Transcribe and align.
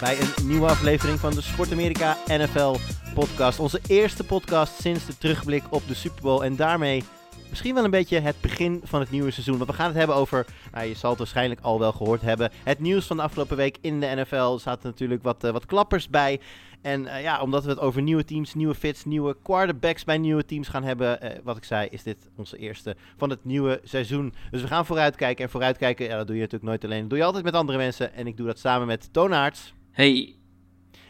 bij 0.00 0.20
een 0.20 0.46
nieuwe 0.46 0.66
aflevering 0.66 1.18
van 1.18 1.34
de 1.34 1.40
Sport 1.40 1.72
Amerika 1.72 2.16
NFL 2.26 2.76
podcast. 3.14 3.58
Onze 3.58 3.80
eerste 3.86 4.24
podcast 4.24 4.80
sinds 4.80 5.06
de 5.06 5.18
terugblik 5.18 5.62
op 5.70 5.82
de 5.88 5.94
Super 5.94 6.22
Bowl 6.22 6.44
en 6.44 6.56
daarmee 6.56 7.02
misschien 7.48 7.74
wel 7.74 7.84
een 7.84 7.90
beetje 7.90 8.20
het 8.20 8.40
begin 8.40 8.80
van 8.84 9.00
het 9.00 9.10
nieuwe 9.10 9.30
seizoen. 9.30 9.58
Want 9.58 9.70
we 9.70 9.76
gaan 9.76 9.86
het 9.86 9.96
hebben 9.96 10.16
over, 10.16 10.46
nou, 10.72 10.86
je 10.86 10.94
zal 10.94 11.10
het 11.10 11.18
waarschijnlijk 11.18 11.60
al 11.60 11.78
wel 11.78 11.92
gehoord 11.92 12.20
hebben, 12.20 12.50
het 12.64 12.78
nieuws 12.78 13.06
van 13.06 13.16
de 13.16 13.22
afgelopen 13.22 13.56
week 13.56 13.78
in 13.80 14.00
de 14.00 14.06
NFL. 14.06 14.52
Er 14.52 14.60
zaten 14.60 14.88
natuurlijk 14.88 15.22
wat, 15.22 15.44
eh, 15.44 15.50
wat 15.50 15.66
klappers 15.66 16.08
bij. 16.08 16.40
En 16.82 17.06
eh, 17.06 17.22
ja, 17.22 17.42
omdat 17.42 17.64
we 17.64 17.70
het 17.70 17.80
over 17.80 18.02
nieuwe 18.02 18.24
teams, 18.24 18.54
nieuwe 18.54 18.74
fits, 18.74 19.04
nieuwe 19.04 19.36
quarterbacks 19.42 20.04
bij 20.04 20.18
nieuwe 20.18 20.44
teams 20.44 20.68
gaan 20.68 20.84
hebben, 20.84 21.20
eh, 21.20 21.38
wat 21.44 21.56
ik 21.56 21.64
zei, 21.64 21.88
is 21.90 22.02
dit 22.02 22.30
onze 22.36 22.56
eerste 22.56 22.96
van 23.16 23.30
het 23.30 23.44
nieuwe 23.44 23.80
seizoen. 23.84 24.34
Dus 24.50 24.60
we 24.60 24.66
gaan 24.66 24.86
vooruitkijken. 24.86 25.44
En 25.44 25.50
vooruitkijken, 25.50 26.06
ja, 26.06 26.16
dat 26.16 26.26
doe 26.26 26.36
je 26.36 26.42
natuurlijk 26.42 26.70
nooit 26.70 26.84
alleen. 26.84 27.00
Dat 27.00 27.08
doe 27.08 27.18
je 27.18 27.24
altijd 27.24 27.44
met 27.44 27.54
andere 27.54 27.78
mensen. 27.78 28.14
En 28.14 28.26
ik 28.26 28.36
doe 28.36 28.46
dat 28.46 28.58
samen 28.58 28.86
met 28.86 29.12
Toonaards 29.12 29.74
Hey, 30.00 30.34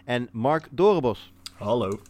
en 0.05 0.28
Mark 0.33 0.69
Dorenbos. 0.70 1.33
Hallo. 1.56 2.00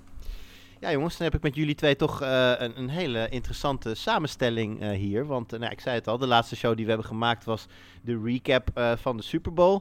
Ja, 0.80 0.92
jongens, 0.92 1.16
dan 1.16 1.26
heb 1.26 1.36
ik 1.36 1.42
met 1.42 1.54
jullie 1.54 1.74
twee 1.74 1.96
toch 1.96 2.22
eh, 2.22 2.52
een, 2.58 2.78
een 2.78 2.88
hele 2.88 3.28
interessante 3.28 3.94
samenstelling 3.94 4.80
eh, 4.80 4.90
hier. 4.90 5.26
Want, 5.26 5.52
eh, 5.52 5.60
nou, 5.60 5.72
ik 5.72 5.80
zei 5.80 5.94
het 5.94 6.08
al, 6.08 6.18
de 6.18 6.26
laatste 6.26 6.56
show 6.56 6.74
die 6.76 6.84
we 6.84 6.90
hebben 6.90 7.08
gemaakt 7.08 7.44
was 7.44 7.66
de 8.02 8.20
recap 8.24 8.70
eh, 8.74 8.92
van 8.96 9.16
de 9.16 9.22
Super 9.22 9.52
Bowl. 9.52 9.80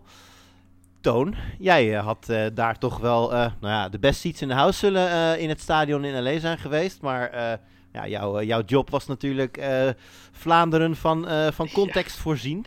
Toon, 1.01 1.35
jij 1.59 1.91
had 1.91 2.29
eh, 2.29 2.45
daar 2.53 2.77
toch 2.77 2.97
wel, 2.97 3.33
eh, 3.33 3.39
nou 3.39 3.73
ja, 3.73 3.89
de 3.89 3.99
best 3.99 4.19
seats 4.19 4.41
in 4.41 4.47
de 4.47 4.53
house 4.53 4.79
zullen 4.79 5.09
eh, 5.09 5.41
in 5.41 5.49
het 5.49 5.61
stadion 5.61 6.05
in 6.05 6.23
L.A. 6.23 6.39
zijn 6.39 6.57
geweest. 6.57 7.01
Maar 7.01 7.29
eh, 7.29 7.57
ja, 7.93 8.07
jouw, 8.07 8.41
jouw 8.41 8.61
job 8.65 8.89
was 8.89 9.05
natuurlijk 9.05 9.57
eh, 9.57 9.89
Vlaanderen 10.31 10.95
van, 10.95 11.27
eh, 11.27 11.51
van 11.51 11.69
context 11.71 12.17
voorzien. 12.17 12.65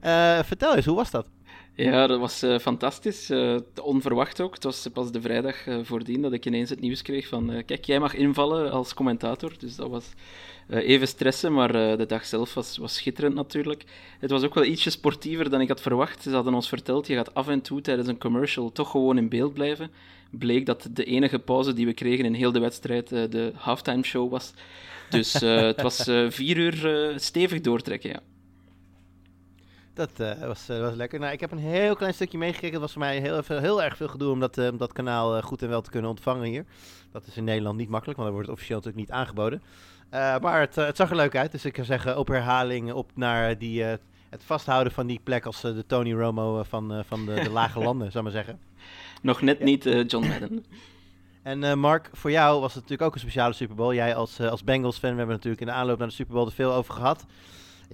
Eh, 0.00 0.38
vertel 0.42 0.76
eens, 0.76 0.86
hoe 0.86 0.96
was 0.96 1.10
dat? 1.10 1.26
Ja, 1.76 2.06
dat 2.06 2.18
was 2.18 2.42
eh, 2.42 2.58
fantastisch. 2.58 3.30
eh, 3.30 3.56
onverwacht 3.82 4.40
ook. 4.40 4.54
Het 4.54 4.64
was 4.64 4.88
pas 4.92 5.10
de 5.12 5.20
vrijdag 5.20 5.66
eh, 5.66 5.78
voordien 5.82 6.22
dat 6.22 6.32
ik 6.32 6.46
ineens 6.46 6.70
het 6.70 6.80
nieuws 6.80 7.02
kreeg 7.02 7.26
van... 7.26 7.62
kijk, 7.66 7.84
jij 7.84 8.00
mag 8.00 8.14
invallen 8.14 8.70
als 8.70 8.94
commentator. 8.94 9.52
Dus 9.58 9.76
dat 9.76 9.90
was 9.90 10.12
even 10.68 11.08
stressen, 11.08 11.52
maar 11.52 11.72
de 11.72 12.04
dag 12.06 12.24
zelf 12.24 12.54
was, 12.54 12.76
was 12.76 12.94
schitterend 12.94 13.34
natuurlijk. 13.34 13.84
Het 14.18 14.30
was 14.30 14.42
ook 14.42 14.54
wel 14.54 14.64
ietsje 14.64 14.90
sportiever 14.90 15.50
dan 15.50 15.60
ik 15.60 15.68
had 15.68 15.80
verwacht. 15.80 16.22
Ze 16.22 16.30
hadden 16.30 16.54
ons 16.54 16.68
verteld, 16.68 17.06
je 17.06 17.14
gaat 17.14 17.34
af 17.34 17.48
en 17.48 17.60
toe 17.60 17.80
tijdens 17.80 18.08
een 18.08 18.18
commercial 18.18 18.72
toch 18.72 18.90
gewoon 18.90 19.18
in 19.18 19.28
beeld 19.28 19.54
blijven. 19.54 19.90
Bleek 20.30 20.66
dat 20.66 20.88
de 20.92 21.04
enige 21.04 21.38
pauze 21.38 21.72
die 21.72 21.86
we 21.86 21.92
kregen 21.92 22.24
in 22.24 22.34
heel 22.34 22.52
de 22.52 22.58
wedstrijd 22.58 23.08
de 23.08 23.52
halftime 23.54 24.02
show 24.02 24.30
was. 24.30 24.52
Dus 25.10 25.32
het 25.32 25.82
was 25.82 26.02
vier 26.28 26.56
uur 26.56 27.12
stevig 27.16 27.60
doortrekken, 27.60 28.10
ja. 28.10 28.33
Dat 29.94 30.20
eh, 30.20 30.46
was, 30.46 30.68
eh, 30.68 30.80
was 30.80 30.94
lekker. 30.94 31.18
Nou, 31.18 31.32
ik 31.32 31.40
heb 31.40 31.52
een 31.52 31.58
heel 31.58 31.96
klein 31.96 32.14
stukje 32.14 32.38
meegekregen. 32.38 32.72
Het 32.72 32.80
was 32.80 32.92
voor 32.92 33.00
mij 33.00 33.18
heel, 33.18 33.42
heel 33.46 33.82
erg 33.82 33.96
veel 33.96 34.08
gedoe 34.08 34.30
om 34.30 34.40
dat, 34.40 34.58
eh, 34.58 34.68
dat 34.78 34.92
kanaal 34.92 35.42
goed 35.42 35.62
en 35.62 35.68
wel 35.68 35.80
te 35.80 35.90
kunnen 35.90 36.10
ontvangen 36.10 36.44
hier. 36.44 36.64
Dat 37.12 37.26
is 37.26 37.36
in 37.36 37.44
Nederland 37.44 37.76
niet 37.76 37.88
makkelijk, 37.88 38.18
want 38.18 38.30
dan 38.30 38.38
wordt 38.38 38.48
het 38.48 38.56
officieel 38.56 38.78
natuurlijk 38.78 39.06
niet 39.06 39.16
aangeboden. 39.16 39.62
Maar 40.40 40.60
het, 40.60 40.74
het 40.74 40.96
zag 40.96 41.10
er 41.10 41.16
leuk 41.16 41.36
uit. 41.36 41.52
Dus 41.52 41.64
ik 41.64 41.74
zou 41.74 41.86
zeggen, 41.86 42.18
op 42.18 42.28
herhaling 42.28 42.92
op 42.92 43.10
naar 43.14 43.58
die, 43.58 43.82
het 43.82 44.44
vasthouden 44.44 44.92
van 44.92 45.06
die 45.06 45.20
plek 45.22 45.46
als 45.46 45.60
de 45.60 45.84
Tony 45.86 46.12
Romo 46.12 46.62
van, 46.62 47.04
van 47.06 47.26
de, 47.26 47.34
de 47.34 47.50
lage 47.50 47.78
landen, 47.88 48.12
zou 48.12 48.26
ik 48.26 48.32
maar 48.32 48.44
zeggen. 48.44 48.60
Nog 49.22 49.40
net 49.40 49.60
niet 49.60 49.84
John 49.84 50.26
Madden. 50.26 50.64
En 51.42 51.78
Mark, 51.78 52.10
voor 52.12 52.30
jou 52.30 52.60
was 52.60 52.74
het 52.74 52.82
natuurlijk 52.82 53.08
ook 53.08 53.14
een 53.14 53.20
speciale 53.20 53.52
Super 53.52 53.76
Bowl. 53.76 53.94
Jij 53.94 54.14
als, 54.14 54.40
als 54.40 54.64
Bengals-fan, 54.64 55.10
we 55.10 55.16
hebben 55.16 55.34
natuurlijk 55.34 55.60
in 55.62 55.66
de 55.66 55.72
aanloop 55.72 55.98
naar 55.98 56.08
de 56.08 56.14
Super 56.14 56.34
Bowl 56.34 56.46
er 56.46 56.52
veel 56.52 56.72
over 56.72 56.94
gehad. 56.94 57.26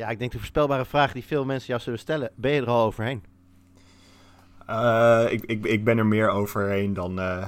Ja, 0.00 0.08
ik 0.08 0.18
denk 0.18 0.32
de 0.32 0.38
voorspelbare 0.38 0.84
vraag 0.84 1.12
die 1.12 1.24
veel 1.24 1.44
mensen 1.44 1.68
jou 1.68 1.80
zullen 1.80 1.98
stellen. 1.98 2.30
Ben 2.34 2.52
je 2.52 2.60
er 2.60 2.66
al 2.66 2.84
overheen? 2.84 3.24
Eh, 4.66 5.26
ik, 5.30 5.44
ik, 5.44 5.64
ik 5.64 5.84
ben 5.84 5.98
er 5.98 6.06
meer 6.06 6.30
overheen 6.30 6.92
dan, 6.92 7.20
eh, 7.20 7.46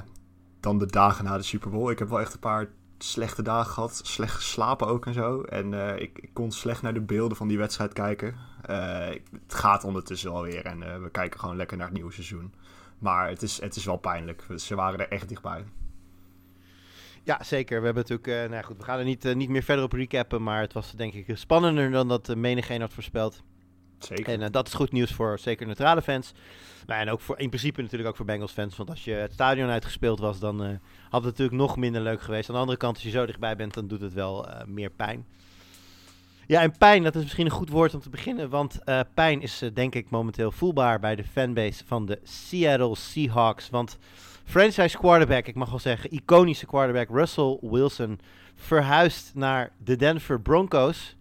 dan 0.59 0.79
de 0.79 0.85
dagen 0.85 1.25
na 1.25 1.37
de 1.37 1.43
Super 1.43 1.69
Bowl. 1.69 1.91
Ik 1.91 1.99
heb 1.99 2.09
wel 2.09 2.19
echt 2.19 2.33
een 2.33 2.39
paar 2.39 2.69
slechte 2.97 3.41
dagen 3.41 3.71
gehad. 3.71 4.01
Slecht 4.03 4.35
geslapen 4.35 4.87
ook 4.87 5.05
en 5.05 5.13
zo. 5.13 5.41
En 5.41 5.73
eh, 5.73 6.01
ik, 6.01 6.19
ik 6.19 6.29
kon 6.33 6.51
slecht 6.51 6.81
naar 6.81 6.93
de 6.93 7.01
beelden 7.01 7.37
van 7.37 7.47
die 7.47 7.57
wedstrijd 7.57 7.93
kijken. 7.93 8.35
Het 8.61 9.53
gaat 9.53 9.83
ondertussen 9.83 10.31
wel 10.31 10.43
weer. 10.43 10.65
En 10.65 11.01
we 11.03 11.09
kijken 11.09 11.39
gewoon 11.39 11.55
lekker 11.55 11.77
naar 11.77 11.85
het 11.85 11.95
nieuwe 11.95 12.13
seizoen. 12.13 12.53
Maar 12.99 13.29
het 13.29 13.41
is, 13.41 13.61
het 13.61 13.75
is 13.75 13.85
wel 13.85 13.97
pijnlijk. 13.97 14.45
Ze 14.55 14.75
waren 14.75 14.99
er 14.99 15.09
echt 15.09 15.29
dichtbij. 15.29 15.63
Ja, 17.23 17.43
zeker. 17.43 17.79
We 17.79 17.85
hebben 17.85 18.03
natuurlijk, 18.09 18.43
eh, 18.43 18.49
nou 18.49 18.63
goed, 18.63 18.77
we 18.77 18.83
gaan 18.83 18.99
er 18.99 19.05
niet, 19.05 19.25
eh, 19.25 19.35
niet 19.35 19.49
meer 19.49 19.63
verder 19.63 19.85
op 19.85 19.93
recappen, 19.93 20.43
maar 20.43 20.61
het 20.61 20.73
was 20.73 20.91
denk 20.91 21.13
ik 21.13 21.37
spannender 21.37 21.91
dan 21.91 22.07
dat 22.07 22.35
menigeen 22.35 22.81
had 22.81 22.93
voorspeld. 22.93 23.43
Zeker. 24.05 24.33
En 24.33 24.41
eh, 24.41 24.51
dat 24.51 24.67
is 24.67 24.73
goed 24.73 24.91
nieuws 24.91 25.11
voor 25.11 25.39
zeker 25.39 25.65
neutrale 25.65 26.01
fans. 26.01 26.33
Maar 26.87 26.99
en 26.99 27.09
ook 27.09 27.21
voor, 27.21 27.39
in 27.39 27.49
principe 27.49 27.81
natuurlijk 27.81 28.09
ook 28.09 28.15
voor 28.15 28.25
Bengals 28.25 28.51
fans, 28.51 28.77
want 28.77 28.89
als 28.89 29.03
je 29.03 29.11
het 29.11 29.33
stadion 29.33 29.69
uitgespeeld 29.69 30.19
was, 30.19 30.39
dan 30.39 30.63
eh, 30.63 30.69
had 31.09 31.23
het 31.23 31.31
natuurlijk 31.37 31.57
nog 31.57 31.77
minder 31.77 32.01
leuk 32.01 32.21
geweest. 32.21 32.49
Aan 32.49 32.55
de 32.55 32.61
andere 32.61 32.77
kant, 32.77 32.95
als 32.95 33.03
je 33.03 33.09
zo 33.09 33.25
dichtbij 33.25 33.55
bent, 33.55 33.73
dan 33.73 33.87
doet 33.87 34.01
het 34.01 34.13
wel 34.13 34.47
eh, 34.47 34.65
meer 34.65 34.89
pijn. 34.89 35.25
Ja, 36.47 36.61
en 36.61 36.77
pijn, 36.77 37.03
dat 37.03 37.15
is 37.15 37.21
misschien 37.21 37.45
een 37.45 37.51
goed 37.51 37.69
woord 37.69 37.93
om 37.93 37.99
te 37.99 38.09
beginnen, 38.09 38.49
want 38.49 38.83
eh, 38.83 38.99
pijn 39.13 39.41
is 39.41 39.61
eh, 39.61 39.69
denk 39.73 39.95
ik 39.95 40.09
momenteel 40.09 40.51
voelbaar 40.51 40.99
bij 40.99 41.15
de 41.15 41.23
fanbase 41.23 41.85
van 41.85 42.05
de 42.05 42.19
Seattle 42.23 42.95
Seahawks. 42.95 43.69
Want 43.69 43.97
franchise 44.43 44.97
quarterback, 44.97 45.47
ik 45.47 45.55
mag 45.55 45.69
wel 45.69 45.79
zeggen, 45.79 46.13
iconische 46.13 46.65
quarterback 46.65 47.09
Russell 47.09 47.57
Wilson 47.61 48.19
verhuist 48.55 49.31
naar 49.35 49.71
de 49.77 49.95
Denver 49.95 50.41
Broncos. 50.41 51.15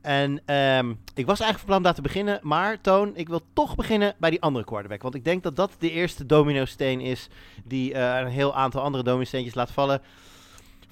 En 0.00 0.42
ehm, 0.44 0.90
ik 1.14 1.26
was 1.26 1.40
eigenlijk 1.40 1.58
van 1.58 1.66
plan 1.66 1.76
om 1.76 1.82
daar 1.82 1.94
te 1.94 2.02
beginnen, 2.02 2.38
maar 2.42 2.80
Toon, 2.80 3.16
ik 3.16 3.28
wil 3.28 3.40
toch 3.52 3.74
beginnen 3.74 4.14
bij 4.18 4.30
die 4.30 4.42
andere 4.42 4.64
quarterback. 4.64 5.02
Want 5.02 5.14
ik 5.14 5.24
denk 5.24 5.42
dat 5.42 5.56
dat 5.56 5.72
de 5.78 5.90
eerste 5.90 6.26
domino-steen 6.26 7.00
is 7.00 7.28
die 7.64 7.94
eh, 7.94 8.20
een 8.20 8.26
heel 8.26 8.54
aantal 8.54 8.82
andere 8.82 9.04
domino-steentjes 9.04 9.54
laat 9.54 9.70
vallen. 9.70 10.02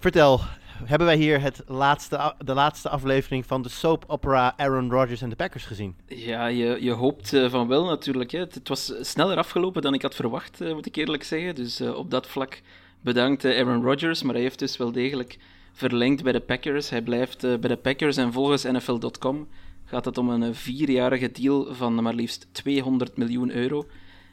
Vertel, 0.00 0.40
hebben 0.84 1.06
wij 1.06 1.16
hier 1.16 1.40
het 1.40 1.62
laatste, 1.66 2.34
de 2.44 2.54
laatste 2.54 2.88
aflevering 2.88 3.46
van 3.46 3.62
de 3.62 3.68
soap 3.68 4.04
opera 4.06 4.54
Aaron 4.56 4.90
Rodgers 4.90 5.22
en 5.22 5.28
de 5.28 5.36
Packers 5.36 5.64
gezien? 5.64 5.96
Ja, 6.06 6.46
je, 6.46 6.78
je 6.80 6.92
hoopt 6.92 7.32
eh, 7.32 7.50
van 7.50 7.68
wel 7.68 7.84
natuurlijk. 7.84 8.30
Hè. 8.30 8.38
Het, 8.38 8.68
was 8.68 8.92
sneller 9.00 9.36
afgelopen 9.36 9.82
dan 9.82 9.94
ik 9.94 10.02
had 10.02 10.14
verwacht, 10.14 10.60
eh, 10.60 10.72
moet 10.72 10.86
ik 10.86 10.96
eerlijk 10.96 11.22
zeggen. 11.22 11.54
Dus 11.54 11.80
eh, 11.80 11.94
op 11.94 12.10
dat 12.10 12.26
vlak 12.26 12.60
bedankt 13.00 13.44
Aaron 13.44 13.82
Rodgers. 13.82 14.22
Maar 14.22 14.34
hij 14.34 14.42
heeft 14.42 14.58
dus 14.58 14.76
wel 14.76 14.92
degelijk 14.92 15.38
verlengd 15.72 16.22
bij 16.22 16.32
de 16.32 16.40
Packers. 16.40 16.90
Hij 16.90 17.02
blijft 17.02 17.40
bij 17.40 17.58
de 17.58 17.76
Packers 17.76 18.16
en 18.16 18.32
volgens 18.32 18.62
NFL.com 18.62 19.48
gaat 19.84 20.04
het 20.04 20.18
om 20.18 20.28
een 20.28 20.54
vierjarige 20.54 21.30
deal 21.30 21.74
van 21.74 22.02
maar 22.02 22.14
liefst 22.14 22.46
200 22.52 23.16
miljoen 23.16 23.50
euro. 23.50 23.86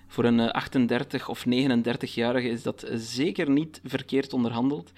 Voor 0.08 0.24
een 0.24 0.40
eh, 0.40 0.50
38 0.50 1.30
of 1.30 1.46
39-jarige 1.46 2.50
is 2.50 2.64
dat 2.64 2.86
zeker 2.94 3.50
niet 3.50 3.81
verkeerd 3.84 4.34
onderhandeld. 4.34 4.92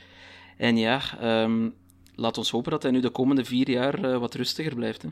En 0.58 0.78
ja, 0.78 1.02
ehm, 1.20 1.70
laat 2.16 2.38
ons 2.38 2.52
hopen 2.52 2.72
dat 2.72 2.84
hij 2.84 2.92
nu 2.92 3.00
de 3.00 3.10
komende 3.10 3.46
vier 3.46 3.70
jaar 3.70 4.04
eh, 4.04 4.18
wat 4.18 4.34
rustiger 4.34 4.76
blijft. 4.76 5.02
Hè. 5.02 5.10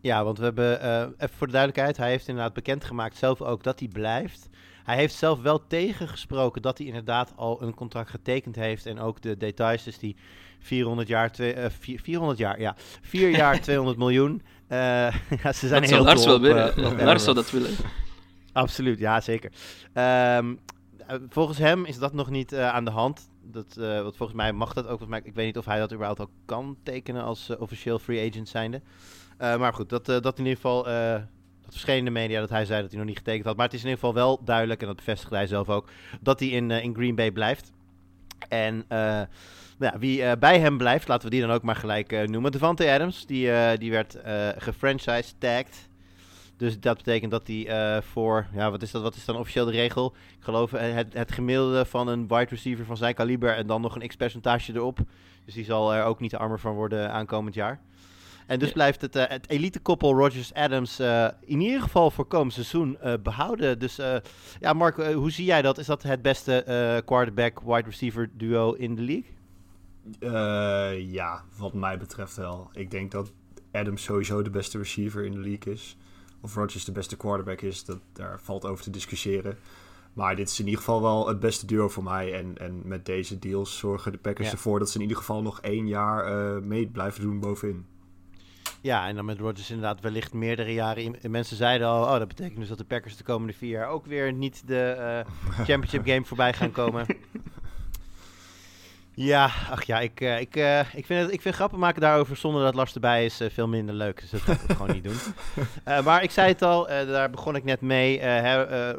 Ja, 0.00 0.24
want 0.24 0.38
we 0.38 0.44
hebben, 0.44 0.80
eh, 0.80 1.00
even 1.18 1.36
voor 1.36 1.46
de 1.46 1.52
duidelijkheid, 1.52 1.96
hij 1.96 2.10
heeft 2.10 2.28
inderdaad 2.28 2.52
bekendgemaakt 2.54 3.16
zelf 3.16 3.42
ook 3.42 3.62
dat 3.62 3.78
hij 3.78 3.88
blijft. 3.88 4.48
Hij 4.84 4.96
heeft 4.96 5.14
zelf 5.14 5.40
wel 5.42 5.66
tegengesproken 5.66 6.62
dat 6.62 6.78
hij 6.78 6.86
inderdaad 6.86 7.32
al 7.36 7.62
een 7.62 7.74
contract 7.74 8.10
getekend 8.10 8.56
heeft. 8.56 8.86
En 8.86 8.98
ook 9.00 9.20
de 9.22 9.36
details, 9.36 9.82
dus 9.84 9.98
die 9.98 10.16
400 10.58 11.08
jaar, 11.08 11.32
twee, 11.32 11.52
eh, 11.52 11.70
vier- 11.78 12.00
400 12.00 12.38
jaar, 12.38 12.60
ja, 12.60 12.74
4 13.00 13.30
jaar 13.42 13.60
200 13.60 13.98
miljoen. 13.98 14.42
Eh, 14.68 14.78
ja, 15.42 15.52
ze 15.52 15.68
zijn 15.68 15.80
Dat 15.80 15.90
heel 15.90 16.02
zou 16.02 16.04
Lars 16.04 16.24
wel 16.24 16.40
willen. 16.40 16.98
eh, 16.98 17.04
Lars 17.04 17.22
zou 17.24 17.36
dat 17.36 17.50
willen. 17.50 17.70
Absoluut, 18.52 18.98
ja 18.98 19.20
zeker. 19.20 19.52
Ehm, 19.92 20.54
eh, 21.06 21.16
volgens 21.28 21.58
hem 21.58 21.84
is 21.84 21.98
dat 21.98 22.12
nog 22.12 22.30
niet 22.30 22.52
eh, 22.52 22.68
aan 22.68 22.84
de 22.84 22.90
hand. 22.90 23.30
Dat, 23.52 23.76
eh, 23.76 24.00
volgens 24.00 24.32
mij 24.32 24.52
mag 24.52 24.72
dat 24.72 24.86
ook. 24.86 25.06
Mij, 25.06 25.20
ik 25.24 25.34
weet 25.34 25.46
niet 25.46 25.58
of 25.58 25.64
hij 25.64 25.78
dat 25.78 25.92
überhaupt 25.92 26.20
al 26.20 26.30
kan 26.44 26.76
tekenen 26.82 27.22
als 27.22 27.48
eh, 27.48 27.60
officieel 27.60 27.98
free 27.98 28.30
agent 28.30 28.48
zijnde. 28.48 28.80
Eh, 29.38 29.58
maar 29.58 29.72
goed, 29.72 29.88
dat, 29.88 30.06
dat 30.06 30.38
in 30.38 30.44
ieder 30.44 30.54
geval. 30.54 30.82
dat 30.82 31.70
verscheen 31.70 31.98
in 31.98 32.04
de 32.04 32.10
media 32.10 32.40
dat 32.40 32.50
hij 32.50 32.64
zei 32.64 32.80
dat 32.80 32.90
hij 32.90 32.98
nog 32.98 33.08
niet 33.08 33.18
getekend 33.18 33.44
had. 33.44 33.56
Maar 33.56 33.64
het 33.64 33.74
is 33.74 33.82
in 33.82 33.88
ieder 33.88 34.04
geval 34.04 34.14
wel 34.14 34.44
duidelijk, 34.44 34.80
en 34.80 34.86
dat 34.86 34.96
bevestigde 34.96 35.34
hij 35.34 35.46
zelf 35.46 35.68
ook, 35.68 35.88
dat 36.20 36.40
hij 36.40 36.48
in, 36.48 36.70
in 36.70 36.94
Green 36.94 37.14
Bay 37.14 37.30
blijft. 37.30 37.72
En 38.48 38.84
Nou 38.88 39.92
ja, 39.92 39.98
wie 39.98 40.36
bij 40.36 40.60
hem 40.60 40.78
blijft, 40.78 41.08
laten 41.08 41.24
we 41.24 41.34
die 41.34 41.40
dan 41.40 41.50
ook 41.50 41.62
maar 41.62 41.76
gelijk 41.76 42.28
noemen. 42.28 42.52
Devante 42.52 42.90
Adams, 42.90 43.26
die, 43.26 43.50
die 43.78 43.90
werd 43.90 44.14
eh 44.14 44.48
gefranchise 44.56 45.32
tagged. 45.38 45.88
Dus 46.62 46.80
dat 46.80 46.96
betekent 46.96 47.30
dat 47.30 47.46
hij 47.46 47.66
eh, 47.66 48.02
voor, 48.02 48.46
ja, 48.52 48.70
wat 48.70 48.82
is 48.82 48.90
dat? 48.90 49.02
Wat 49.02 49.14
is 49.14 49.24
dan 49.24 49.36
officieel 49.36 49.64
de 49.64 49.70
regel? 49.70 50.14
Ik 50.38 50.44
geloof 50.44 50.72
eh, 50.72 50.94
het, 50.94 51.12
het 51.12 51.32
gemiddelde 51.32 51.84
van 51.84 52.08
een 52.08 52.28
wide 52.28 52.46
receiver 52.48 52.84
van 52.84 52.96
zijn 52.96 53.14
kaliber 53.14 53.54
en 53.54 53.66
dan 53.66 53.80
nog 53.80 53.94
een 53.94 54.08
x-percentage 54.08 54.72
erop. 54.74 54.98
Dus 55.44 55.54
die 55.54 55.64
zal 55.64 55.94
er 55.94 56.04
ook 56.04 56.20
niet 56.20 56.36
armer 56.36 56.60
van 56.60 56.74
worden 56.74 57.12
aankomend 57.12 57.54
jaar. 57.54 57.80
En 58.46 58.58
dus 58.58 58.72
blijft 58.72 59.00
het, 59.00 59.16
eh, 59.16 59.24
het 59.28 59.48
elite 59.48 59.80
koppel 59.80 60.14
Rodgers-Adams 60.14 60.98
eh, 60.98 61.28
in 61.40 61.60
ieder 61.60 61.80
geval 61.80 62.10
voor 62.10 62.24
komend 62.24 62.52
seizoen 62.52 62.98
eh, 63.00 63.14
behouden. 63.22 63.78
Dus 63.78 64.00
ja, 64.60 64.72
Mark, 64.72 64.96
hoe 64.96 65.30
zie 65.30 65.44
jij 65.44 65.62
dat? 65.62 65.78
Is 65.78 65.86
dat 65.86 66.02
het 66.02 66.22
beste 66.22 67.02
quarterback-wide 67.04 67.88
receiver 67.88 68.30
duo 68.34 68.72
in 68.72 68.94
de 68.94 69.02
league? 69.02 69.30
Ja, 71.06 71.44
wat 71.58 71.72
mij 71.72 71.98
betreft 71.98 72.36
wel. 72.36 72.70
Ik 72.72 72.90
denk 72.90 73.10
dat 73.10 73.32
Adams 73.72 74.02
sowieso 74.02 74.42
de 74.42 74.50
beste 74.50 74.78
receiver 74.78 75.24
in 75.24 75.32
de 75.32 75.38
league 75.38 75.72
is. 75.72 75.96
Of 76.42 76.54
Rodgers 76.54 76.84
de 76.84 76.92
beste 76.92 77.16
quarterback 77.16 77.60
is, 77.60 77.84
dat, 77.84 77.98
daar 78.12 78.40
valt 78.42 78.64
over 78.64 78.84
te 78.84 78.90
discussiëren. 78.90 79.58
Maar 80.12 80.36
dit 80.36 80.48
is 80.48 80.58
in 80.58 80.64
ieder 80.64 80.78
geval 80.80 81.02
wel 81.02 81.28
het 81.28 81.40
beste 81.40 81.66
duo 81.66 81.88
voor 81.88 82.02
mij. 82.02 82.34
En, 82.34 82.58
en 82.58 82.80
met 82.84 83.06
deze 83.06 83.38
deals 83.38 83.78
zorgen 83.78 84.12
de 84.12 84.18
Packers 84.18 84.46
Ja. 84.46 84.52
ervoor 84.52 84.78
dat 84.78 84.88
ze 84.90 84.96
in 84.96 85.02
ieder 85.02 85.16
geval 85.16 85.42
nog 85.42 85.60
één 85.60 85.88
jaar 85.88 86.24
eh, 86.26 86.62
mee 86.62 86.86
blijven 86.86 87.20
doen 87.22 87.40
bovenin. 87.40 87.86
Ja, 88.80 89.06
en 89.08 89.14
dan 89.14 89.24
met 89.24 89.38
Rodgers 89.38 89.70
inderdaad 89.70 90.00
wellicht 90.00 90.32
meerdere 90.32 90.72
jaren. 90.72 91.16
Mensen 91.28 91.56
zeiden 91.56 91.86
al, 91.86 92.02
oh, 92.02 92.18
dat 92.18 92.28
betekent 92.28 92.58
dus 92.58 92.68
dat 92.68 92.78
de 92.78 92.84
Packers 92.84 93.16
de 93.16 93.24
komende 93.24 93.52
vier 93.52 93.70
jaar 93.70 93.88
ook 93.88 94.06
weer 94.06 94.32
niet 94.32 94.62
de 94.66 94.80
eh, 94.82 95.32
championship 95.66 96.06
game 96.06 96.24
voorbij 96.24 96.52
gaan 96.52 96.70
komen. 96.72 97.06
Ja, 99.14 99.50
ach 99.70 99.82
ja, 99.84 100.00
ik, 100.00 100.20
eh, 100.20 100.40
ik, 100.40 100.56
eh, 100.56 100.94
ik, 100.94 101.06
vind 101.06 101.22
het, 101.22 101.32
ik 101.32 101.40
vind 101.40 101.54
grappen 101.54 101.78
maken 101.78 102.00
daarover 102.00 102.36
zonder 102.36 102.62
dat 102.62 102.74
Lars 102.74 102.94
erbij 102.94 103.24
is 103.24 103.40
eh, 103.40 103.50
veel 103.50 103.68
minder 103.68 103.94
leuk. 103.94 104.20
Dus 104.20 104.30
dat 104.30 104.40
ga 104.40 104.52
ik 104.52 104.76
gewoon 104.76 104.92
niet 104.92 105.04
doen. 105.04 105.16
Maar 106.04 106.22
ik 106.22 106.30
zei 106.30 106.48
het 106.48 106.62
al, 106.62 106.86
daar 106.86 107.30
begon 107.30 107.56
ik 107.56 107.64
net 107.64 107.80
mee. 107.80 108.20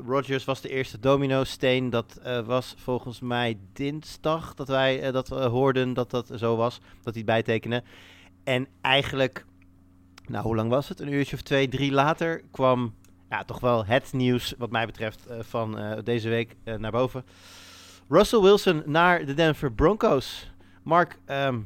Rodgers 0.07 0.45
was 0.45 0.61
de 0.61 0.69
eerste 0.69 0.99
domino-steen. 0.99 1.89
Dat 1.89 2.19
was 2.45 2.75
volgens 2.77 3.19
mij 3.19 3.57
dinsdag 3.73 4.53
dat 4.53 4.67
wij 4.67 5.11
dat 5.11 5.27
hoorden 5.27 5.93
dat 5.93 6.09
dat 6.09 6.31
zo 6.35 6.55
was. 6.55 6.79
Dat 7.03 7.13
hij 7.13 7.23
bijtekende. 7.23 7.83
En 8.43 8.67
eigenlijk, 8.81 9.45
nou 10.27 10.43
hoe 10.43 10.55
lang 10.55 10.69
was 10.69 10.89
het? 10.89 10.99
Een 10.99 11.13
uurtje 11.13 11.35
of 11.35 11.41
twee, 11.41 11.67
drie 11.67 11.91
later 11.91 12.41
kwam 12.51 12.93
ja, 13.29 13.43
toch 13.43 13.59
wel 13.59 13.85
het 13.85 14.13
nieuws 14.13 14.53
wat 14.57 14.71
mij 14.71 14.85
betreft 14.85 15.25
van 15.39 16.01
deze 16.03 16.29
week 16.29 16.55
naar 16.63 16.91
boven. 16.91 17.23
Russell 18.09 18.41
Wilson 18.41 18.83
naar 18.85 19.25
de 19.25 19.33
Denver 19.33 19.71
Broncos. 19.71 20.51
Mark, 20.83 21.17
ehm, 21.25 21.59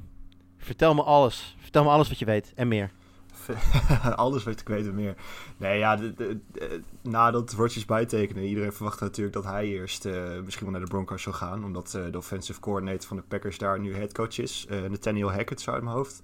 vertel 0.58 0.94
me 0.94 1.04
alles. 1.04 1.56
Vertel 1.60 1.84
me 1.84 1.90
alles 1.90 2.08
wat 2.10 2.20
je 2.20 2.26
weet 2.26 2.52
en 2.56 2.68
meer. 2.68 2.92
Alles 4.16 4.44
wat 4.44 4.60
ik 4.60 4.68
weet 4.68 4.86
en 4.88 4.96
meer. 4.96 5.16
Nee, 5.58 5.78
ja, 5.78 5.96
de, 5.96 6.14
de- 6.14 6.40
de- 6.52 6.82
nadat 7.02 7.54
Rodgers 7.54 7.86
iedereen 8.36 8.74
verwachtte 8.74 9.04
natuurlijk 9.04 9.36
dat 9.36 9.44
hij 9.44 9.66
eerst 9.66 10.06
eh, 10.06 10.14
misschien 10.44 10.66
wel 10.66 10.76
naar 10.76 10.86
de 10.86 10.92
Broncos 10.92 11.22
zou 11.22 11.36
gaan. 11.36 11.64
Omdat 11.64 11.94
eh, 11.94 12.02
de 12.12 12.18
offensive 12.18 12.60
coordinator 12.60 13.08
van 13.08 13.18
de 13.18 13.24
Packers 13.28 13.58
daar 13.58 13.80
nu 13.80 13.96
headcoach 13.96 14.38
is. 14.40 14.66
eh 14.70 14.82
Nathaniel 14.82 15.32
Hackett, 15.32 15.62
zo 15.62 15.72
uit 15.72 15.84
mijn 15.84 15.96
hoofd. 15.96 16.22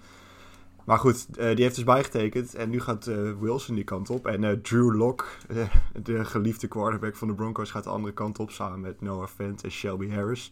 Maar 0.86 1.00
goed, 1.00 1.28
eh, 1.38 1.56
die 1.56 1.64
heeft 1.64 1.76
dus 1.76 1.84
bijgetekend. 1.84 2.56
En 2.56 2.70
nu 2.70 2.80
gaat 2.80 3.08
eh, 3.08 3.32
Wilson 3.40 3.76
die 3.76 3.84
kant 3.84 4.10
op. 4.10 4.28
En 4.28 4.44
eh, 4.44 4.52
Drew 4.52 4.96
Lock, 4.96 5.38
de 6.04 6.26
geliefde 6.26 6.68
quarterback 6.68 7.16
van 7.16 7.28
de 7.28 7.34
Broncos, 7.34 7.72
gaat 7.72 7.84
de 7.84 7.90
andere 7.90 8.14
kant 8.14 8.40
op. 8.40 8.52
Samen 8.52 8.80
met 8.80 9.02
Noah 9.02 9.28
Fent 9.28 9.64
en 9.64 9.72
Shelby 9.72 10.10
Harris. 10.10 10.52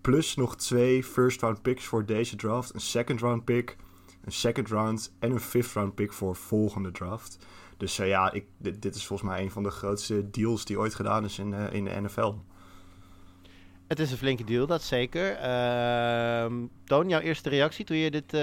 Plus 0.00 0.36
nog 0.36 0.56
twee 0.56 1.04
first 1.04 1.40
round 1.40 1.62
picks 1.62 1.84
voor 1.84 2.06
deze 2.06 2.36
draft. 2.36 2.74
Een 2.74 2.80
second 2.80 3.20
round 3.20 3.44
pick 3.44 3.76
een 4.24 4.32
second 4.32 4.68
round 4.68 5.14
en 5.18 5.30
een 5.30 5.40
fifth 5.40 5.72
round 5.72 5.94
pick 5.94 6.12
voor 6.12 6.36
volgende 6.36 6.90
draft. 6.90 7.38
Dus 7.76 7.96
ja, 7.96 8.32
ik, 8.32 8.46
dit, 8.58 8.94
is 8.94 9.06
volgens 9.06 9.28
mij 9.30 9.42
een 9.42 9.50
van 9.50 9.62
de 9.62 9.70
grootste 9.70 10.30
deals 10.30 10.64
die 10.64 10.78
ooit 10.78 10.94
gedaan 10.94 11.24
is 11.24 11.38
in, 11.38 11.52
in 11.52 11.84
de 11.84 12.00
NFL. 12.00 12.34
Het 13.86 13.98
is 13.98 14.10
een 14.10 14.16
flinke 14.16 14.44
deal, 14.44 14.66
dat 14.66 14.82
zeker. 14.82 15.32
Ehm 15.32 16.66
Toon, 16.84 17.08
jouw 17.08 17.20
eerste 17.20 17.48
reactie 17.48 17.84
toen 17.84 17.96
je 17.96 18.10
dit 18.10 18.38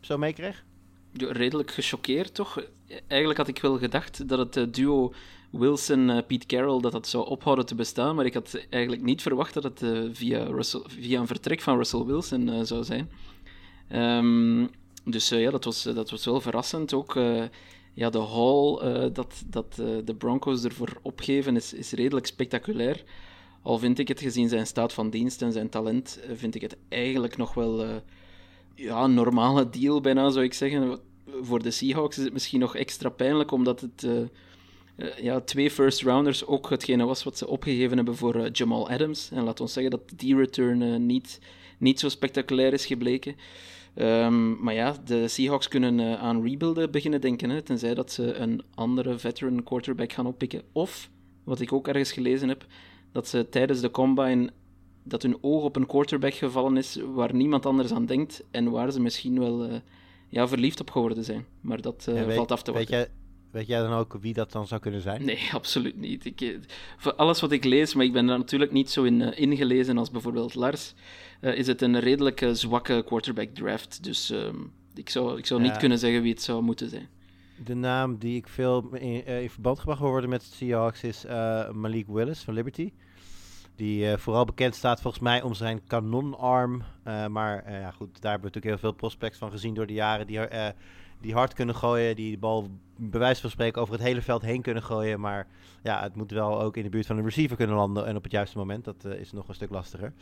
zo 0.00 0.18
meekreeg? 0.18 0.64
Redelijk 1.12 1.70
gechoqueerd, 1.70 2.34
toch? 2.34 2.62
Eigenlijk 3.06 3.38
had 3.38 3.48
ik 3.48 3.58
wel 3.58 3.78
gedacht 3.78 4.28
dat 4.28 4.38
het 4.38 4.56
eh, 4.56 4.64
duo 4.70 5.12
Wilson-Pete 5.50 6.46
Carroll 6.46 6.80
dat 6.80 6.92
dat 6.92 7.08
zou 7.08 7.26
ophouden 7.26 7.66
te 7.66 7.74
bestaan, 7.74 8.14
maar 8.14 8.26
ik 8.26 8.34
had 8.34 8.66
eigenlijk 8.70 9.02
niet 9.02 9.22
verwacht 9.22 9.54
dat 9.54 9.62
het 9.62 9.82
eh, 9.82 10.00
via, 10.12 10.44
Russell, 10.44 10.82
via 10.86 11.20
een 11.20 11.26
vertrek 11.26 11.60
van 11.60 11.76
Russell 11.76 12.04
Wilson 12.04 12.48
eh, 12.48 12.60
zou 12.62 12.84
zijn. 12.84 13.10
Ehm, 13.88 14.66
dus 15.04 15.30
eh, 15.30 15.40
ja, 15.40 15.50
dat 15.50 15.64
was, 15.64 15.82
dat 15.82 16.10
was 16.10 16.24
wel 16.24 16.40
verrassend. 16.40 16.94
Ook 16.94 17.16
eh, 17.16 17.44
ja, 17.94 18.10
de 18.10 18.18
haul 18.18 18.82
eh, 18.82 19.08
dat, 19.12 19.42
dat 19.46 19.78
eh, 19.78 19.86
de 20.04 20.14
Broncos 20.14 20.64
ervoor 20.64 20.98
opgeven 21.02 21.56
is, 21.56 21.72
is 21.72 21.92
redelijk 21.92 22.26
spectaculair. 22.26 23.04
Al 23.62 23.78
vind 23.78 23.98
ik 23.98 24.08
het 24.08 24.20
gezien 24.20 24.48
zijn 24.48 24.66
staat 24.66 24.92
van 24.92 25.10
dienst 25.10 25.42
en 25.42 25.52
zijn 25.52 25.68
talent, 25.68 26.20
eh, 26.22 26.30
vind 26.34 26.54
ik 26.54 26.60
het 26.60 26.76
eigenlijk 26.88 27.36
nog 27.36 27.54
wel... 27.54 28.02
ja, 28.74 29.06
normale 29.06 29.70
deal 29.70 30.00
bijna, 30.00 30.30
zou 30.30 30.44
ik 30.44 30.54
zeggen. 30.54 30.98
Voor 31.40 31.62
de 31.62 31.70
Seahawks 31.70 32.18
is 32.18 32.24
het 32.24 32.32
misschien 32.32 32.60
nog 32.60 32.76
extra 32.76 33.08
pijnlijk, 33.08 33.50
omdat 33.50 33.80
het 33.80 34.04
eh, 34.04 34.20
eh, 34.96 35.18
ja, 35.22 35.40
twee 35.40 35.70
first 35.70 36.02
rounders 36.02 36.46
ook 36.46 36.70
hetgene 36.70 37.04
was 37.04 37.24
wat 37.24 37.38
ze 37.38 37.46
opgegeven 37.46 37.96
hebben 37.96 38.16
voor 38.16 38.34
eh, 38.34 38.50
Jamal 38.52 38.90
Adams. 38.90 39.30
En 39.30 39.44
laat 39.44 39.60
ons 39.60 39.72
zeggen 39.72 39.90
dat 39.90 40.12
die 40.16 40.36
return 40.36 41.06
niet, 41.06 41.40
niet 41.78 42.00
zo 42.00 42.08
spectaculair 42.08 42.72
is 42.72 42.86
gebleken. 42.86 43.36
Ehm, 43.94 44.62
maar 44.62 44.74
ja, 44.74 44.96
de 45.04 45.28
Seahawks 45.28 45.68
kunnen 45.68 46.18
aan 46.18 46.42
rebuilden 46.42 46.90
beginnen 46.90 47.20
denken, 47.20 47.50
hè, 47.50 47.62
tenzij 47.62 47.94
dat 47.94 48.12
ze 48.12 48.34
een 48.34 48.62
andere 48.74 49.18
veteran 49.18 49.62
quarterback 49.62 50.12
gaan 50.12 50.26
oppikken. 50.26 50.62
Of, 50.72 51.10
wat 51.44 51.60
ik 51.60 51.72
ook 51.72 51.88
ergens 51.88 52.12
gelezen 52.12 52.48
heb, 52.48 52.66
dat 53.12 53.28
ze 53.28 53.48
tijdens 53.48 53.80
de 53.80 53.90
combine 53.90 54.50
dat 55.02 55.22
hun 55.22 55.38
oog 55.40 55.62
op 55.62 55.76
een 55.76 55.86
quarterback 55.86 56.34
gevallen 56.34 56.76
is 56.76 56.98
waar 57.14 57.34
niemand 57.34 57.66
anders 57.66 57.92
aan 57.92 58.06
denkt 58.06 58.44
en 58.50 58.70
waar 58.70 58.92
ze 58.92 59.00
misschien 59.00 59.38
wel 59.38 59.64
eh, 59.64 59.74
ja, 60.28 60.48
verliefd 60.48 60.80
op 60.80 60.90
geworden 60.90 61.24
zijn. 61.24 61.46
Maar 61.60 61.80
dat 61.80 62.06
eh, 62.08 62.24
weet- 62.24 62.36
valt 62.36 62.52
af 62.52 62.62
te 62.62 62.72
weet 62.72 62.90
wachten. 62.90 62.98
jij, 62.98 63.08
weet 63.50 63.66
jij 63.66 63.80
dan 63.80 63.92
ook 63.92 64.16
wie 64.20 64.34
dat 64.34 64.52
dan 64.52 64.66
zou 64.66 64.80
kunnen 64.80 65.00
zijn? 65.00 65.24
Nee, 65.24 65.48
absoluut 65.52 65.96
niet. 65.96 66.24
Ik, 66.24 66.40
eh, 66.40 66.56
voor 66.96 67.14
alles 67.14 67.40
wat 67.40 67.52
ik 67.52 67.64
lees, 67.64 67.94
maar 67.94 68.04
ik 68.04 68.12
ben 68.12 68.26
daar 68.26 68.38
natuurlijk 68.38 68.72
niet 68.72 68.90
zo 68.90 69.02
in 69.02 69.36
ingelezen 69.36 69.98
als 69.98 70.10
bijvoorbeeld 70.10 70.54
Lars, 70.54 70.94
is 71.40 71.66
het 71.66 71.82
een 71.82 72.00
redelijk 72.00 72.48
zwakke 72.52 73.02
quarterback 73.06 73.48
draft. 73.54 74.04
Dus 74.04 74.30
ehm, 74.30 74.56
ik 74.94 75.10
zou, 75.10 75.38
ik 75.38 75.46
zou 75.46 75.60
niet 75.60 75.76
kunnen 75.76 75.98
zeggen 75.98 76.22
wie 76.22 76.32
het 76.32 76.42
zou 76.42 76.62
moeten 76.62 76.88
zijn. 76.88 77.08
De 77.64 77.74
naam 77.74 78.18
die 78.18 78.36
ik 78.36 78.48
veel 78.48 78.88
in, 78.94 79.26
in 79.26 79.50
verband 79.50 79.78
gebracht 79.78 80.00
worden 80.00 80.30
met 80.30 80.40
de 80.40 80.46
Seahawks 80.54 81.02
is 81.02 81.24
Malik 81.72 82.06
Willis 82.06 82.40
van 82.40 82.54
Liberty. 82.54 82.92
Die 83.80 84.10
eh, 84.10 84.18
vooral 84.18 84.44
bekend 84.44 84.74
staat 84.74 85.00
volgens 85.00 85.22
mij 85.22 85.42
om 85.42 85.54
zijn 85.54 85.86
kanonarm. 85.86 86.82
Eh, 87.02 87.26
maar 87.26 87.64
eh, 87.64 87.80
ja, 87.80 87.90
goed, 87.90 88.20
daar 88.20 88.30
hebben 88.30 88.50
we 88.50 88.56
natuurlijk 88.56 88.64
heel 88.64 88.78
veel 88.78 88.92
prospects 88.92 89.38
van 89.38 89.50
gezien 89.50 89.74
door 89.74 89.86
de 89.86 89.92
jaren. 89.92 90.26
Die, 90.26 90.40
die 91.20 91.34
hard 91.34 91.54
kunnen 91.54 91.74
gooien, 91.74 92.16
die 92.16 92.30
de 92.30 92.38
bal 92.38 92.68
bij 92.96 93.20
wijze 93.20 93.40
van 93.40 93.50
spreken 93.50 93.82
over 93.82 93.94
het 93.94 94.02
hele 94.02 94.22
veld 94.22 94.42
heen 94.42 94.62
kunnen 94.62 94.82
gooien. 94.82 95.20
Maar 95.20 95.46
ja, 95.82 96.02
het 96.02 96.16
moet 96.16 96.30
wel 96.30 96.60
ook 96.60 96.76
in 96.76 96.82
de 96.82 96.88
buurt 96.88 97.06
van 97.06 97.16
een 97.16 97.24
receiver 97.24 97.56
kunnen 97.56 97.76
landen 97.76 98.06
en 98.06 98.16
op 98.16 98.22
het 98.22 98.32
juiste 98.32 98.58
moment. 98.58 98.84
Dat 98.84 99.04
is 99.04 99.32
nog 99.32 99.48
een 99.48 99.54
stuk 99.54 99.70
lastiger. 99.70 100.12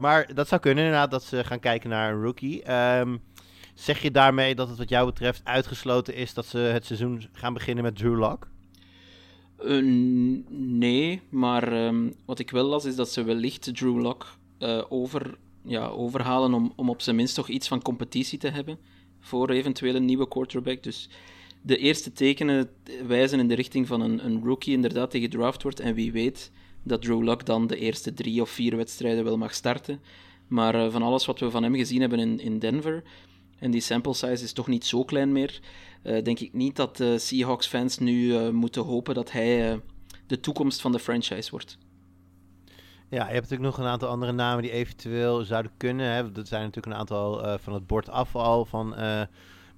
Maar 0.00 0.34
dat 0.34 0.48
zou 0.48 0.60
kunnen 0.60 0.84
inderdaad, 0.84 1.10
dat 1.10 1.22
ze 1.22 1.44
gaan 1.44 1.60
kijken 1.60 1.90
naar 1.90 2.12
een 2.12 2.22
rookie. 2.22 2.62
Ehm, 2.62 3.16
zeg 3.74 4.02
je 4.02 4.10
daarmee 4.10 4.54
dat 4.54 4.68
het 4.68 4.78
wat 4.78 4.88
jou 4.88 5.06
betreft 5.06 5.40
uitgesloten 5.44 6.14
is 6.14 6.34
dat 6.34 6.46
ze 6.46 6.58
het 6.58 6.84
seizoen 6.84 7.28
gaan 7.32 7.54
beginnen 7.54 7.84
met 7.84 7.96
Drew 7.96 8.18
Lock? 8.18 8.48
Eh, 9.66 9.82
nee, 10.50 11.20
maar 11.28 11.72
ehm, 11.72 12.10
wat 12.24 12.38
ik 12.38 12.50
wel 12.50 12.64
las 12.64 12.84
is 12.84 12.96
dat 12.96 13.10
ze 13.10 13.22
wellicht 13.22 13.74
Drew 13.74 14.00
Lock 14.00 14.36
eh, 14.58 14.82
over, 14.88 15.38
ja, 15.64 15.86
overhalen 15.86 16.54
om, 16.54 16.72
om 16.76 16.90
op 16.90 17.00
zijn 17.00 17.16
minst 17.16 17.34
toch 17.34 17.48
iets 17.48 17.68
van 17.68 17.82
competitie 17.82 18.38
te 18.38 18.48
hebben 18.48 18.78
voor 19.20 19.50
eventueel 19.50 19.94
een 19.94 20.04
nieuwe 20.04 20.28
quarterback. 20.28 20.82
Dus 20.82 21.08
de 21.62 21.76
eerste 21.76 22.12
tekenen 22.12 22.70
wijzen 23.06 23.38
in 23.38 23.48
de 23.48 23.54
richting 23.54 23.86
van 23.86 24.00
een, 24.00 24.24
een 24.24 24.44
rookie 24.44 24.74
inderdaad 24.74 25.10
die 25.10 25.20
gedraft 25.20 25.62
wordt. 25.62 25.80
En 25.80 25.94
wie 25.94 26.12
weet 26.12 26.50
dat 26.82 27.02
Drew 27.02 27.22
Lock 27.22 27.46
dan 27.46 27.66
de 27.66 27.76
eerste 27.76 28.14
drie 28.14 28.40
of 28.40 28.50
vier 28.50 28.76
wedstrijden 28.76 29.24
wel 29.24 29.38
mag 29.38 29.54
starten. 29.54 30.00
Maar 30.48 30.74
eh, 30.74 30.90
van 30.90 31.02
alles 31.02 31.26
wat 31.26 31.38
we 31.38 31.50
van 31.50 31.62
hem 31.62 31.74
gezien 31.74 32.00
hebben 32.00 32.18
in, 32.18 32.40
in 32.40 32.58
Denver, 32.58 33.02
en 33.64 33.70
die 33.70 33.80
sample 33.80 34.14
size 34.14 34.44
is 34.44 34.52
toch 34.52 34.66
niet 34.66 34.84
zo 34.84 35.04
klein 35.04 35.32
meer, 35.32 35.60
eh, 36.02 36.22
denk 36.22 36.38
ik 36.38 36.52
niet 36.52 36.76
dat 36.76 36.96
de 36.96 37.18
Seahawks-fans 37.18 37.98
nu 37.98 38.36
eh, 38.36 38.48
moeten 38.48 38.82
hopen 38.82 39.14
dat 39.14 39.32
hij 39.32 39.72
eh, 39.72 39.78
de 40.26 40.40
toekomst 40.40 40.80
van 40.80 40.92
de 40.92 40.98
franchise 40.98 41.50
wordt. 41.50 41.78
Ja, 43.08 43.26
je 43.26 43.32
hebt 43.32 43.50
natuurlijk 43.50 43.76
nog 43.76 43.78
een 43.78 43.92
aantal 43.92 44.08
andere 44.08 44.32
namen 44.32 44.62
die 44.62 44.72
eventueel 44.72 45.44
zouden 45.44 45.72
kunnen. 45.76 46.06
Hè. 46.06 46.32
Dat 46.32 46.48
zijn 46.48 46.62
natuurlijk 46.62 46.94
een 46.94 47.00
aantal 47.00 47.58
van 47.58 47.72
het 47.72 47.86
bord 47.86 48.08
af 48.08 48.36
al 48.36 48.64
van 48.64 48.94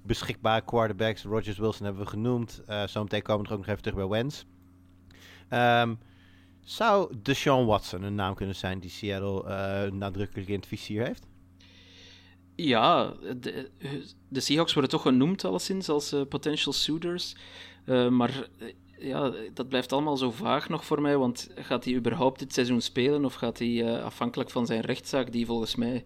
beschikbare 0.01 0.65
quarterbacks. 0.65 1.23
Rogers 1.23 1.57
Wilson 1.57 1.85
hebben 1.85 2.03
we 2.03 2.09
genoemd. 2.09 2.61
Zometeen 2.85 3.21
komen 3.21 3.43
we 3.43 3.47
er 3.47 3.53
ook 3.53 3.59
nog 3.59 3.69
even 3.69 3.81
terug 3.81 3.97
bij 3.97 4.07
Wentz. 4.07 4.43
Ehm, 5.49 5.95
zou 6.61 7.13
Deshaun 7.21 7.65
Watson 7.65 8.03
een 8.03 8.15
naam 8.15 8.35
kunnen 8.35 8.55
zijn 8.55 8.79
die 8.79 8.89
Seattle 8.89 9.91
nadrukkelijk 9.91 10.47
in 10.47 10.55
het 10.55 10.67
vizier 10.67 11.05
heeft? 11.05 11.27
Ja, 12.57 13.13
de, 13.39 13.69
de 14.27 14.39
Seahawks 14.39 14.73
worden 14.73 14.91
toch 14.91 15.01
genoemd 15.01 15.45
alleszins 15.45 15.89
als 15.89 16.13
uh, 16.13 16.21
potential 16.29 16.73
suitors. 16.73 17.35
Uh, 17.85 18.09
maar 18.09 18.47
uh, 18.59 18.73
ja, 18.99 19.33
dat 19.53 19.69
blijft 19.69 19.93
allemaal 19.93 20.17
zo 20.17 20.31
vaag 20.31 20.69
nog 20.69 20.85
voor 20.85 21.01
mij. 21.01 21.17
Want 21.17 21.49
gaat 21.55 21.85
hij 21.85 21.93
überhaupt 21.93 22.39
dit 22.39 22.53
seizoen 22.53 22.81
spelen? 22.81 23.25
Of 23.25 23.33
gaat 23.33 23.59
hij 23.59 24.01
afhankelijk 24.01 24.49
van 24.49 24.65
zijn 24.65 24.81
rechtszaak, 24.81 25.31
die 25.31 25.45
volgens 25.45 25.75
mij 25.75 26.03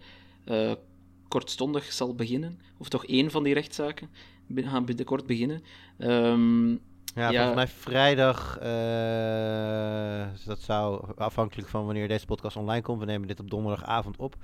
kortstondig 1.27 1.91
zal 1.91 2.15
beginnen, 2.15 2.59
of 2.77 2.89
toch 2.89 3.05
één 3.05 3.31
van 3.31 3.43
die 3.43 3.53
rechtszaken 3.53 4.09
gaan 4.55 4.85
binnenkort 4.85 5.25
beginnen. 5.25 5.63
Um, 5.97 6.69
ja, 7.15 7.29
ja, 7.29 7.29
volgens 7.29 7.55
mij 7.55 7.67
vrijdag, 7.67 8.59
uh, 8.61 10.45
dat 10.45 10.59
zou 10.59 11.11
afhankelijk 11.15 11.67
van 11.67 11.85
wanneer 11.85 12.07
deze 12.07 12.25
podcast 12.25 12.55
online 12.55 12.81
komt, 12.81 12.99
we 12.99 13.05
nemen 13.05 13.27
dit 13.27 13.39
op 13.39 13.49
donderdagavond 13.49 14.17
op. 14.17 14.35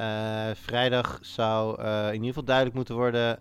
Uh, 0.00 0.50
vrijdag 0.54 1.18
zou 1.22 1.82
uh, 1.82 2.06
in 2.06 2.12
ieder 2.12 2.28
geval 2.28 2.44
duidelijk 2.44 2.76
moeten 2.76 2.94
worden 2.94 3.38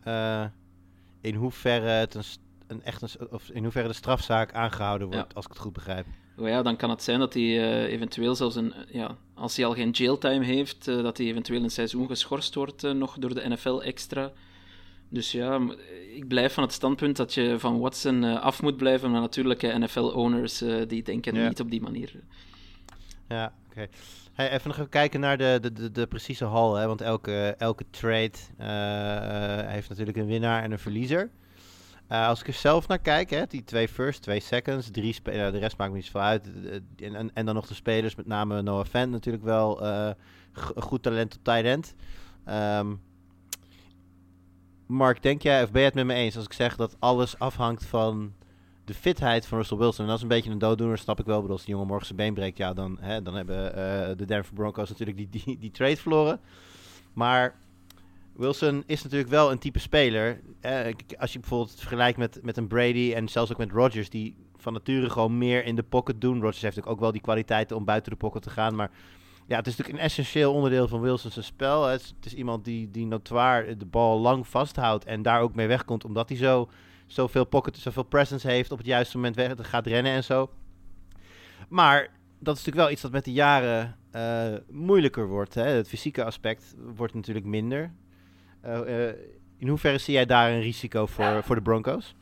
in 1.21 1.35
hoeverre 1.35 1.89
het 1.89 2.15
een, 2.15 2.23
een 2.67 2.83
echt 2.83 3.01
een, 3.01 3.27
of 3.31 3.49
in 3.49 3.63
hoeverre 3.63 3.87
de 3.87 3.93
strafzaak 3.93 4.53
aangehouden 4.53 5.07
wordt, 5.07 5.29
ja. 5.29 5.35
als 5.35 5.45
ik 5.45 5.51
het 5.51 5.59
goed 5.59 5.73
begrijp. 5.73 6.05
Oh 6.37 6.47
ja, 6.47 6.61
dan 6.61 6.75
kan 6.75 6.89
het 6.89 7.03
zijn 7.03 7.19
dat 7.19 7.33
hij 7.33 7.43
uh, 7.43 7.83
eventueel 7.83 8.35
zelfs 8.35 8.55
een, 8.55 8.73
ja, 8.91 9.17
als 9.33 9.55
hij 9.55 9.65
al 9.65 9.73
geen 9.73 9.89
jailtime 9.89 10.45
heeft, 10.45 10.87
uh, 10.87 11.03
dat 11.03 11.17
hij 11.17 11.27
eventueel 11.27 11.63
een 11.63 11.71
seizoen 11.71 12.07
geschorst 12.07 12.55
wordt 12.55 12.83
uh, 12.83 12.91
nog 12.91 13.17
door 13.17 13.33
de 13.33 13.49
NFL 13.49 13.79
extra. 13.81 14.31
Dus 15.09 15.31
ja, 15.31 15.61
ik 16.15 16.27
blijf 16.27 16.53
van 16.53 16.63
het 16.63 16.71
standpunt 16.71 17.15
dat 17.15 17.33
je 17.33 17.55
van 17.59 17.79
Watson 17.79 18.23
af 18.23 18.61
moet 18.61 18.77
blijven, 18.77 19.11
maar 19.11 19.21
natuurlijk 19.21 19.77
NFL-owners 19.77 20.63
die 20.87 21.03
denken 21.03 21.35
ja. 21.35 21.47
niet 21.47 21.59
op 21.59 21.71
die 21.71 21.81
manier. 21.81 22.11
Ja, 23.27 23.53
oké. 23.69 23.71
Okay. 23.71 23.89
Even 24.37 24.77
nog 24.77 24.89
kijken 24.89 25.19
naar 25.19 25.37
de, 25.37 25.57
de, 25.61 25.73
de, 25.73 25.91
de 25.91 26.07
precieze 26.07 26.45
hal, 26.45 26.75
hè? 26.75 26.87
want 26.87 27.01
elke, 27.01 27.55
elke 27.57 27.85
trade 27.89 28.37
heeft 29.67 29.89
natuurlijk 29.89 30.17
een 30.17 30.25
winnaar 30.25 30.63
en 30.63 30.71
een 30.71 30.79
verliezer. 30.79 31.29
Uh, 32.11 32.27
als 32.27 32.39
ik 32.39 32.47
er 32.47 32.53
zelf 32.53 32.87
naar 32.87 32.99
kijk, 32.99 33.29
hè, 33.29 33.45
die 33.47 33.63
twee 33.63 33.87
first, 33.87 34.21
twee 34.21 34.39
seconds, 34.39 34.91
drie 34.91 35.13
spelers, 35.13 35.51
de 35.51 35.57
rest 35.57 35.77
maakt 35.77 35.91
me 35.91 35.95
niet 35.95 36.05
zoveel 36.05 36.21
uit. 36.21 36.49
En, 36.97 37.33
en, 37.33 37.45
dan 37.45 37.55
nog 37.55 37.67
de 37.67 37.73
spelers, 37.73 38.15
met 38.15 38.27
name 38.27 38.61
Noah 38.61 38.85
Fant 38.85 39.11
natuurlijk 39.11 39.43
wel. 39.43 39.83
Goed 40.75 41.03
talent 41.03 41.35
op 41.35 41.43
tight 41.43 41.65
end. 41.65 41.95
Um, 42.49 43.01
Mark, 44.87 45.21
denk 45.21 45.41
jij, 45.41 45.63
of 45.63 45.71
ben 45.71 45.81
je 45.81 45.87
het 45.87 45.95
met 45.95 46.05
me 46.05 46.13
eens 46.13 46.35
als 46.35 46.45
ik 46.45 46.53
zeg 46.53 46.75
dat 46.75 46.95
alles 46.99 47.39
afhangt 47.39 47.85
van 47.85 48.33
de 48.87 48.93
fitheid 48.93 49.45
van 49.45 49.57
Russell 49.57 49.77
Wilson? 49.77 50.03
En 50.03 50.07
dat 50.07 50.17
is 50.17 50.23
een 50.23 50.29
beetje 50.29 50.51
een 50.51 50.57
dooddoener, 50.57 50.97
snap 50.97 51.19
ik 51.19 51.25
wel. 51.25 51.35
Bedoel, 51.35 51.55
als 51.55 51.65
die 51.65 51.71
jongen 51.71 51.87
morgen 51.87 52.05
zijn 52.05 52.17
been 52.17 52.33
breekt, 52.33 52.57
ja, 52.57 52.73
dan, 52.73 52.97
hè, 52.99 53.21
dan 53.21 53.35
hebben 53.35 53.65
uh, 53.65 54.17
de 54.17 54.25
Denver 54.25 54.53
Broncos 54.53 54.89
natuurlijk 54.89 55.17
die, 55.17 55.29
die, 55.29 55.57
die 55.59 55.71
trade 55.71 55.97
verloren. 55.97 56.39
Maar 57.13 57.55
Wilson 58.33 58.83
is 58.85 59.03
natuurlijk 59.03 59.29
wel 59.29 59.51
een 59.51 59.57
type 59.59 59.79
speler. 59.79 60.41
Eh, 60.59 60.93
als 61.17 61.33
je 61.33 61.39
bijvoorbeeld 61.39 61.75
vergelijkt 61.77 62.17
met, 62.17 62.39
met 62.43 62.57
een 62.57 62.67
Brady 62.67 63.13
en 63.15 63.27
zelfs 63.27 63.51
ook 63.51 63.57
met 63.57 63.71
Rodgers, 63.71 64.09
die 64.09 64.35
van 64.57 64.73
nature 64.73 65.09
gewoon 65.09 65.37
meer 65.37 65.65
in 65.65 65.75
de 65.75 65.83
pocket 65.83 66.21
doen. 66.21 66.41
Rodgers 66.41 66.61
heeft 66.61 66.85
ook 66.85 66.99
wel 66.99 67.11
die 67.11 67.21
kwaliteiten 67.21 67.75
om 67.75 67.85
buiten 67.85 68.11
de 68.11 68.17
pocket 68.17 68.41
te 68.41 68.49
gaan. 68.49 68.75
Maar 68.75 68.91
ja, 69.47 69.57
het 69.57 69.67
is 69.67 69.75
natuurlijk 69.75 70.03
een 70.03 70.09
essentieel 70.09 70.53
onderdeel 70.53 70.87
van 70.87 71.01
Wilson's 71.01 71.45
spel. 71.45 71.85
Het 71.85 72.01
is, 72.01 72.13
het 72.15 72.25
is, 72.25 72.33
iemand 72.33 72.65
die, 72.65 72.91
die 72.91 73.05
notoir 73.05 73.77
de 73.77 73.85
bal 73.85 74.19
lang 74.19 74.47
vasthoudt 74.47 75.05
en 75.05 75.21
daar 75.21 75.41
ook 75.41 75.55
mee 75.55 75.67
wegkomt, 75.67 76.05
omdat 76.05 76.29
hij 76.29 76.37
zo 76.37 76.69
zoveel 77.07 77.45
pocket, 77.45 77.77
zoveel 77.77 78.03
presence 78.03 78.47
heeft 78.47 78.71
op 78.71 78.77
het 78.77 78.87
juiste 78.87 79.17
moment 79.17 79.35
weg, 79.35 79.69
gaat 79.69 79.85
rennen 79.85 80.11
en 80.11 80.23
zo. 80.23 80.49
Maar 81.69 82.01
dat 82.39 82.57
is 82.57 82.65
natuurlijk 82.65 82.75
wel 82.75 82.91
iets 82.91 83.01
dat 83.01 83.11
met 83.11 83.25
de 83.25 83.33
jaren 83.33 83.97
uh, 84.15 84.59
moeilijker 84.69 85.27
wordt. 85.27 85.53
Hè? 85.53 85.63
Het 85.63 85.87
fysieke 85.87 86.23
aspect 86.23 86.75
wordt 86.95 87.13
natuurlijk 87.13 87.45
minder. 87.45 87.91
Uh, 88.65 89.07
in 89.57 89.67
hoeverre 89.67 89.97
zie 89.97 90.13
jij 90.13 90.25
daar 90.25 90.51
een 90.51 90.61
risico 90.61 91.05
voor, 91.05 91.43
voor 91.43 91.55
de 91.55 91.61
Broncos? 91.61 92.15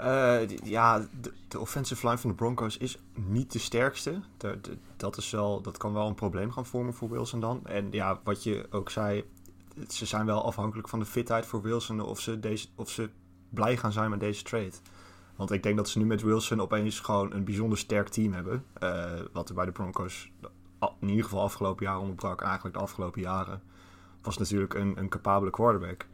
Uh, 0.00 0.48
ja, 0.64 0.98
de, 1.20 1.32
de, 1.48 1.60
offensive 1.60 2.06
line 2.06 2.18
van 2.18 2.30
de 2.30 2.36
Broncos 2.36 2.76
is 2.76 2.98
niet 3.14 3.52
de 3.52 3.58
sterkste. 3.58 4.20
De, 4.36 4.58
de, 4.60 4.76
dat, 4.96 5.16
is 5.16 5.30
wel, 5.30 5.60
dat 5.60 5.76
kan 5.76 5.92
wel 5.92 6.06
een 6.06 6.14
probleem 6.14 6.52
gaan 6.52 6.66
vormen 6.66 6.94
voor 6.94 7.10
Wilson 7.10 7.40
dan. 7.40 7.60
En 7.66 7.88
ja, 7.90 8.20
wat 8.24 8.42
je 8.42 8.66
ook 8.70 8.90
zei, 8.90 9.24
ze 9.88 10.06
zijn 10.06 10.26
wel 10.26 10.44
afhankelijk 10.44 10.88
van 10.88 10.98
de 10.98 11.04
fitheid 11.04 11.46
voor 11.46 11.62
Wilson 11.62 12.00
of 12.00 12.20
ze, 12.20 12.40
deze, 12.40 12.66
of 12.74 12.90
ze 12.90 13.10
blij 13.54 13.76
gaan 13.76 13.92
zijn 13.92 14.10
met 14.10 14.20
deze 14.20 14.42
trade. 14.42 14.72
Want 15.36 15.50
ik 15.50 15.62
denk 15.62 15.76
dat 15.76 15.88
ze 15.88 15.98
nu 15.98 16.04
met 16.04 16.22
Wilson 16.22 16.60
opeens 16.60 17.00
gewoon 17.00 17.32
een 17.32 17.44
bijzonder 17.44 17.78
sterk 17.78 18.08
team 18.08 18.32
hebben. 18.32 18.64
Uh, 18.82 19.04
wat 19.32 19.48
er 19.48 19.54
bij 19.54 19.64
de 19.64 19.72
Broncos 19.72 20.30
in 21.00 21.08
ieder 21.08 21.24
geval 21.24 21.42
afgelopen 21.42 21.86
jaar 21.86 21.98
onderbrak, 21.98 22.42
eigenlijk 22.42 22.76
de 22.76 22.82
afgelopen 22.82 23.20
jaren 23.20 23.62
was 24.22 24.38
natuurlijk 24.38 24.74
een, 24.74 24.98
een 24.98 25.08
capabele 25.08 25.50
quarterback. 25.50 26.06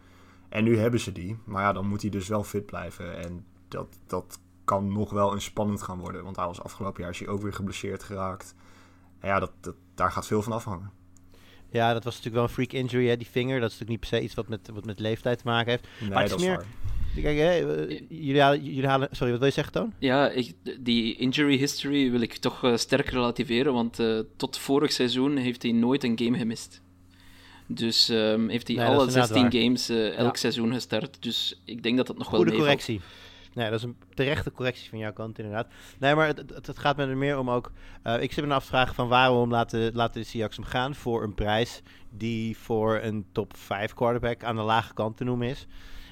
En 0.49 0.65
nu 0.65 0.79
hebben 0.79 1.01
ze 1.01 1.13
die, 1.13 1.39
maar 1.45 1.63
ja, 1.63 1.73
dan 1.73 1.87
moet 1.87 2.01
hij 2.01 2.11
dus 2.11 2.29
wel 2.29 2.45
fit 2.45 2.67
blijven. 2.67 3.17
En 3.17 3.47
dat, 3.69 3.99
dat 4.07 4.41
kan 4.65 4.93
nog 4.93 5.11
wel 5.11 5.33
een 5.33 5.41
spannend 5.41 5.83
gaan 5.83 5.99
worden, 5.99 6.25
want 6.25 6.37
hij 6.37 6.47
was 6.47 6.63
afgelopen 6.63 7.03
jaar 7.03 7.11
is 7.11 7.19
hij 7.19 7.29
ook 7.29 7.43
weer 7.43 7.53
geblesseerd 7.53 8.03
geraakt. 8.03 8.55
En 9.19 9.29
ja, 9.29 9.39
dat, 9.39 9.53
dat, 9.61 9.75
daar 9.95 10.13
gaat 10.13 10.27
veel 10.27 10.43
van 10.43 10.53
afhangen. 10.53 10.91
Ja, 11.73 11.93
dat 11.93 12.05
was 12.05 12.15
natuurlijk 12.15 12.35
wel 12.35 12.45
een 12.45 12.67
freak 12.67 12.73
injury, 12.73 13.09
hè, 13.09 13.17
die 13.17 13.27
vinger. 13.27 13.61
Dat 13.61 13.71
is 13.71 13.79
natuurlijk 13.79 13.91
niet 13.91 14.11
per 14.11 14.19
se 14.19 14.25
iets 14.25 14.35
wat 14.35 14.49
met, 14.49 14.71
wat 14.75 14.85
met 14.85 14.99
leeftijd 14.99 15.39
te 15.39 15.45
maken 15.45 15.71
heeft. 15.71 15.89
Nee, 16.01 16.11
maar 16.11 16.21
het 16.21 16.31
dat 16.31 16.41
is 16.41 16.47
meer... 16.47 16.65
Kijk, 17.15 17.39
hè, 17.39 17.55
jullie, 18.09 18.41
halen, 18.41 18.65
jullie 18.65 18.87
halen... 18.87 19.09
Sorry, 19.11 19.31
wat 19.31 19.39
wil 19.39 19.49
je 19.49 19.55
zeggen, 19.55 19.73
Toon? 19.73 19.93
Ja, 19.99 20.29
ik, 20.29 20.55
die 20.81 21.17
injury 21.17 21.57
history 21.57 22.11
wil 22.11 22.21
ik 22.21 22.37
toch 22.37 22.65
uh, 22.65 22.77
sterk 22.77 23.09
relativeren, 23.09 23.73
want 23.73 23.99
uh, 23.99 24.21
tot 24.37 24.59
vorig 24.59 24.93
seizoen 24.93 25.37
heeft 25.37 25.63
hij 25.63 25.73
nooit 25.73 26.05
een 26.05 26.19
game 26.19 26.39
gemist. 26.39 26.83
Dus 27.67 28.09
um, 28.09 28.49
heeft 28.49 28.69
hij 28.69 28.77
nee, 28.77 28.87
alle 28.87 29.11
16 29.11 29.53
games 29.53 29.91
uh, 29.91 30.19
elk 30.19 30.35
ja. 30.35 30.41
seizoen 30.41 30.73
gestart. 30.73 31.23
Dus 31.23 31.61
ik 31.65 31.83
denk 31.83 31.97
dat 31.97 32.07
dat 32.07 32.19
nog 32.19 32.27
Goede 32.27 32.45
wel 32.45 32.53
meevalt. 32.53 32.69
correctie. 32.69 33.01
Nee, 33.55 33.71
dat 33.71 33.79
is 33.79 33.85
een 33.85 33.97
terechte 34.15 34.53
correctie 34.53 34.89
van 34.89 34.99
jouw 34.99 35.13
kant, 35.13 35.39
inderdaad. 35.39 35.67
Nee, 35.99 36.15
maar 36.15 36.27
het, 36.27 36.39
het, 36.55 36.67
het 36.67 36.79
gaat 36.79 36.97
me 36.97 37.07
er 37.07 37.17
meer 37.17 37.39
om 37.39 37.51
ook... 37.51 37.73
Uh, 38.07 38.23
ik 38.23 38.33
zit 38.33 38.45
me 38.45 38.55
af 38.55 38.63
te 38.63 38.69
vragen 38.69 38.95
van 38.95 39.09
waarom 39.09 39.51
laten, 39.51 39.95
laten 39.95 40.21
de 40.21 40.27
Seahawks 40.27 40.57
hem 40.57 40.65
gaan 40.65 40.95
voor 40.95 41.23
een 41.23 41.35
prijs 41.35 41.83
die 42.11 42.57
voor 42.57 43.01
een 43.03 43.27
top 43.33 43.57
5 43.57 43.95
quarterback 43.95 44.45
aan 44.45 44.57
de 44.57 44.63
lage 44.63 44.95
kant 44.95 45.17
te 45.17 45.25
noemen 45.25 45.49
is. 45.49 45.67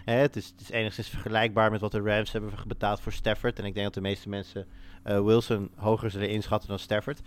Hè, 0.08 0.14
het, 0.14 0.36
is 0.36 0.46
het 0.46 0.60
is 0.60 0.70
enigszins 0.70 1.08
vergelijkbaar 1.08 1.70
met 1.70 1.80
wat 1.80 1.92
de 1.92 2.00
Rams 2.00 2.32
hebben 2.32 2.52
betaald 2.66 3.00
voor 3.00 3.12
Stafford. 3.12 3.58
En 3.58 3.64
ik 3.64 3.72
denk 3.74 3.84
dat 3.84 3.94
de 3.94 4.00
meeste 4.00 4.28
mensen 4.28 4.66
uh, 5.06 5.20
Wilson 5.20 5.70
hoger 5.76 6.10
zullen 6.10 6.30
inschatten 6.30 6.68
dan 6.68 6.78
Stafford 6.78 7.20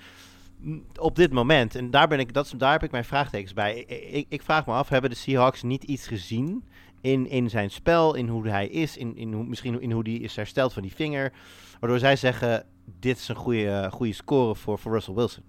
op 0.99 1.15
dit 1.15 1.31
moment, 1.31 1.75
en 1.75 1.91
daar, 1.91 2.07
ben 2.07 2.19
ik, 2.19 2.33
dat, 2.33 2.53
daar 2.57 2.71
heb 2.71 2.83
ik 2.83 2.91
mijn 2.91 3.05
vraagtekens 3.05 3.53
bij. 3.53 3.79
Ik, 4.11 4.25
ik, 4.29 4.41
vraag 4.41 4.65
me 4.65 4.73
af, 4.73 4.89
hebben 4.89 5.09
de 5.09 5.15
Seahawks 5.15 5.63
niet 5.63 5.83
iets 5.83 6.07
gezien 6.07 6.63
in, 7.01 7.29
in 7.29 7.49
zijn 7.49 7.71
spel, 7.71 8.15
in 8.15 8.27
hoe 8.27 8.47
hij 8.47 8.67
is, 8.67 8.97
in, 8.97 9.15
in 9.15 9.33
hoe, 9.33 9.45
misschien 9.45 9.81
in 9.81 9.91
hoe 9.91 10.03
hij 10.03 10.13
is 10.13 10.35
hersteld 10.35 10.73
van 10.73 10.81
die 10.81 10.95
vinger, 10.95 11.31
waardoor 11.79 11.99
zij 11.99 12.15
zeggen, 12.15 12.65
dit 12.99 13.17
is 13.17 13.27
een 13.27 13.35
goede, 13.35 13.89
goede 13.91 14.13
score 14.13 14.55
voor, 14.55 14.79
voor 14.79 14.91
Russell 14.91 15.13
Wilson? 15.13 15.43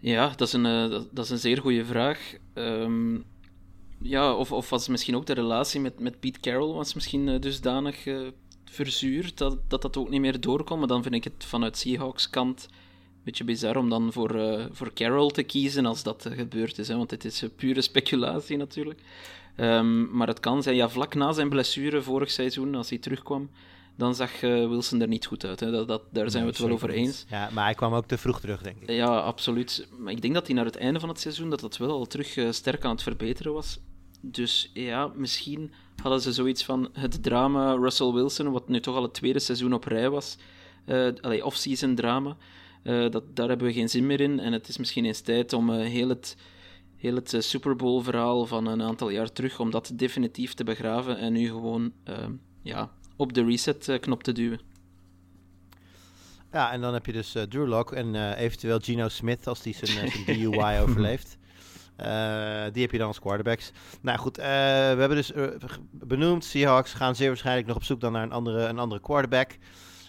Ja, 0.00 0.28
dat 0.28 0.46
is 0.46 0.52
een, 0.52 0.64
uh, 0.64 1.00
dat, 1.12 1.24
is 1.24 1.30
een 1.30 1.38
zeer 1.38 1.58
goede 1.58 1.84
vraag. 1.84 2.34
Um, 2.54 3.24
ja, 4.02 4.34
of, 4.34 4.52
of 4.52 4.70
was 4.70 4.88
misschien 4.88 5.16
ook 5.16 5.26
de 5.26 5.32
relatie 5.32 5.80
met, 5.80 6.00
met 6.00 6.20
Pete 6.20 6.40
Carroll 6.40 6.74
was 6.74 6.94
misschien 6.94 7.28
uh, 7.28 7.40
dusdanig 7.40 8.06
uh, 8.06 8.28
verzuurd 8.64 9.38
dat, 9.38 9.58
dat 9.68 9.82
dat 9.82 9.96
ook 9.96 10.08
niet 10.08 10.20
meer 10.20 10.40
doorkomt. 10.40 10.78
Maar 10.78 10.88
dan 10.88 11.02
vind 11.02 11.14
ik 11.14 11.24
het 11.24 11.44
vanuit 11.44 11.76
Seahawks 11.76 12.30
kant 12.30 12.68
beetje 13.24 13.44
bizar 13.44 13.76
om 13.76 13.88
dan 13.88 14.12
voor, 14.12 14.36
uh, 14.36 14.64
voor 14.70 14.92
Carroll 14.92 15.30
te 15.30 15.42
kiezen 15.42 15.86
als 15.86 16.02
dat 16.02 16.28
gebeurd 16.30 16.78
is. 16.78 16.88
Hè, 16.88 16.96
want 16.96 17.10
het 17.10 17.24
is 17.24 17.44
pure 17.56 17.82
speculatie 17.82 18.56
natuurlijk. 18.56 19.00
Um, 19.56 20.16
maar 20.16 20.26
het 20.26 20.40
kan 20.40 20.62
zijn, 20.62 20.76
ja, 20.76 20.88
vlak 20.88 21.14
na 21.14 21.32
zijn 21.32 21.48
blessure 21.48 22.02
vorig 22.02 22.30
seizoen, 22.30 22.74
als 22.74 22.88
hij 22.88 22.98
terugkwam, 22.98 23.50
dan 23.96 24.14
zag 24.14 24.40
Wilson 24.40 25.00
er 25.00 25.08
niet 25.08 25.26
goed 25.26 25.44
uit. 25.44 25.60
Hè. 25.60 25.70
Dat, 25.70 25.88
dat, 25.88 26.02
daar 26.10 26.30
zijn 26.30 26.44
nee, 26.44 26.52
we 26.52 26.58
het 26.58 26.68
wel 26.68 26.76
over 26.76 26.90
eens. 26.90 27.24
Ja, 27.28 27.50
maar 27.52 27.64
hij 27.64 27.74
kwam 27.74 27.94
ook 27.94 28.06
te 28.06 28.18
vroeg 28.18 28.40
terug, 28.40 28.62
denk 28.62 28.80
ik. 28.80 28.90
Ja, 28.90 29.18
absoluut. 29.18 29.88
Maar 29.98 30.12
ik 30.12 30.22
denk 30.22 30.34
dat 30.34 30.46
hij 30.46 30.56
naar 30.56 30.64
het 30.64 30.76
einde 30.76 31.00
van 31.00 31.08
het 31.08 31.20
seizoen 31.20 31.50
dat 31.50 31.60
dat 31.60 31.76
wel 31.76 31.90
al 31.90 32.06
terug 32.06 32.54
sterk 32.54 32.84
aan 32.84 32.90
het 32.90 33.02
verbeteren 33.02 33.52
was. 33.52 33.78
Dus 34.24 34.70
ja, 34.74 35.12
misschien 35.14 35.72
hadden 36.02 36.20
ze 36.20 36.32
zoiets 36.32 36.64
van 36.64 36.88
het 36.92 37.22
drama 37.22 37.72
Russell 37.74 38.12
Wilson, 38.12 38.50
wat 38.50 38.68
nu 38.68 38.80
toch 38.80 38.96
al 38.96 39.02
het 39.02 39.14
tweede 39.14 39.38
seizoen 39.38 39.72
op 39.72 39.84
rij 39.84 40.10
was. 40.10 40.36
Uh, 40.86 41.44
off-season 41.44 41.94
drama. 41.94 42.36
Uh, 42.82 43.10
dat, 43.10 43.36
daar 43.36 43.48
hebben 43.48 43.66
we 43.66 43.72
geen 43.72 43.88
zin 43.88 44.06
meer 44.06 44.20
in. 44.20 44.40
En 44.40 44.52
het 44.52 44.68
is 44.68 44.78
misschien 44.78 45.04
eens 45.04 45.20
tijd 45.20 45.52
om 45.52 45.70
uh, 45.70 45.86
heel 45.86 46.08
het, 46.08 46.36
heel 46.96 47.14
het 47.14 47.34
Super 47.38 47.76
Bowl 47.76 48.02
verhaal 48.02 48.46
van 48.46 48.66
een 48.66 48.82
aantal 48.82 49.08
jaar 49.08 49.32
terug, 49.32 49.60
om 49.60 49.70
dat 49.70 49.92
definitief 49.94 50.54
te 50.54 50.64
begraven 50.64 51.18
en 51.18 51.32
nu 51.32 51.46
gewoon 51.46 51.92
ja, 52.62 52.90
op 53.16 53.32
de 53.32 53.44
reset 53.44 53.98
knop 54.00 54.22
te 54.22 54.32
duwen. 54.32 54.60
Ja, 56.52 56.72
en 56.72 56.80
dan 56.80 56.94
heb 56.94 57.06
je 57.06 57.12
dus 57.12 57.36
Drew 57.48 57.66
Lock 57.66 57.92
en 57.92 58.34
eventueel 58.34 58.78
Geno 58.82 59.08
Smith 59.08 59.46
als 59.46 59.62
die 59.62 59.74
zijn, 59.74 60.10
zijn 60.10 60.24
DUI 60.38 60.80
overleeft. 60.80 61.38
Die 62.72 62.82
heb 62.82 62.90
je 62.90 62.98
dan 62.98 63.06
als 63.06 63.20
quarterbacks. 63.20 63.72
Nou 64.00 64.18
goed, 64.18 64.36
we 64.36 64.42
hebben 64.98 65.16
dus 65.16 65.32
benoemd. 65.90 66.44
Seahawks 66.44 66.92
gaan 66.94 67.14
zeer 67.16 67.28
waarschijnlijk 67.28 67.66
nog 67.66 67.76
op 67.76 67.84
zoek 67.84 68.00
dan 68.00 68.12
naar 68.12 68.22
een 68.22 68.32
andere, 68.32 68.64
een 68.66 68.78
andere 68.78 69.00
quarterback. 69.00 69.50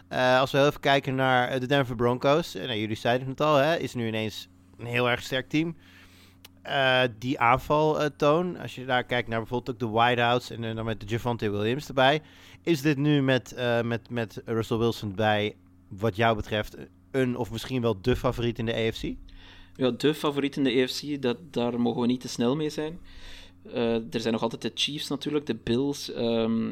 Uh, 0.09 0.39
als 0.39 0.51
we 0.51 0.65
even 0.65 0.79
kijken 0.79 1.15
naar 1.15 1.59
de 1.59 1.65
Denver 1.65 1.95
Broncos. 1.95 2.55
Uh, 2.55 2.65
nou, 2.65 2.79
jullie 2.79 2.95
zeiden 2.95 3.27
het 3.27 3.41
al, 3.41 3.55
hè, 3.55 3.75
is 3.75 3.93
nu 3.93 4.07
ineens 4.07 4.47
een 4.77 4.85
heel 4.85 5.09
erg 5.09 5.21
sterk 5.21 5.49
team. 5.49 5.75
eh, 6.61 7.01
die 7.19 7.39
aanvaltoon, 7.39 8.57
als 8.57 8.75
je 8.75 8.85
daar 8.85 9.03
kijkt 9.03 9.27
naar 9.27 9.39
bijvoorbeeld 9.39 9.81
ook 9.81 9.91
de 9.91 9.99
wideouts 9.99 10.49
en 10.49 10.63
eh, 10.63 10.75
dan 10.75 10.85
met 10.85 10.99
de 10.99 11.05
Javante 11.05 11.49
Williams 11.49 11.87
erbij, 11.87 12.21
is 12.63 12.81
dit 12.81 12.97
nu 12.97 13.21
met, 13.21 13.51
eh, 13.53 13.81
met, 13.81 14.09
met 14.09 14.41
Russell 14.45 14.77
Wilson 14.77 15.15
bij, 15.15 15.55
wat 15.87 16.15
jou 16.15 16.35
betreft, 16.35 16.77
een 17.11 17.37
of 17.37 17.51
misschien 17.51 17.81
wel 17.81 18.01
de 18.01 18.15
favoriet 18.15 18.59
in 18.59 18.65
de 18.65 18.73
AFC? 18.73 19.13
Ja, 19.75 19.91
de 19.91 20.13
favoriet 20.13 20.55
in 20.55 20.63
de 20.63 20.83
AFC, 20.83 21.21
dat, 21.21 21.37
daar 21.51 21.81
mogen 21.81 22.01
we 22.01 22.07
niet 22.07 22.21
te 22.21 22.27
snel 22.27 22.55
mee 22.55 22.69
zijn. 22.69 22.99
Eh, 23.73 23.93
er 23.93 24.19
zijn 24.19 24.33
nog 24.33 24.41
altijd 24.41 24.61
de 24.61 24.71
Chiefs 24.73 25.07
natuurlijk, 25.07 25.45
de 25.45 25.55
Bills, 25.55 26.13
ehm, 26.13 26.71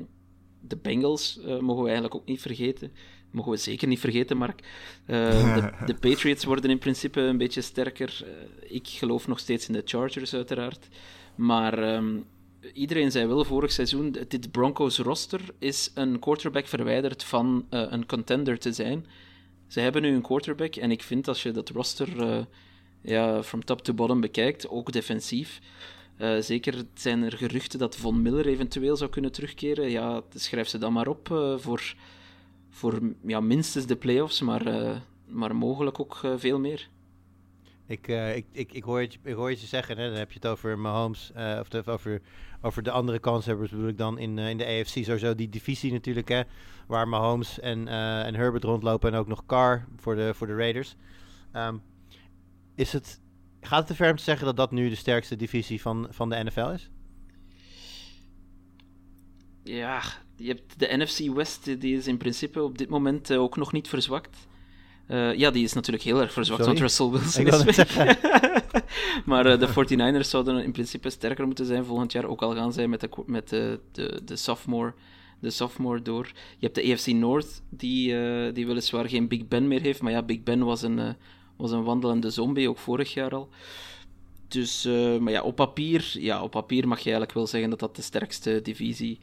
de 0.61 0.75
Bengals 0.75 1.39
eh, 1.39 1.59
mogen 1.59 1.81
we 1.81 1.89
eigenlijk 1.89 2.15
ook 2.15 2.25
niet 2.25 2.41
vergeten. 2.41 2.91
Mogen 3.31 3.51
we 3.51 3.57
zeker 3.57 3.87
niet 3.87 3.99
vergeten, 3.99 4.37
Mark. 4.37 4.59
Eh, 5.05 5.55
de, 5.55 5.71
de 5.93 5.95
Patriots 5.95 6.43
worden 6.43 6.69
in 6.69 6.77
principe 6.77 7.21
een 7.21 7.37
beetje 7.37 7.61
sterker. 7.61 8.21
Eh, 8.23 8.75
ik 8.75 8.87
geloof 8.87 9.27
nog 9.27 9.39
steeds 9.39 9.67
in 9.67 9.73
de 9.73 9.81
Chargers, 9.85 10.33
uiteraard. 10.33 10.87
Maar 11.35 11.83
ehm, 11.83 12.17
iedereen 12.73 13.11
zei 13.11 13.27
wel 13.27 13.43
vorig 13.43 13.71
seizoen: 13.71 14.15
dit 14.27 14.51
Broncos 14.51 14.97
roster 14.97 15.41
is 15.59 15.91
een 15.95 16.19
quarterback 16.19 16.67
verwijderd 16.67 17.23
van 17.23 17.65
een 17.69 18.05
contender 18.05 18.59
te 18.59 18.73
zijn. 18.73 19.05
Ze 19.67 19.79
hebben 19.79 20.01
nu 20.01 20.15
een 20.15 20.21
quarterback 20.21 20.75
en 20.75 20.91
ik 20.91 21.03
vind 21.03 21.27
als 21.27 21.43
je 21.43 21.51
dat 21.51 21.69
roster 21.69 22.47
ja, 23.01 23.43
from 23.43 23.63
top 23.65 23.81
to 23.81 23.93
bottom 23.93 24.21
bekijkt, 24.21 24.69
ook 24.69 24.91
defensief. 24.91 25.59
eh, 26.17 26.37
zeker 26.39 26.83
zijn 26.93 27.23
er 27.23 27.37
geruchten 27.37 27.79
dat 27.79 27.95
Von 27.95 28.21
Miller 28.21 28.47
eventueel 28.47 28.95
zou 28.97 29.09
kunnen 29.09 29.31
terugkeren. 29.31 29.89
Ja, 29.89 30.21
schrijf 30.33 30.67
ze 30.67 30.77
dan 30.77 30.93
maar 30.93 31.07
op 31.07 31.31
eh, 31.31 31.57
voor, 31.57 31.93
voor 32.69 32.99
ja, 33.25 33.39
minstens 33.39 33.85
de 33.85 33.95
playoffs, 33.95 34.41
maar, 34.41 34.65
eh, 34.65 34.95
maar 35.27 35.55
mogelijk 35.55 35.99
ook 35.99 36.21
veel 36.37 36.59
meer. 36.59 36.87
Ik, 37.87 38.07
ik, 38.07 38.45
ik, 38.51 38.73
ik, 38.73 38.83
hoor 38.83 39.01
je- 39.01 39.09
ik 39.23 39.33
hoor 39.35 39.49
je 39.49 39.55
zeggen, 39.57 39.97
hè? 39.97 40.09
dan 40.09 40.17
heb 40.17 40.29
je 40.31 40.39
het 40.41 40.47
over 40.47 40.79
Mahomes, 40.79 41.31
of 41.75 41.87
over, 41.87 42.21
over 42.61 42.83
de 42.83 42.91
andere 42.91 43.19
kanshebbers 43.19 43.69
bedoel 43.71 43.87
ik 43.87 43.97
dan 43.97 44.17
in, 44.17 44.37
in 44.37 44.57
de 44.57 44.65
AFC. 44.65 44.87
Sowieso 45.03 45.35
die 45.35 45.49
divisie 45.49 45.91
natuurlijk, 45.91 46.27
hè, 46.27 46.41
waar 46.87 47.07
Mahomes 47.07 47.59
en, 47.59 47.87
en 47.87 48.35
Herbert 48.35 48.63
rondlopen 48.63 49.11
en 49.13 49.19
ook 49.19 49.27
nog 49.27 49.45
Carr 49.45 49.87
voor 49.97 50.15
de, 50.15 50.33
voor 50.33 50.47
de 50.47 50.55
Raiders. 50.55 50.95
Ehm, 51.51 51.75
is 52.75 52.93
het, 52.93 53.21
gaat 53.61 53.77
het 53.77 53.87
te 53.87 53.95
ver 53.95 54.11
om 54.11 54.17
te 54.17 54.23
zeggen 54.23 54.45
dat 54.45 54.57
dat 54.57 54.71
nu 54.71 54.89
de 54.89 54.95
sterkste 54.95 55.35
divisie 55.35 55.81
van, 55.81 56.07
van 56.09 56.29
de 56.29 56.43
NFL 56.43 56.69
is? 56.69 56.89
Ja, 59.63 60.01
je 60.35 60.47
hebt 60.47 60.79
de 60.79 60.97
NFC 60.97 61.33
West, 61.33 61.81
die 61.81 61.97
is 61.97 62.07
in 62.07 62.17
principe 62.17 62.63
op 62.63 62.77
dit 62.77 62.89
moment 62.89 63.29
eh, 63.29 63.41
ook 63.41 63.57
nog 63.57 63.71
niet 63.71 63.87
verzwakt. 63.87 64.47
Eh, 65.07 65.33
ja, 65.33 65.51
die 65.51 65.63
is 65.63 65.73
natuurlijk 65.73 66.03
heel 66.03 66.21
erg 66.21 66.33
verzwakt, 66.33 66.63
Sorry? 66.63 66.79
want 66.79 66.91
Russell 66.91 67.09
Wilson 67.09 67.67
is 67.67 67.75
weg. 67.75 68.21
maar 69.25 69.45
eh, 69.45 69.59
de 69.59 69.67
49ers 69.67 70.29
zouden 70.29 70.63
in 70.63 70.71
principe 70.71 71.09
sterker 71.09 71.45
moeten 71.45 71.65
zijn 71.65 71.85
volgend 71.85 72.11
jaar, 72.11 72.25
ook 72.25 72.41
al 72.41 72.55
gaan 72.55 72.73
zij 72.73 72.87
met 72.87 72.99
de, 72.99 73.09
met 73.25 73.49
de, 73.49 73.79
de, 73.91 74.21
de, 74.25 74.35
sophomore, 74.35 74.93
de 75.39 75.49
sophomore 75.49 76.01
door. 76.01 76.31
Je 76.57 76.65
hebt 76.65 76.75
de 76.75 76.93
AFC 76.93 77.07
North, 77.07 77.61
die, 77.69 78.15
die 78.51 78.67
weliswaar 78.67 79.09
geen 79.09 79.27
Big 79.27 79.47
Ben 79.47 79.67
meer 79.67 79.81
heeft, 79.81 80.01
maar 80.01 80.11
ja, 80.11 80.23
Big 80.23 80.43
Ben 80.43 80.65
was 80.65 80.81
een, 80.81 81.15
was 81.61 81.71
een 81.71 81.83
wandelende 81.83 82.29
zombie, 82.29 82.69
ook 82.69 82.77
vorig 82.77 83.13
jaar 83.13 83.31
al. 83.33 83.49
Dus, 84.47 84.85
eh, 84.85 85.17
maar 85.17 85.31
ja, 85.33 85.41
op 85.41 85.55
papier, 85.55 86.11
ja, 86.19 86.43
op 86.43 86.51
papier 86.51 86.87
mag 86.87 86.97
je 86.97 87.03
eigenlijk 87.03 87.33
wel 87.33 87.47
zeggen 87.47 87.69
dat 87.69 87.79
dat 87.79 87.95
de 87.95 88.01
sterkste 88.01 88.59
divisie 88.63 89.19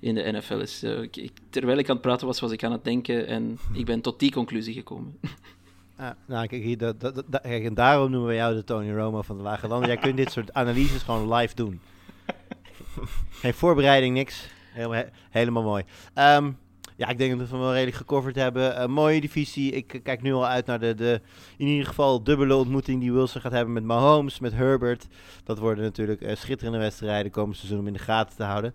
in 0.00 0.14
de 0.14 0.32
NFL 0.32 0.54
is. 0.58 0.82
Eh, 0.82 1.02
ik- 1.02 1.32
terwijl 1.50 1.78
ik 1.78 1.88
aan 1.88 1.94
het 1.94 2.04
praten 2.04 2.26
was, 2.26 2.40
was 2.40 2.50
ik 2.52 2.64
aan 2.64 2.72
het 2.72 2.84
denken 2.84 3.26
en 3.26 3.58
ik 3.72 3.84
ben 3.84 4.00
tot 4.00 4.18
die 4.20 4.32
conclusie 4.32 4.74
gekomen. 4.74 5.18
Ah, 5.96 6.10
nou, 6.26 6.46
kijk, 6.46 6.62
hier, 6.62 6.78
dat, 6.78 7.00
dat, 7.00 7.14
dat- 7.14 7.40
kijk, 7.42 7.64
en 7.64 7.74
daarom 7.74 8.10
noemen 8.10 8.28
we 8.28 8.34
jou 8.34 8.54
de 8.54 8.64
Tony 8.64 8.92
Romo 8.92 9.22
van 9.22 9.36
de 9.36 9.42
Lage 9.42 9.68
Landen. 9.68 9.88
Jij 9.88 9.96
kunt 9.98 10.16
dit 10.16 10.32
soort 10.32 10.52
analyses 10.52 11.02
gewoon 11.02 11.34
live 11.34 11.54
doen. 11.54 11.80
Geen 13.30 13.54
voorbereiding, 13.54 14.14
niks. 14.14 14.48
Helemaal, 14.72 14.96
he- 14.96 15.08
helemaal 15.30 15.62
mooi. 15.62 15.84
Ehm, 16.14 16.52
ja, 16.96 17.08
ik 17.08 17.18
denk 17.18 17.38
dat 17.38 17.48
we 17.48 17.54
hem 17.54 17.64
wel 17.64 17.72
redelijk 17.72 17.96
gecoverd 17.96 18.36
hebben. 18.36 18.82
Een 18.82 18.90
mooie 18.90 19.20
divisie. 19.20 19.72
Ik 19.72 19.94
eh, 19.94 20.02
kijk 20.02 20.22
nu 20.22 20.32
al 20.32 20.46
uit 20.46 20.66
naar 20.66 20.80
de, 20.80 20.94
de, 20.94 21.20
in 21.56 21.66
ieder 21.66 21.86
geval, 21.86 22.22
dubbele 22.22 22.54
ontmoeting 22.54 23.00
die 23.00 23.12
Wilson 23.12 23.40
gaat 23.40 23.52
hebben 23.52 23.74
met 23.74 23.84
Mahomes, 23.84 24.40
met 24.40 24.52
Herbert. 24.52 25.06
Dat 25.44 25.58
worden 25.58 25.84
natuurlijk 25.84 26.20
eh, 26.20 26.36
schitterende 26.36 26.78
wedstrijden 26.78 27.32
komend 27.32 27.56
seizoen 27.56 27.78
om 27.78 27.86
in 27.86 27.92
de 27.92 27.98
gaten 27.98 28.36
te 28.36 28.42
houden. 28.42 28.74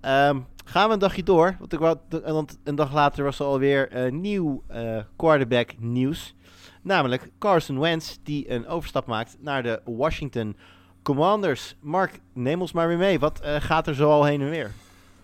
Ehm, 0.00 0.40
gaan 0.64 0.86
we 0.88 0.92
een 0.92 0.98
dagje 0.98 1.22
door, 1.22 1.56
want, 1.58 1.72
ik 1.72 2.58
een 2.64 2.74
dag 2.74 2.92
later 2.92 3.24
was 3.24 3.38
er 3.38 3.46
alweer 3.46 3.88
eh, 3.88 4.12
nieuw 4.12 4.62
eh, 4.66 4.98
quarterback 5.16 5.74
nieuws. 5.78 6.34
Namelijk 6.82 7.30
Carson 7.38 7.78
Wentz, 7.78 8.16
die 8.22 8.50
een 8.50 8.66
overstap 8.66 9.06
maakt 9.06 9.36
naar 9.40 9.62
de 9.62 9.80
Washington 9.84 10.56
Commanders. 11.02 11.76
Mark, 11.80 12.20
neem 12.32 12.60
ons 12.60 12.72
maar 12.72 12.88
weer 12.88 12.96
mee. 12.96 13.18
Wat 13.18 13.40
eh, 13.40 13.56
gaat 13.58 13.86
er 13.86 13.94
zo 13.94 14.10
al 14.10 14.24
heen 14.24 14.40
en 14.40 14.50
weer? 14.50 14.72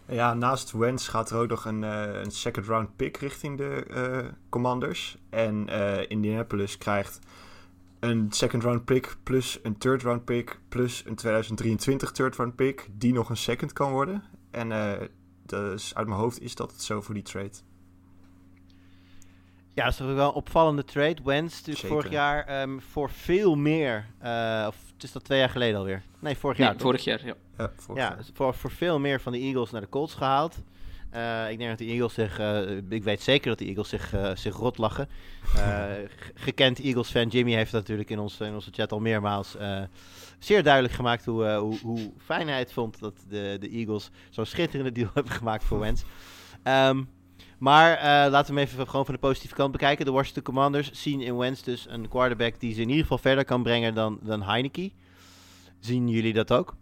Ja, 0.07 0.35
naast 0.35 0.73
Wentz 0.73 1.09
gaat 1.09 1.31
er 1.31 1.39
ook 1.39 1.49
nog 1.49 1.65
een, 1.65 1.85
eh, 1.85 2.21
een 2.21 2.31
second 2.31 2.67
round 2.67 2.97
pick 2.97 3.17
richting 3.17 3.59
de 3.59 3.85
eh, 3.91 4.29
Commanders. 4.49 5.19
En 5.31 5.69
eh, 5.69 6.11
Indianapolis 6.11 6.79
krijgt 6.79 7.19
een 8.01 8.27
second 8.33 8.63
round 8.63 8.85
pick 8.85 9.17
plus 9.23 9.59
een 9.63 9.79
third 9.79 10.03
round 10.03 10.25
pick 10.25 10.61
plus 10.69 11.05
een 11.07 11.15
2023 11.15 12.11
third 12.11 12.37
round 12.37 12.57
pick 12.57 12.89
die 12.93 13.13
nog 13.13 13.29
een 13.29 13.37
second 13.37 13.73
kan 13.73 13.91
worden. 13.91 14.23
En 14.51 14.69
dus 15.47 15.95
uit 15.95 16.07
mijn 16.07 16.21
hoofd 16.21 16.41
is 16.41 16.55
dat 16.55 16.73
het 16.73 16.83
zo 16.83 17.01
voor 17.01 17.15
die 17.15 17.23
trade. 17.23 17.53
Ja, 19.75 19.83
dat 19.85 19.93
is 19.93 19.99
toch 19.99 20.07
wel 20.15 20.29
een 20.29 20.35
opvallende 20.35 20.85
trade. 20.85 21.17
Wentz 21.25 21.61
dus 21.63 21.75
Zeker. 21.75 21.89
vorig 21.97 22.11
jaar 22.11 22.45
ehm, 22.47 22.79
voor 22.79 23.11
veel 23.11 23.55
meer, 23.55 24.07
eh, 24.19 24.65
of 24.69 24.77
het 24.95 25.03
is 25.03 25.13
dat 25.13 25.25
twee 25.25 25.39
jaar 25.39 25.49
geleden 25.51 25.79
alweer? 25.79 26.03
Nee, 26.19 26.37
vorig 26.37 26.57
jaar. 26.59 26.67
Ja, 26.67 26.73
toch? 26.73 26.83
vorig 26.83 27.05
jaar, 27.05 27.27
ja. 27.27 27.35
Ja, 27.59 27.73
vorig 27.77 28.03
Ja, 28.03 28.09
jaar. 28.09 28.25
voor, 28.35 28.55
voor 28.55 28.71
veel 28.71 28.99
meer 28.99 29.21
van 29.21 29.33
de 29.33 29.39
Eagles 29.39 29.71
naar 29.71 29.81
de 29.81 29.89
Colts 29.89 30.15
gehaald. 30.15 30.57
Eh, 31.11 31.51
ik 31.51 31.59
denk 31.59 31.71
dat 31.71 31.79
de 31.79 31.85
Eagles 31.85 32.15
zich, 32.15 32.39
eh, 32.39 32.77
ik 32.89 33.03
weet 33.03 33.23
zeker 33.23 33.49
dat 33.49 33.59
de 33.59 33.65
Eagles 33.65 33.89
zich, 33.89 34.15
zich 34.35 34.57
rot 34.57 34.79
lachen. 34.79 35.09
Eh, 35.57 35.85
gekend 36.35 36.79
Eagles-fan 36.81 37.29
Jimmy 37.29 37.53
heeft 37.53 37.73
dat 37.73 37.81
natuurlijk 37.81 38.11
in, 38.11 38.19
ons, 38.19 38.41
in 38.41 38.55
onze 38.55 38.71
chat 38.73 38.93
al 38.93 39.01
meermaals 39.01 39.57
eh, 39.57 39.83
zeer 40.39 40.63
duidelijk 40.63 40.95
gemaakt 40.95 41.25
hoe, 41.25 41.47
eh, 41.47 41.59
hoe, 41.59 41.79
hoe 41.83 42.13
fijn 42.19 42.49
hij 42.49 42.59
het 42.59 42.73
vond 42.73 42.99
dat 43.01 43.15
de, 43.29 43.57
de 43.61 43.69
Eagles 43.69 44.11
zo'n 44.31 44.47
schitterende 44.47 44.93
deal 44.93 45.11
hebben 45.15 45.33
gemaakt 45.33 45.65
voor 45.65 45.79
Wentz. 45.79 46.03
Ehm, 46.63 47.03
maar 47.63 47.93
eh, 47.97 48.31
laten 48.31 48.55
we 48.55 48.61
hem 48.61 48.69
even 48.69 48.89
gewoon 48.89 49.05
van 49.05 49.15
de 49.15 49.21
positieve 49.21 49.55
kant 49.55 49.73
bekijken. 49.73 50.05
De 50.05 50.11
Washington 50.11 50.43
Commanders 50.43 50.93
zien 50.93 51.21
in 51.21 51.37
Wentz 51.37 51.63
dus 51.63 51.87
een 51.89 52.09
quarterback 52.09 52.61
die 52.61 52.75
ze 52.75 52.81
in 52.81 52.87
ieder 52.89 53.03
geval 53.03 53.19
verder 53.19 53.45
kan 53.45 53.63
brengen 53.63 53.95
dan, 53.95 54.19
dan 54.23 54.43
Heineke. 54.43 54.93
Zien 55.79 56.09
jullie 56.09 56.33
dat 56.33 56.53
ook? 56.53 56.77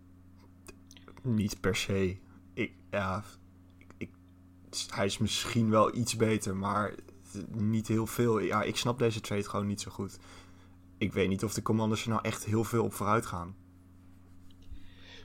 Niet 1.22 1.60
per 1.60 1.76
se. 1.76 2.16
Ik, 2.54 2.72
ja, 2.90 3.24
ik, 3.78 3.88
ik- 3.98 4.90
hij 4.94 5.06
is 5.06 5.18
misschien 5.18 5.70
wel 5.70 5.96
iets 5.96 6.16
beter, 6.16 6.56
maar 6.56 6.94
niet 7.48 7.88
heel 7.88 8.06
veel. 8.06 8.38
Ja, 8.38 8.62
ik 8.62 8.76
snap 8.76 8.98
deze 8.98 9.20
trade 9.20 9.48
gewoon 9.48 9.66
niet 9.66 9.80
zo 9.80 9.90
goed. 9.90 10.18
Ik 10.98 11.12
weet 11.12 11.28
niet 11.28 11.44
of 11.44 11.54
de 11.54 11.62
Commanders 11.62 12.02
er 12.02 12.08
nou 12.08 12.20
echt 12.22 12.44
heel 12.44 12.64
veel 12.64 12.84
op 12.84 12.94
vooruit 12.94 13.26
gaan. 13.26 13.54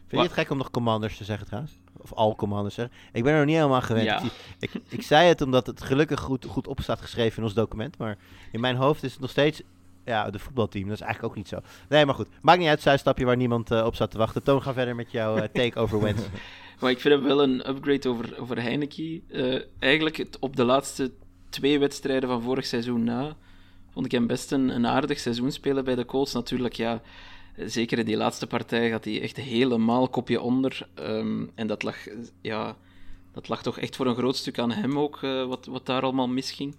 Vind 0.07 0.21
je 0.21 0.27
het 0.27 0.31
gek 0.33 0.49
om 0.49 0.57
nog 0.57 0.71
commanders 0.71 1.17
te 1.17 1.23
zeggen 1.23 1.45
trouwens? 1.45 1.79
Of 2.11 2.13
al 2.13 2.35
commanders 2.35 2.75
zeggen? 2.75 2.95
Ik 3.11 3.23
ben 3.23 3.31
er 3.31 3.37
nog 3.37 3.47
niet 3.47 3.55
helemaal 3.55 3.81
gewend. 3.81 4.05
Ja. 4.05 4.21
Ik, 4.59 4.73
ik, 4.73 4.81
ik 4.89 5.01
zei 5.01 5.27
het 5.27 5.41
omdat 5.41 5.67
het 5.67 5.83
gelukkig 5.83 6.19
goed, 6.19 6.45
goed 6.45 6.67
op 6.67 6.81
staat 6.81 7.01
geschreven 7.01 7.37
in 7.37 7.43
ons 7.43 7.53
document. 7.53 7.97
Maar 7.97 8.17
in 8.51 8.59
mijn 8.59 8.75
hoofd 8.75 9.03
is 9.03 9.11
het 9.11 9.21
nog 9.21 9.29
steeds 9.29 9.61
ja, 10.05 10.29
de 10.29 10.39
voetbalteam. 10.39 10.87
Dat 10.87 10.93
is 10.93 11.01
eigenlijk 11.01 11.31
ook 11.31 11.37
niet 11.37 11.47
zo. 11.47 11.59
Nee, 11.89 12.05
maar 12.05 12.15
goed. 12.15 12.27
Maakt 12.41 12.59
niet 12.59 12.67
uit, 12.67 12.81
zijstapje 12.81 13.25
waar 13.25 13.35
niemand 13.35 13.71
eh, 13.71 13.85
op 13.85 13.95
staat 13.95 14.11
te 14.11 14.17
wachten. 14.17 14.43
Toon, 14.43 14.61
ga 14.61 14.73
verder 14.73 14.95
met 14.95 15.11
jouw 15.11 15.35
eh, 15.35 15.47
take 15.53 15.79
over 15.79 16.01
Wentz. 16.01 16.23
Maar 16.79 16.91
ik 16.91 16.99
vind 16.99 17.13
hem 17.13 17.23
wel 17.23 17.43
een 17.43 17.69
upgrade 17.69 18.09
over, 18.09 18.39
over 18.39 18.61
Heineke. 18.61 19.21
Eh, 19.27 19.61
eigenlijk 19.79 20.17
het, 20.17 20.39
op 20.39 20.55
de 20.55 20.63
laatste 20.63 21.11
twee 21.49 21.79
wedstrijden 21.79 22.29
van 22.29 22.41
vorig 22.41 22.65
seizoen 22.65 23.03
na, 23.03 23.35
vond 23.91 24.05
ik 24.05 24.11
hem 24.11 24.27
best 24.27 24.51
een, 24.51 24.69
een 24.69 24.87
aardig 24.87 25.19
seizoen 25.19 25.51
spelen 25.51 25.85
bij 25.85 25.95
de 25.95 26.05
Colts. 26.05 26.33
Natuurlijk, 26.33 26.73
ja, 26.73 27.01
zeker 27.57 27.99
in 27.99 28.05
die 28.05 28.17
laatste 28.17 28.47
partij 28.47 28.89
gaat 28.89 29.05
hij 29.05 29.21
echt 29.21 29.37
helemaal 29.37 30.09
kopje 30.09 30.41
onder. 30.41 30.87
Ehm, 30.93 31.45
en 31.55 31.67
dat 31.67 31.83
lag, 31.83 31.95
ja, 32.41 32.77
dat 33.31 33.47
lag 33.47 33.61
toch 33.61 33.79
echt 33.79 33.95
voor 33.95 34.05
een 34.05 34.15
groot 34.15 34.35
stuk 34.35 34.59
aan 34.59 34.71
hem 34.71 34.99
ook, 34.99 35.23
eh, 35.23 35.47
wat, 35.47 35.65
wat 35.65 35.85
daar 35.85 36.01
allemaal 36.01 36.27
misging. 36.27 36.75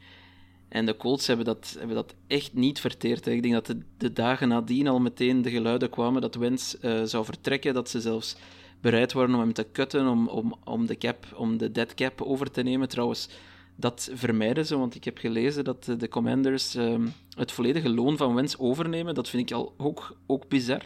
En 0.68 0.86
de 0.86 0.96
Colts 0.96 1.26
hebben 1.26 1.46
dat, 1.46 1.76
hebben 1.78 1.96
dat 1.96 2.14
echt 2.26 2.54
niet 2.54 2.80
verteerd. 2.80 3.26
Ik 3.26 3.42
denk 3.42 3.54
dat 3.54 3.66
de, 3.66 3.78
de 3.98 4.12
dagen 4.12 4.48
nadien 4.48 4.88
al 4.88 5.00
meteen 5.00 5.42
de 5.42 5.50
geluiden 5.50 5.90
kwamen 5.90 6.20
dat 6.20 6.34
Wentz 6.34 6.74
eh, 6.74 7.02
zou 7.02 7.24
vertrekken, 7.24 7.74
dat 7.74 7.90
ze 7.90 8.00
zelfs 8.00 8.36
bereid 8.80 9.12
waren 9.12 9.34
om 9.34 9.40
hem 9.40 9.52
te 9.52 9.66
cutten, 9.72 10.06
om, 10.06 10.28
om, 10.28 10.54
om, 10.64 10.86
de 10.86 10.96
cap, 10.96 11.26
om 11.34 11.56
de 11.56 11.72
dead 11.72 11.94
cap 11.94 12.22
over 12.22 12.50
te 12.50 12.62
nemen. 12.62 12.88
Trouwens, 12.88 13.28
dat 13.76 14.10
vermijden 14.14 14.66
ze, 14.66 14.78
want 14.78 14.94
ik 14.94 15.04
heb 15.04 15.18
gelezen 15.18 15.64
dat 15.64 15.84
de, 15.84 15.96
de 15.96 16.08
Commanders 16.08 16.74
ehm, 16.74 17.06
het 17.36 17.52
volledige 17.52 17.88
loon 17.88 18.16
van 18.16 18.34
Wentz 18.34 18.54
overnemen. 18.58 19.14
Dat 19.14 19.28
vind 19.28 19.50
ik 19.50 19.56
al 19.56 19.74
ook, 19.76 20.16
ook 20.26 20.48
bizar. 20.48 20.82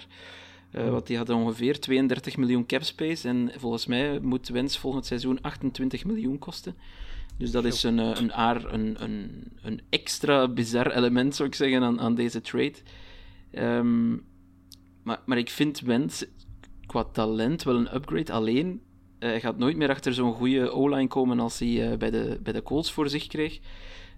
Eh, 0.70 0.90
want 0.90 1.06
die 1.06 1.16
hadden 1.16 1.36
ongeveer 1.36 1.80
32 1.80 2.36
miljoen 2.36 2.66
cap 2.66 2.82
space 2.82 3.28
en 3.28 3.52
volgens 3.56 3.86
mij 3.86 4.18
moet 4.20 4.48
Wentz 4.48 4.76
volgend 4.76 5.06
seizoen 5.06 5.40
28 5.40 6.04
miljoen 6.04 6.38
kosten. 6.38 6.76
Dus 7.36 7.50
dat 7.50 7.64
is 7.64 7.82
een, 7.82 7.98
eh, 7.98 8.10
een, 8.14 8.32
aar, 8.32 8.72
een, 8.72 9.02
een, 9.02 9.44
een 9.62 9.80
extra 9.90 10.48
bizar 10.48 10.90
element, 10.90 11.34
zou 11.34 11.48
ik 11.48 11.54
zeggen, 11.54 11.82
aan, 11.82 12.00
aan 12.00 12.14
deze 12.14 12.40
trade. 12.40 12.74
Ehm, 13.50 14.10
Maar, 15.02 15.20
maar 15.26 15.38
ik 15.38 15.50
vind 15.50 15.80
Wentz 15.80 16.22
qua 16.86 17.04
talent 17.04 17.62
wel 17.62 17.76
een 17.76 17.94
upgrade. 17.94 18.32
Alleen, 18.32 18.82
hij 19.20 19.40
gaat 19.40 19.58
nooit 19.58 19.76
meer 19.76 19.88
achter 19.90 20.14
zo'n 20.14 20.34
goede 20.34 20.70
O-line 20.70 21.08
komen 21.08 21.40
als 21.40 21.58
hij 21.58 21.90
eh, 21.90 21.98
bij, 21.98 22.10
de, 22.10 22.38
bij 22.42 22.52
de 22.52 22.62
Colts 22.62 22.92
voor 22.92 23.08
zich 23.08 23.26
kreeg. 23.26 23.58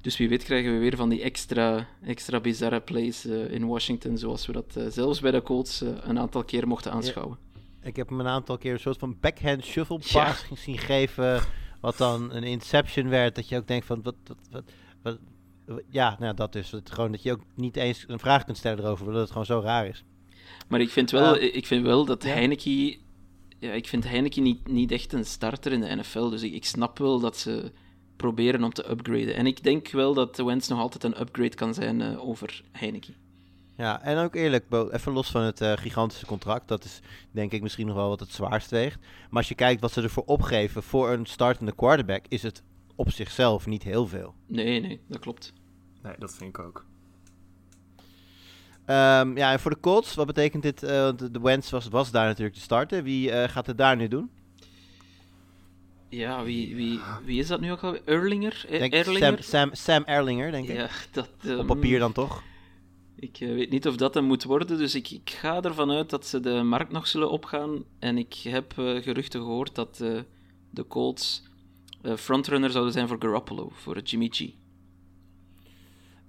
Dus 0.00 0.16
wie 0.16 0.28
weet 0.28 0.44
krijgen 0.44 0.72
we 0.72 0.78
weer 0.78 0.96
van 0.96 1.08
die 1.08 1.22
extra, 1.22 1.88
extra 2.04 2.40
bizarre 2.40 2.80
plays 2.80 3.24
eh, 3.26 3.50
in 3.50 3.66
Washington, 3.66 4.18
zoals 4.18 4.46
we 4.46 4.52
dat 4.52 4.76
eh, 4.76 4.84
zelfs 4.88 5.20
bij 5.20 5.30
de 5.30 5.42
Colts 5.42 5.82
eh, 5.82 5.88
een 6.02 6.18
aantal 6.18 6.44
keer 6.44 6.68
mochten 6.68 6.92
aanschouwen. 6.92 7.38
Ik 7.82 7.96
heb 7.96 8.08
hem 8.08 8.20
een 8.20 8.26
aantal 8.26 8.58
keer 8.58 8.72
een 8.72 8.80
soort 8.80 8.98
van 8.98 9.16
backhand 9.20 9.64
shuffle 9.64 9.98
Ja. 10.02 10.24
pass 10.24 10.44
zien 10.64 10.78
geven. 10.78 11.40
Wat 11.80 11.96
dan 11.96 12.32
een 12.32 12.42
interception 12.42 13.08
werd. 13.08 13.34
Dat 13.34 13.48
je 13.48 13.56
ook 13.56 13.66
denkt 13.66 13.86
van 13.86 14.02
wat. 14.02 14.14
wat, 14.50 14.62
wat, 15.02 15.18
ja, 15.88 16.16
nou 16.20 16.34
dat 16.34 16.54
is 16.54 16.70
het. 16.70 16.90
Gewoon 16.90 17.12
dat 17.12 17.22
je 17.22 17.32
ook 17.32 17.40
niet 17.54 17.76
eens 17.76 18.04
een 18.08 18.18
vraag 18.18 18.44
kunt 18.44 18.56
stellen 18.56 18.84
erover. 18.84 19.06
Omdat 19.06 19.20
het 19.20 19.30
gewoon 19.30 19.46
zo 19.46 19.60
raar 19.60 19.86
is. 19.86 20.04
Maar 20.68 20.80
ik 20.80 20.90
vind 20.90 21.10
wel, 21.10 21.34
Ah. 21.34 21.42
ik 21.42 21.66
vind 21.66 21.84
wel 21.84 22.04
dat 22.04 22.22
Ja. 22.22 22.28
Heineke... 22.30 22.96
Ja, 23.62 23.72
ik 23.72 23.88
vind 23.88 24.04
Heineke 24.04 24.40
niet, 24.40 24.68
niet 24.68 24.90
echt 24.90 25.12
een 25.12 25.24
starter 25.24 25.72
in 25.72 25.80
de 25.80 25.94
NFL. 25.94 26.28
Dus 26.28 26.42
ik, 26.42 26.52
ik 26.52 26.64
snap 26.64 26.98
wel 26.98 27.20
dat 27.20 27.36
ze 27.36 27.72
proberen 28.16 28.64
om 28.64 28.72
te 28.72 28.90
upgraden. 28.90 29.34
En 29.34 29.46
ik 29.46 29.62
denk 29.62 29.88
wel 29.88 30.14
dat 30.14 30.36
Wentz 30.36 30.68
nog 30.68 30.78
altijd 30.78 31.04
een 31.04 31.20
upgrade 31.20 31.54
kan 31.54 31.74
zijn 31.74 32.00
eh, 32.00 32.28
over 32.28 32.62
Heineke. 32.72 33.12
Ja, 33.76 34.02
en 34.02 34.18
ook 34.18 34.34
eerlijk, 34.34 34.68
Bo, 34.68 34.88
even 34.88 35.12
los 35.12 35.30
van 35.30 35.42
het 35.42 35.60
eh, 35.60 35.72
gigantische 35.72 36.26
contract. 36.26 36.68
Dat 36.68 36.84
is 36.84 37.00
denk 37.30 37.52
ik 37.52 37.62
misschien 37.62 37.86
nog 37.86 37.96
wel 37.96 38.08
wat 38.08 38.20
het 38.20 38.32
zwaarst 38.32 38.70
weegt. 38.70 39.00
Maar 39.00 39.38
als 39.38 39.48
je 39.48 39.54
kijkt 39.54 39.80
wat 39.80 39.92
ze 39.92 40.02
ervoor 40.02 40.24
opgeven 40.26 40.82
voor 40.82 41.10
een 41.10 41.26
startende 41.26 41.74
quarterback, 41.74 42.24
is 42.28 42.42
het 42.42 42.62
op 42.94 43.10
zichzelf 43.10 43.66
niet 43.66 43.82
heel 43.82 44.06
veel. 44.06 44.34
Nee, 44.46 44.80
nee, 44.80 45.00
dat 45.08 45.18
klopt. 45.18 45.52
Nee, 46.02 46.14
dat 46.18 46.34
vind 46.34 46.58
ik 46.58 46.64
ook. 46.64 46.86
Ehm, 48.84 49.36
ja, 49.36 49.52
en 49.52 49.60
voor 49.60 49.70
de 49.70 49.80
Colts, 49.80 50.14
wat 50.14 50.26
betekent 50.26 50.62
dit? 50.62 50.82
Eh, 50.82 51.02
want 51.02 51.18
de, 51.18 51.30
de 51.30 51.40
Wentz 51.40 51.70
was, 51.70 51.88
was 51.88 52.10
daar 52.10 52.26
natuurlijk 52.26 52.54
te 52.56 52.60
starten. 52.62 53.02
Wie 53.04 53.30
eh, 53.30 53.48
gaat 53.48 53.66
het 53.66 53.78
daar 53.78 53.96
nu 53.96 54.08
doen? 54.08 54.30
Ja, 56.08 56.42
wie, 56.44 56.74
wie, 56.76 57.00
wie 57.24 57.38
is 57.38 57.46
dat 57.46 57.60
nu 57.60 57.72
ook 57.72 57.82
alweer? 57.82 58.00
Erlinger? 58.04 58.64
Eh, 58.68 58.78
Denk 58.78 58.92
Erlinger? 58.92 59.42
Sam, 59.42 59.42
Sam, 59.42 59.70
Sam 59.74 60.02
Erlinger, 60.04 60.50
denk 60.50 60.68
ik. 60.68 60.76
Ja, 60.76 60.88
dat... 61.12 61.28
eh, 61.44 61.58
Op 61.58 61.66
papier 61.66 61.98
dan 61.98 62.12
toch? 62.12 62.42
Ik 63.16 63.36
weet 63.38 63.70
niet 63.70 63.86
of 63.86 63.96
dat 63.96 64.14
hem 64.14 64.24
moet 64.24 64.44
worden, 64.44 64.78
dus 64.78 64.94
ik, 64.94 65.10
ik 65.10 65.30
ga 65.30 65.62
ervan 65.62 65.90
uit 65.90 66.10
dat 66.10 66.26
ze 66.26 66.40
de 66.40 66.62
markt 66.62 66.92
nog 66.92 67.06
zullen 67.06 67.30
opgaan. 67.30 67.84
En 67.98 68.18
ik 68.18 68.34
heb 68.34 68.72
geruchten 68.76 69.40
gehoord 69.40 69.74
dat 69.74 69.96
de 70.70 70.86
Colts 70.88 71.42
frontrunner 72.16 72.70
zouden 72.70 72.92
zijn 72.92 73.08
voor 73.08 73.16
Garoppolo, 73.20 73.70
voor 73.74 73.98
Jimmy 74.00 74.28
G. 74.32 74.48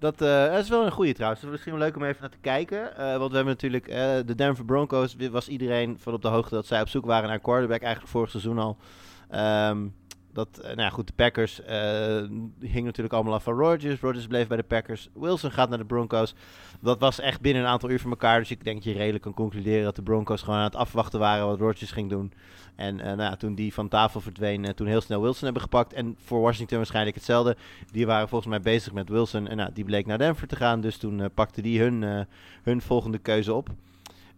Dat, 0.03 0.21
eh, 0.21 0.51
dat 0.51 0.63
is 0.63 0.69
wel 0.69 0.85
een 0.85 0.91
goede 0.91 1.13
trouwens. 1.13 1.41
Het 1.41 1.49
is 1.49 1.55
misschien 1.55 1.77
wel 1.77 1.87
leuk 1.87 1.95
om 1.95 2.03
even 2.03 2.21
naar 2.21 2.29
te 2.29 2.37
kijken. 2.41 2.97
Eh, 2.97 3.17
want 3.17 3.29
we 3.29 3.35
hebben 3.35 3.53
natuurlijk 3.53 3.87
eh, 3.87 4.15
de 4.25 4.35
Denver 4.35 4.65
Broncos. 4.65 5.15
Was 5.31 5.47
iedereen 5.47 5.99
van 5.99 6.13
op 6.13 6.21
de 6.21 6.27
hoogte 6.27 6.55
dat 6.55 6.65
zij 6.65 6.81
op 6.81 6.87
zoek 6.87 7.05
waren 7.05 7.29
naar 7.29 7.39
quarterback. 7.39 7.81
Eigenlijk 7.81 8.11
vorig 8.11 8.29
seizoen 8.29 8.57
al. 8.57 8.77
Ehm, 9.29 9.87
dat, 10.33 10.57
eh, 10.57 10.63
nou 10.63 10.81
ja, 10.81 10.89
goed, 10.89 11.07
de 11.07 11.13
Packers 11.15 11.61
eh 11.61 12.23
hingen 12.59 12.83
natuurlijk 12.83 13.13
allemaal 13.13 13.33
af 13.33 13.43
van 13.43 13.57
Rodgers. 13.57 14.01
Rodgers 14.01 14.27
bleef 14.27 14.47
bij 14.47 14.57
de 14.57 14.63
Packers. 14.63 15.09
Wilson 15.13 15.51
gaat 15.51 15.69
naar 15.69 15.77
de 15.77 15.85
Broncos. 15.85 16.35
Dat 16.79 16.99
was 16.99 17.19
echt 17.19 17.41
binnen 17.41 17.63
een 17.63 17.69
aantal 17.69 17.89
uur 17.89 17.99
van 17.99 18.09
elkaar. 18.09 18.39
Dus 18.39 18.51
ik 18.51 18.63
denk 18.63 18.75
dat 18.75 18.85
je 18.85 18.99
redelijk 18.99 19.23
kan 19.23 19.33
concluderen 19.33 19.83
dat 19.83 19.95
de 19.95 20.01
Broncos 20.01 20.41
gewoon 20.41 20.59
aan 20.59 20.63
het 20.63 20.75
afwachten 20.75 21.19
waren 21.19 21.47
wat 21.47 21.59
Rodgers 21.59 21.91
ging 21.91 22.09
doen. 22.09 22.33
En 22.75 22.99
eh, 22.99 23.05
nou 23.05 23.21
ja, 23.21 23.35
toen 23.35 23.55
die 23.55 23.73
van 23.73 23.87
tafel 23.87 24.21
verdween, 24.21 24.75
toen 24.75 24.87
heel 24.87 25.01
snel 25.01 25.21
Wilson 25.21 25.43
hebben 25.43 25.61
gepakt. 25.61 25.93
En 25.93 26.15
voor 26.23 26.41
Washington 26.41 26.77
waarschijnlijk 26.77 27.15
hetzelfde. 27.15 27.57
Die 27.91 28.05
waren 28.05 28.29
volgens 28.29 28.49
mij 28.49 28.61
bezig 28.61 28.93
met 28.93 29.09
Wilson. 29.09 29.47
En 29.47 29.57
nou, 29.57 29.69
die 29.73 29.85
bleek 29.85 30.05
naar 30.05 30.17
Denver 30.17 30.47
te 30.47 30.55
gaan. 30.55 30.81
Dus 30.81 30.97
toen 30.97 31.29
pakte 31.33 31.61
die 31.61 31.81
hun, 31.81 32.27
hun 32.63 32.81
volgende 32.81 33.17
keuze 33.17 33.53
op. 33.53 33.69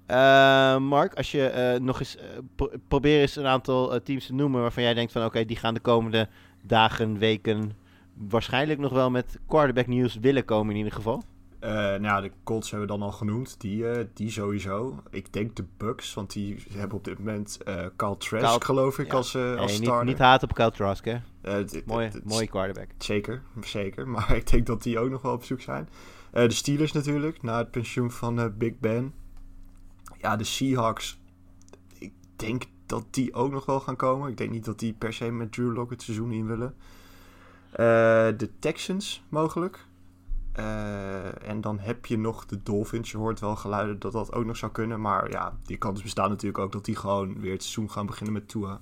Eh, 0.06 0.78
Mark, 0.78 1.14
als 1.14 1.32
je 1.32 1.46
eh, 1.48 1.80
nog 1.80 2.00
eens 2.00 2.18
eh, 2.18 2.24
pro- 2.56 2.72
probeer 2.88 3.22
eens 3.22 3.36
een 3.36 3.46
aantal 3.46 4.02
teams 4.04 4.26
te 4.26 4.34
noemen 4.34 4.62
waarvan 4.62 4.84
jij 4.84 4.94
denkt 4.94 5.12
van 5.12 5.26
oké, 5.26 5.46
die 5.46 5.58
gaan 5.58 5.74
de 5.74 5.80
komende 5.80 6.28
dagen, 6.62 7.18
weken 7.18 7.72
waarschijnlijk 8.14 8.80
nog 8.80 8.92
wel 8.92 9.10
met 9.12 9.40
quarterback 9.48 9.88
nieuws 9.88 10.16
willen 10.16 10.46
komen 10.46 10.72
in 10.72 10.78
ieder 10.78 10.94
geval. 10.94 11.24
Nou 11.60 12.02
ja, 12.04 12.22
de 12.22 12.32
Colts 12.44 12.70
hebben 12.72 12.88
we 12.88 12.94
dan 12.98 13.04
al 13.04 13.12
genoemd. 13.12 13.62
Die, 13.62 13.86
die 14.14 14.32
sowieso. 14.32 15.00
Ik 15.10 15.34
denk 15.34 15.56
de 15.56 15.66
Bucks, 15.78 16.14
want 16.14 16.34
die 16.34 16.64
hebben 16.74 16.98
op 16.98 17.04
dit 17.04 17.18
moment 17.20 17.58
Carl 17.98 18.18
Trask, 18.18 18.46
Kyle- 18.46 18.66
geloof 18.66 19.00
ik, 19.00 19.08
ja. 19.08 19.14
als, 19.14 19.36
als 19.36 19.44
Hey, 19.56 19.66
niet, 19.66 19.74
starter. 19.84 20.06
niet 20.06 20.18
haat 20.18 20.44
op 20.44 20.54
Kyle 20.54 20.72
Trask, 20.72 21.06
hè? 21.06 21.18
Mooie, 21.86 22.12
mooie 22.24 22.48
quarterback. 22.48 22.88
Zeker, 22.98 23.42
zeker. 23.62 24.08
Maar 24.14 24.36
ik 24.36 24.50
denk 24.52 24.66
dat 24.66 24.84
die 24.84 25.00
ook 25.00 25.10
nog 25.10 25.22
wel 25.22 25.34
op 25.34 25.44
zoek 25.44 25.62
zijn. 25.62 25.90
De 26.32 26.52
Steelers 26.52 26.92
natuurlijk, 26.92 27.42
na 27.42 27.58
het 27.58 27.72
pensioen 27.72 28.12
van 28.12 28.54
Big 28.58 28.80
Ben. 28.80 29.14
Ja, 30.26 30.36
de 30.36 30.44
Seahawks. 30.44 31.20
Ik 31.98 32.14
denk 32.36 32.64
dat 32.86 33.06
die 33.10 33.34
ook 33.34 33.52
nog 33.52 33.66
wel 33.66 33.80
gaan 33.80 33.96
komen. 33.96 34.30
Ik 34.30 34.38
denk 34.38 34.52
niet 34.52 34.66
dat 34.66 34.80
die 34.80 34.94
per 34.94 35.14
se 35.14 35.32
met 35.32 35.52
Drew 35.52 35.74
Lock 35.74 35.90
het 35.90 36.02
seizoen 36.02 36.32
in 36.32 36.48
willen. 36.48 36.76
Eh, 37.72 37.78
de 38.38 38.50
Texans 38.60 39.24
mogelijk. 39.30 39.86
Eh, 40.52 41.50
en 41.50 41.62
dan 41.62 41.80
heb 41.80 42.06
je 42.06 42.18
nog 42.18 42.46
de 42.46 42.64
Dolphins. 42.64 43.12
Je 43.12 43.18
hoort 43.18 43.40
wel 43.40 43.56
geluiden 43.56 44.00
dat 44.00 44.12
dat 44.12 44.34
ook 44.34 44.46
nog 44.46 44.58
zou 44.58 44.72
kunnen. 44.72 45.02
Maar 45.02 45.30
ja, 45.30 45.58
die 45.66 45.78
kans 45.78 46.02
bestaat 46.02 46.30
natuurlijk 46.30 46.64
ook 46.64 46.72
dat 46.72 46.86
die 46.86 46.96
gewoon 46.96 47.40
weer 47.40 47.52
het 47.52 47.64
seizoen 47.64 47.92
gaan 47.92 48.06
beginnen 48.06 48.34
met 48.34 48.48
Tua. 48.48 48.82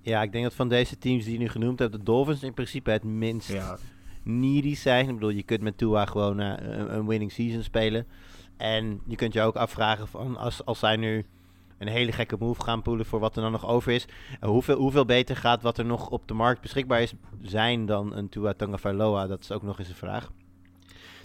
Ja, 0.00 0.22
ik 0.22 0.32
denk 0.32 0.44
dat 0.44 0.54
van 0.54 0.68
deze 0.68 0.98
teams 0.98 1.24
die 1.24 1.32
je 1.32 1.38
nu 1.38 1.48
genoemd 1.48 1.78
hebt, 1.78 1.92
de 1.92 2.02
Dolphins 2.02 2.42
in 2.42 2.54
principe 2.54 2.90
het 2.90 3.04
minst 3.04 3.48
Ja, 3.48 3.78
needy 4.22 4.74
zijn. 4.74 5.08
Ik 5.08 5.14
bedoel, 5.14 5.30
je 5.30 5.42
kunt 5.42 5.60
met 5.60 5.78
Tua 5.78 6.06
gewoon 6.06 6.40
eh, 6.40 6.78
een 6.88 7.06
winning 7.06 7.32
season 7.32 7.62
spelen. 7.62 8.06
En 8.58 9.00
je 9.06 9.16
kunt 9.16 9.32
je 9.32 9.42
ook 9.42 9.56
afvragen 9.56 10.08
van 10.08 10.36
als, 10.36 10.64
als 10.64 10.78
zij 10.78 10.96
nu 10.96 11.26
een 11.78 11.88
hele 11.88 12.12
gekke 12.12 12.36
move 12.38 12.62
gaan 12.62 12.82
poelen 12.82 13.06
voor 13.06 13.20
wat 13.20 13.36
er 13.36 13.42
dan 13.42 13.52
nog 13.52 13.66
over 13.66 13.92
is. 13.92 14.06
eh, 14.40 14.48
hoeveel, 14.48 14.76
hoeveel 14.76 15.04
beter 15.04 15.36
gaat 15.36 15.62
wat 15.62 15.78
er 15.78 15.84
nog 15.84 16.08
op 16.08 16.28
de 16.28 16.34
markt 16.34 16.60
beschikbaar 16.60 17.02
is 17.02 17.12
zijn 17.42 17.86
dan 17.86 18.16
een 18.16 18.28
Tua 18.28 18.52
Tagovailoa? 18.52 19.26
Dat 19.26 19.40
is 19.40 19.52
ook 19.52 19.62
nog 19.62 19.78
eens 19.78 19.88
een 19.88 19.94
vraag. 19.94 20.30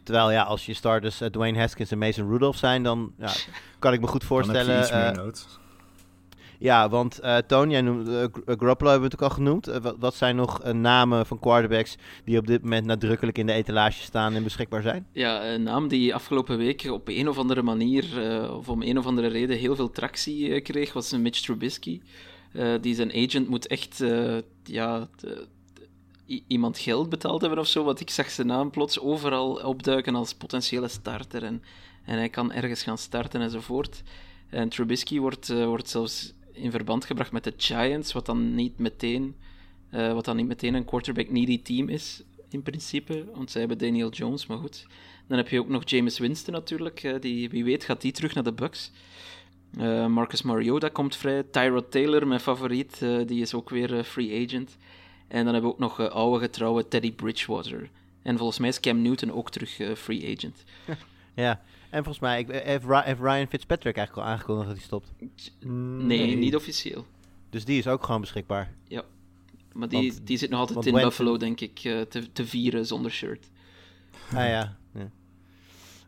Terwijl 0.03 0.31
ja, 0.31 0.43
als 0.43 0.65
je 0.65 0.73
starters 0.73 1.21
eh, 1.21 1.29
Dwayne 1.29 1.59
Haskins 1.59 1.91
en 1.91 1.97
Mason 1.97 2.29
Rudolph 2.29 2.57
zijn, 2.57 2.83
dan 2.83 3.13
ja, 3.17 3.31
kan 3.79 3.93
ik 3.93 4.01
me 4.01 4.07
goed 4.07 4.19
dan 4.19 4.29
voorstellen. 4.29 4.65
heb 4.65 4.75
je 4.75 4.81
iets 4.81 4.91
meer 4.91 5.05
eh, 5.05 5.15
nood. 5.15 5.59
Ja, 6.63 6.89
want 6.89 7.19
eh 7.19 7.37
Toon, 7.37 7.69
jij 7.69 7.81
noemde 7.81 8.19
eh, 8.19 8.53
Gr- 8.57 8.69
eh, 8.69 8.77
hebben 8.77 8.99
we 8.99 9.03
het 9.03 9.13
ook 9.13 9.21
al 9.21 9.29
genoemd. 9.29 9.79
Wat, 9.99 10.15
zijn 10.15 10.35
nog 10.35 10.73
namen 10.73 11.25
van 11.25 11.39
quarterbacks 11.39 11.95
die 12.25 12.37
op 12.37 12.47
dit 12.47 12.61
moment 12.61 12.85
nadrukkelijk 12.85 13.37
in 13.37 13.45
de 13.45 13.53
etalage 13.53 14.01
staan 14.01 14.33
en 14.33 14.43
beschikbaar 14.43 14.81
zijn? 14.81 15.07
Ja, 15.11 15.53
een 15.53 15.63
naam 15.63 15.87
die 15.87 16.15
afgelopen 16.15 16.57
week 16.57 16.83
op 16.91 17.07
een 17.07 17.29
of 17.29 17.37
andere 17.37 17.61
manier, 17.61 18.05
of 18.51 18.69
om 18.69 18.81
een 18.81 18.97
of 18.97 19.05
andere 19.05 19.27
reden, 19.27 19.57
heel 19.57 19.75
veel 19.75 19.89
tractie 19.89 20.61
kreeg, 20.61 20.93
was 20.93 21.11
Mitch 21.11 21.39
Trubisky. 21.39 22.01
Die 22.81 22.95
zijn 22.95 23.11
agent 23.13 23.49
moet 23.49 23.67
echt 23.67 24.03
ja, 24.63 25.07
iemand 26.47 26.77
geld 26.77 27.09
betaald 27.09 27.41
hebben 27.41 27.59
of 27.59 27.67
zo, 27.67 27.83
want 27.83 27.99
ik 27.99 28.09
zag 28.09 28.29
zijn 28.29 28.47
naam 28.47 28.69
plots 28.69 28.99
overal 28.99 29.53
opduiken 29.53 30.15
als 30.15 30.33
potentiële 30.33 30.87
starter. 30.87 31.43
En, 31.43 31.63
en 32.05 32.17
hij 32.17 32.29
kan 32.29 32.51
ergens 32.51 32.83
gaan 32.83 32.97
starten 32.97 33.41
enzovoort. 33.41 34.03
En 34.49 34.69
Trubisky 34.69 35.19
wordt, 35.19 35.47
wordt 35.65 35.89
zelfs 35.89 36.33
in 36.53 36.71
verband 36.71 37.05
gebracht 37.05 37.31
met 37.31 37.43
de 37.43 37.53
Giants, 37.57 38.13
wat 38.13 38.25
dan 38.25 38.55
niet 38.55 38.77
meteen, 38.77 39.35
eh, 39.89 40.13
wat 40.13 40.25
dan 40.25 40.35
niet 40.35 40.47
meteen 40.47 40.73
een 40.73 40.85
quarterback-needy 40.85 41.61
team 41.61 41.89
is, 41.89 42.23
in 42.49 42.63
principe. 42.63 43.25
Want 43.35 43.51
zij 43.51 43.59
hebben 43.59 43.77
Daniel 43.77 44.09
Jones, 44.09 44.45
maar 44.45 44.57
goed. 44.57 44.87
Dan 45.27 45.37
heb 45.37 45.49
je 45.49 45.59
ook 45.59 45.69
nog 45.69 45.89
James 45.89 46.19
Winston 46.19 46.53
natuurlijk. 46.53 47.03
eh, 47.03 47.13
die, 47.19 47.49
wie 47.49 47.63
weet 47.63 47.83
gaat 47.83 48.01
die 48.01 48.11
terug 48.11 48.33
naar 48.33 48.43
de 48.43 48.51
Bucks. 48.51 48.91
Eh, 49.77 50.07
Marcus 50.07 50.41
Mariota 50.41 50.89
komt 50.89 51.15
vrij. 51.15 51.43
Tyrod 51.43 51.91
Taylor, 51.91 52.27
mijn 52.27 52.39
favoriet, 52.39 52.99
die 53.25 53.41
is 53.41 53.53
ook 53.53 53.69
weer 53.69 54.03
free 54.03 54.45
agent. 54.45 54.77
En 55.27 55.43
dan 55.43 55.53
hebben 55.53 55.71
we 55.71 55.75
ook 55.75 55.97
nog 55.97 56.09
oude 56.09 56.39
getrouwe 56.39 56.87
Teddy 56.87 57.11
Bridgewater. 57.11 57.89
En 58.21 58.37
volgens 58.37 58.59
mij 58.59 58.69
is 58.69 58.79
Cam 58.79 59.01
Newton 59.01 59.31
ook 59.31 59.49
terug 59.49 59.97
free 59.97 60.35
agent. 60.35 60.63
Ja, 61.35 61.61
en 61.89 62.03
volgens 62.03 62.19
mij 62.19 62.39
ik, 62.39 62.47
heeft, 62.51 62.85
Ry- 62.85 63.01
heeft 63.03 63.19
Ryan 63.19 63.47
Fitzpatrick 63.47 63.97
eigenlijk 63.97 64.27
al 64.27 64.33
aangekondigd 64.33 64.67
dat 64.67 64.75
hij 64.77 64.85
stopt. 64.85 65.11
Nee, 66.05 66.35
niet 66.35 66.55
officieel. 66.55 67.05
Dus 67.49 67.65
die 67.65 67.77
is 67.77 67.87
ook 67.87 68.03
gewoon 68.03 68.21
beschikbaar. 68.21 68.73
Ja. 68.87 69.03
Maar 69.73 69.87
die, 69.89 70.11
Want- 70.11 70.27
die 70.27 70.37
zit 70.37 70.49
nog 70.49 70.59
altijd 70.59 70.85
in 70.85 70.93
Buffalo, 70.93 71.37
denk 71.37 71.59
ik, 71.59 71.79
eh, 71.83 72.01
te, 72.01 72.31
te 72.31 72.45
vieren 72.45 72.85
zonder 72.85 73.11
shirt. 73.11 73.49
Ah 74.33 74.47
ja. 74.47 74.77
ja. 74.93 75.09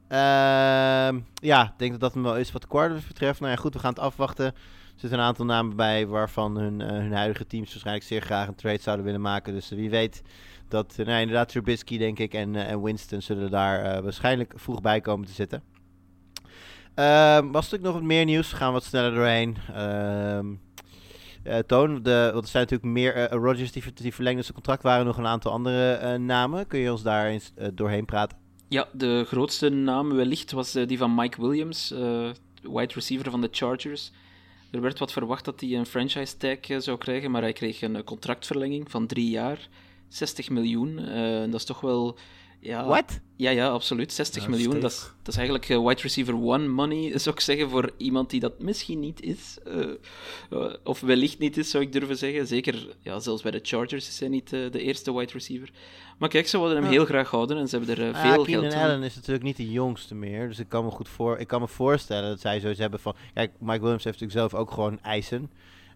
Ehm, 0.07 1.19
ja, 1.35 1.63
ik 1.63 1.73
denk 1.77 1.91
dat 1.91 1.99
dat 1.99 2.13
hem 2.13 2.23
wel 2.23 2.37
is 2.37 2.51
wat 2.51 2.61
de 2.61 2.67
quarterbacks 2.67 3.07
betreft. 3.07 3.39
Nou 3.39 3.51
ja, 3.51 3.57
goed, 3.57 3.73
we 3.73 3.79
gaan 3.79 3.89
het 3.93 3.99
afwachten. 3.99 4.53
Er 4.95 5.01
zitten 5.01 5.19
een 5.19 5.25
aantal 5.25 5.45
namen 5.45 5.75
bij 5.75 6.07
waarvan 6.07 6.57
hun, 6.57 6.81
eh, 6.81 6.87
hun 6.89 7.13
huidige 7.13 7.47
teams 7.47 7.69
waarschijnlijk 7.69 8.05
zeer 8.05 8.21
graag 8.21 8.47
een 8.47 8.55
trade 8.55 8.81
zouden 8.81 9.05
willen 9.05 9.21
maken. 9.21 9.53
Dus 9.53 9.69
wie 9.69 9.89
weet 9.89 10.21
dat, 10.67 10.95
eh, 10.97 11.05
nou, 11.05 11.19
inderdaad, 11.19 11.49
Trubisky 11.49 11.97
denk 11.97 12.19
ik 12.19 12.33
en, 12.33 12.55
eh, 12.55 12.81
Winston 12.81 13.21
zullen 13.21 13.51
daar 13.51 14.03
waarschijnlijk 14.03 14.53
vroeg 14.55 14.81
bij 14.81 15.01
komen 15.01 15.27
te 15.27 15.33
zitten. 15.33 15.63
Ehm, 16.93 17.51
was 17.51 17.63
natuurlijk 17.63 17.83
nog 17.83 17.93
wat 17.93 18.03
meer 18.03 18.25
nieuws. 18.25 18.51
We 18.51 18.57
gaan 18.57 18.73
wat 18.73 18.83
sneller 18.83 19.13
doorheen. 19.13 19.57
Eh, 21.45 21.57
Toon, 21.57 22.03
de, 22.03 22.31
er 22.35 22.47
zijn 22.47 22.63
natuurlijk 22.63 22.91
meer 22.91 23.15
eh, 23.15 23.37
Rodgers 23.37 23.71
die, 23.71 23.83
die 23.93 24.13
verlengde 24.13 24.41
zijn 24.41 24.53
contract. 24.53 24.83
waren 24.83 25.05
nog 25.05 25.17
een 25.17 25.27
aantal 25.27 25.51
andere 25.51 26.17
namen. 26.17 26.67
Kun 26.67 26.79
je 26.79 26.91
ons 26.91 27.03
daar 27.03 27.27
eens 27.27 27.53
doorheen 27.73 28.05
praten? 28.05 28.37
Ja, 28.67 28.87
de 28.93 29.23
grootste 29.27 29.69
naam 29.69 30.15
wellicht 30.15 30.51
was 30.51 30.71
die 30.71 30.97
van 30.97 31.15
Mike 31.15 31.41
Williams. 31.41 31.93
Wide 32.61 32.93
receiver 32.93 33.31
van 33.31 33.41
de 33.41 33.47
Chargers. 33.51 34.11
Er 34.75 34.81
werd 34.81 34.99
wat 34.99 35.11
verwacht 35.11 35.45
dat 35.45 35.61
hij 35.61 35.69
een 35.69 35.85
franchise 35.85 36.37
tag 36.37 36.59
eh, 36.59 36.79
zou 36.79 36.97
krijgen, 36.97 37.31
maar 37.31 37.41
hij 37.41 37.53
kreeg 37.53 37.81
een 37.81 37.95
eh, 37.95 38.03
contractverlenging 38.03 38.91
van 38.91 39.07
drie 39.07 39.29
jaar, 39.29 39.69
60 40.07 40.49
miljoen. 40.49 40.99
Eh, 40.99 41.39
dat 41.39 41.53
is 41.53 41.65
toch 41.65 41.81
wel... 41.81 42.17
Ja, 42.59 42.85
What? 42.85 43.19
Ja, 43.35 43.49
ja, 43.49 43.69
absoluut. 43.69 44.13
60 44.13 44.43
Ja, 44.43 44.49
miljoen. 44.49 44.79
Dat 44.79 44.91
is, 44.91 44.97
stevig. 44.97 45.15
dat 45.17 45.27
is 45.27 45.39
eigenlijk 45.39 45.67
wide 45.67 46.01
receiver 46.01 46.33
one 46.33 46.67
money, 46.67 47.11
zou 47.19 47.35
ik 47.35 47.41
zeggen, 47.41 47.69
voor 47.69 47.91
iemand 47.97 48.29
die 48.29 48.39
dat 48.39 48.59
misschien 48.61 48.99
niet 48.99 49.21
is. 49.21 49.57
of 50.83 50.99
wellicht 50.99 51.39
niet 51.39 51.57
is, 51.57 51.69
zou 51.69 51.83
ik 51.83 51.91
durven 51.91 52.17
zeggen. 52.17 52.47
Zeker, 52.47 52.95
ja, 53.01 53.19
zelfs 53.19 53.41
bij 53.41 53.51
de 53.51 53.59
Chargers 53.61 54.07
is 54.07 54.19
hij 54.19 54.29
niet 54.29 54.49
de 54.49 54.81
eerste 54.81 55.13
wide 55.17 55.31
receiver. 55.31 55.71
Maar 56.17 56.29
kijk, 56.29 56.47
ze 56.47 56.57
wilden 56.57 56.75
hem 56.75 56.85
Ja. 56.85 56.91
heel 56.91 57.05
graag 57.05 57.29
houden 57.29 57.57
en 57.57 57.67
ze 57.67 57.77
hebben 57.77 57.97
er 57.97 58.09
eh, 58.09 58.15
Ah, 58.15 58.21
veel 58.33 58.43
Keenan 58.43 58.61
geld 58.61 58.73
aan. 58.73 58.89
Allen 58.89 59.03
is 59.03 59.15
natuurlijk 59.15 59.43
niet 59.43 59.57
de 59.57 59.71
jongste 59.71 60.15
meer. 60.15 60.47
Dus 60.47 60.59
ik 60.59 60.69
kan 60.69 60.83
me 60.85 60.91
goed 60.91 61.09
voor, 61.09 61.37
ik 61.37 61.47
kan 61.47 61.61
me 61.61 61.67
voorstellen 61.67 62.29
dat 62.29 62.39
zij 62.39 62.59
zoiets 62.59 62.79
hebben 62.79 62.99
van. 62.99 63.15
Kijk, 63.33 63.51
Mike 63.59 63.79
Williams 63.81 64.03
heeft 64.03 64.19
natuurlijk 64.19 64.49
zelf 64.49 64.61
ook 64.61 64.71
gewoon 64.71 64.99
eisen. 65.01 65.51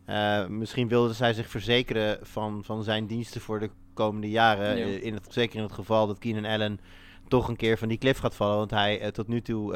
Eh, 0.06 0.46
misschien 0.48 0.88
wilde 0.88 1.14
zij 1.14 1.34
zich 1.34 1.50
verzekeren 1.50 2.18
van, 2.22 2.64
van 2.64 2.84
zijn 2.84 3.08
diensten 3.08 3.42
voor 3.42 3.60
de 3.60 3.70
komende 3.94 4.30
jaren. 4.30 4.78
Ja. 4.78 4.86
Eh, 4.86 5.04
in 5.04 5.14
het, 5.14 5.28
zeker 5.30 5.56
in 5.58 5.64
het 5.64 5.72
geval 5.74 6.08
dat 6.08 6.18
Keenan 6.20 6.46
Allen 6.46 6.80
toch 7.28 7.48
een 7.48 7.56
keer 7.56 7.78
van 7.78 7.88
die 7.88 7.98
cliff 7.98 8.20
gaat 8.20 8.36
vallen. 8.36 8.58
Want 8.58 8.72
hij 8.72 9.12
tot 9.12 9.28
nu 9.28 9.42
toe 9.42 9.74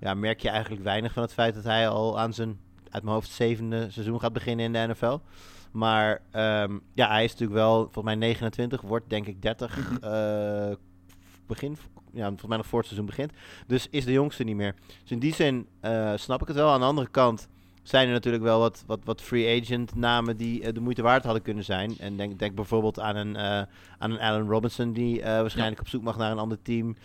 ja, 0.00 0.14
merk 0.14 0.40
je 0.40 0.48
eigenlijk 0.48 0.82
weinig 0.82 1.12
van 1.12 1.22
het 1.22 1.32
feit 1.32 1.54
dat 1.54 1.64
hij 1.64 1.88
al 1.88 2.18
aan 2.18 2.32
zijn, 2.32 2.58
uit 2.90 3.02
mijn 3.02 3.14
hoofd, 3.14 3.30
zevende 3.30 3.90
seizoen 3.90 4.20
gaat 4.20 4.32
beginnen 4.32 4.64
in 4.64 4.72
de 4.72 4.86
NFL. 4.92 5.18
Maar 5.72 6.20
ehm, 6.30 6.78
ja, 6.94 7.08
hij 7.08 7.24
is 7.24 7.30
natuurlijk 7.30 7.58
wel, 7.58 7.76
volgens 7.82 8.04
mij 8.04 8.14
29, 8.14 8.80
wordt 8.80 9.10
denk 9.10 9.26
ik 9.26 9.42
30 9.42 9.78
eh, 10.00 10.70
begin, 11.46 11.76
ja, 12.12 12.26
volgens 12.26 12.48
mij 12.48 12.56
nog 12.56 12.66
voor 12.66 12.78
het 12.78 12.88
seizoen 12.88 13.08
begint. 13.08 13.32
Dus 13.66 13.88
is 13.90 14.04
de 14.04 14.12
jongste 14.12 14.44
niet 14.44 14.56
meer. 14.56 14.74
Dus 15.02 15.10
in 15.10 15.18
die 15.18 15.34
zin 15.34 15.66
eh, 15.80 16.12
snap 16.16 16.40
ik 16.40 16.48
het 16.48 16.56
wel. 16.56 16.70
Aan 16.70 16.80
de 16.80 16.86
andere 16.86 17.08
kant 17.08 17.48
zijn 17.82 18.06
er 18.06 18.12
natuurlijk 18.12 18.42
wel 18.42 18.58
wat, 18.58 18.84
wat, 18.86 19.00
wat 19.04 19.22
free 19.22 19.60
agent 19.60 19.94
namen 19.94 20.36
die 20.36 20.62
eh, 20.62 20.74
de 20.74 20.80
moeite 20.80 21.02
waard 21.02 21.24
hadden 21.24 21.42
kunnen 21.42 21.64
zijn. 21.64 21.94
En 21.98 22.16
denk, 22.16 22.38
denk 22.38 22.54
bijvoorbeeld 22.54 23.00
aan 23.00 23.16
een, 23.16 23.38
aan 23.98 24.10
een 24.10 24.20
Allen 24.20 24.48
Robinson 24.48 24.92
die 24.92 25.22
waarschijnlijk 25.22 25.80
op 25.80 25.88
zoek 25.88 26.02
mag 26.02 26.16
naar 26.16 26.30
een 26.30 26.38
ander 26.38 26.62
team. 26.62 26.96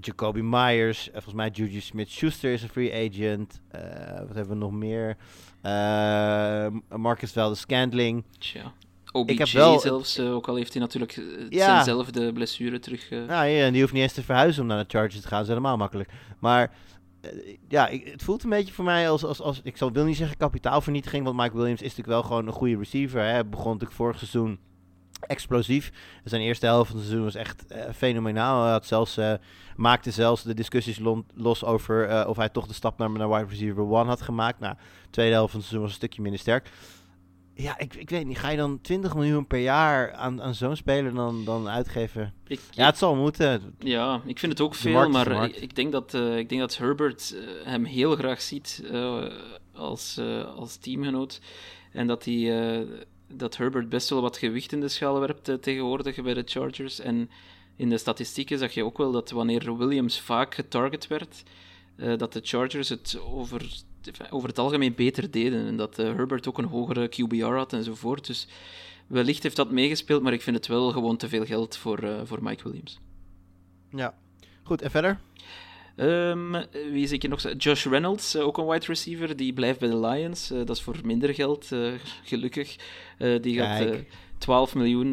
Jacoby 0.00 0.40
Myers, 0.40 1.08
volgens 1.12 1.34
mij 1.34 1.48
Juju 1.48 1.80
Smith-Schuster 1.80 2.52
is 2.52 2.62
een 2.62 2.68
free 2.68 3.10
agent. 3.10 3.60
Wat 4.26 4.34
hebben 4.34 4.48
we 4.48 4.54
nog 4.54 4.72
meer? 4.72 5.16
Eh, 5.62 6.66
Marcus 6.98 7.32
Valdez-Scantling. 7.32 8.24
Tja. 8.38 8.72
OBJ 9.12 9.32
Ik 9.32 9.38
heb 9.38 9.48
wel- 9.48 9.80
zelfs, 9.80 10.18
eh, 10.18 10.34
ook 10.34 10.48
al 10.48 10.54
heeft 10.56 10.72
hij 10.72 10.82
natuurlijk 10.82 11.16
eh, 11.16 11.24
Ja. 11.48 11.64
zijnzelfde 11.66 12.32
blessure 12.32 12.78
terug. 12.78 13.10
eh, 13.10 13.18
Nou 13.18 13.46
ja, 13.46 13.64
en 13.64 13.72
die 13.72 13.80
hoeft 13.80 13.92
niet 13.92 14.02
eens 14.02 14.12
te 14.12 14.22
verhuizen 14.22 14.62
om 14.62 14.68
naar 14.68 14.78
de 14.82 14.98
Chargers 14.98 15.20
te 15.20 15.28
gaan. 15.28 15.38
Dat 15.38 15.46
is 15.46 15.54
helemaal 15.54 15.76
makkelijk. 15.76 16.10
Maar 16.38 16.74
ja, 17.68 17.88
ik, 17.88 18.06
het 18.06 18.22
voelt 18.22 18.42
een 18.44 18.50
beetje 18.50 18.72
voor 18.74 18.84
mij 18.84 19.10
als, 19.10 19.24
als, 19.24 19.40
als 19.40 19.60
ik 19.62 19.76
zal, 19.76 19.92
wil 19.92 20.04
niet 20.04 20.16
zeggen 20.16 20.36
kapitaalvernietiging, 20.36 21.24
want 21.24 21.36
Mike 21.36 21.56
Williams 21.56 21.82
is 21.82 21.88
natuurlijk 21.96 22.08
wel 22.08 22.22
gewoon 22.22 22.46
een 22.46 22.52
goede 22.52 22.76
receiver. 22.76 23.20
Hè. 23.20 23.26
Hij 23.26 23.48
begon 23.48 23.66
natuurlijk 23.72 23.92
vorig 23.96 24.18
seizoen 24.18 24.58
explosief. 25.20 25.92
Zijn 26.24 26.42
eerste 26.42 26.66
helft 26.66 26.90
van 26.90 26.98
het 26.98 27.06
seizoen 27.06 27.26
was 27.26 27.34
echt 27.34 27.66
eh, 27.66 27.92
fenomenaal. 27.94 28.62
Hij 28.62 28.72
had 28.72 28.86
zelfs, 28.86 29.16
eh, 29.16 29.32
maakte 29.76 30.10
zelfs 30.10 30.42
de 30.42 30.54
discussies 30.54 31.00
los 31.34 31.64
over 31.64 32.08
eh, 32.08 32.28
of 32.28 32.36
hij 32.36 32.48
toch 32.48 32.66
de 32.66 32.74
stap 32.74 32.98
naar, 32.98 33.10
naar 33.10 33.30
wide 33.30 33.48
receiver 33.48 33.82
one 33.82 34.08
had 34.08 34.22
gemaakt. 34.22 34.60
Nou, 34.60 34.74
de 34.74 35.10
tweede 35.10 35.34
helft 35.34 35.50
van 35.50 35.60
het 35.60 35.68
seizoen 35.68 35.88
was 35.88 35.90
een 35.90 36.02
stukje 36.06 36.22
minder 36.22 36.40
sterk. 36.40 36.70
Ja, 37.54 37.78
ik, 37.78 37.94
ik 37.94 38.10
weet 38.10 38.26
niet. 38.26 38.38
Ga 38.38 38.48
je 38.48 38.56
dan 38.56 38.80
20 38.80 39.14
miljoen 39.14 39.46
per 39.46 39.58
jaar 39.58 40.12
aan, 40.12 40.42
aan 40.42 40.54
zo'n 40.54 40.76
speler 40.76 41.14
dan, 41.14 41.44
dan 41.44 41.68
uitgeven? 41.68 42.34
ik, 42.46 42.60
Ja, 42.70 42.86
het 42.86 42.98
zal 42.98 43.14
moeten. 43.14 43.74
Ja, 43.78 44.20
ik 44.24 44.38
vind 44.38 44.52
het 44.52 44.60
ook 44.60 44.74
veel, 44.74 44.92
markt 44.92 45.12
maar 45.12 45.44
ik, 45.44 45.56
ik 45.56 45.76
denk 45.76 45.92
dat, 45.92 46.14
ik 46.14 46.48
denk 46.48 46.60
dat 46.60 46.76
Herbert 46.76 47.36
hem 47.64 47.84
heel 47.84 48.16
graag 48.16 48.40
ziet 48.40 48.82
als, 49.74 50.20
als 50.56 50.76
teamgenoot. 50.76 51.40
En 51.92 52.06
dat, 52.06 52.24
hij, 52.24 52.86
dat 53.28 53.56
Herbert 53.56 53.88
best 53.88 54.08
wel 54.08 54.20
wat 54.20 54.36
gewicht 54.36 54.72
in 54.72 54.80
de 54.80 54.88
schaal 54.88 55.20
werpt 55.20 55.48
eh, 55.48 55.54
tegenwoordig 55.54 56.22
bij 56.22 56.34
de 56.34 56.42
Chargers. 56.44 57.00
En 57.00 57.30
in 57.76 57.88
de 57.88 57.98
statistieken 57.98 58.58
zag 58.58 58.72
je 58.72 58.84
ook 58.84 58.98
wel 58.98 59.12
dat 59.12 59.30
wanneer 59.30 59.76
Williams 59.76 60.20
vaak 60.20 60.54
getarget 60.54 61.06
werd, 61.06 61.42
eh, 61.96 62.16
dat 62.16 62.32
de 62.32 62.40
Chargers 62.42 62.88
het 62.88 63.18
over, 63.20 63.82
over 64.30 64.48
het 64.48 64.58
algemeen 64.58 64.94
beter 64.94 65.30
deden. 65.30 65.66
En 65.66 65.76
dat 65.76 65.98
eh, 65.98 66.06
Herbert 66.06 66.48
ook 66.48 66.58
een 66.58 66.64
hogere 66.64 67.08
QBR 67.08 67.44
had 67.44 67.72
enzovoort. 67.72 68.26
Dus 68.26 68.48
wellicht 69.06 69.42
heeft 69.42 69.56
dat 69.56 69.70
meegespeeld, 69.70 70.22
maar 70.22 70.32
ik 70.32 70.42
vind 70.42 70.56
het 70.56 70.66
wel 70.66 70.90
gewoon 70.92 71.16
te 71.16 71.28
veel 71.28 71.44
geld 71.44 71.76
voor, 71.76 72.08
voor 72.24 72.42
Mike 72.42 72.62
Williams. 72.62 73.00
Ja. 73.90 74.14
Goed, 74.62 74.82
en 74.82 74.90
verder? 74.90 75.20
Ehm, 75.96 76.62
wie 76.92 77.06
zie 77.06 77.18
ik 77.18 77.28
nog? 77.28 77.42
Josh 77.58 77.86
Reynolds, 77.86 78.34
eh, 78.34 78.46
ook 78.46 78.58
een 78.58 78.66
wide 78.66 78.86
receiver, 78.86 79.36
die 79.36 79.52
blijft 79.52 79.78
bij 79.78 79.88
de 79.88 79.98
Lions. 79.98 80.50
Eh, 80.50 80.58
dat 80.58 80.76
is 80.76 80.82
voor 80.82 80.96
minder 81.04 81.34
geld, 81.34 81.72
eh, 81.72 81.92
gelukkig. 82.24 82.76
Die 83.18 83.56
gaat 83.56 83.78
Kijk. 83.78 83.94
eh, 83.94 84.00
12 84.38 84.74
miljoen 84.74 85.12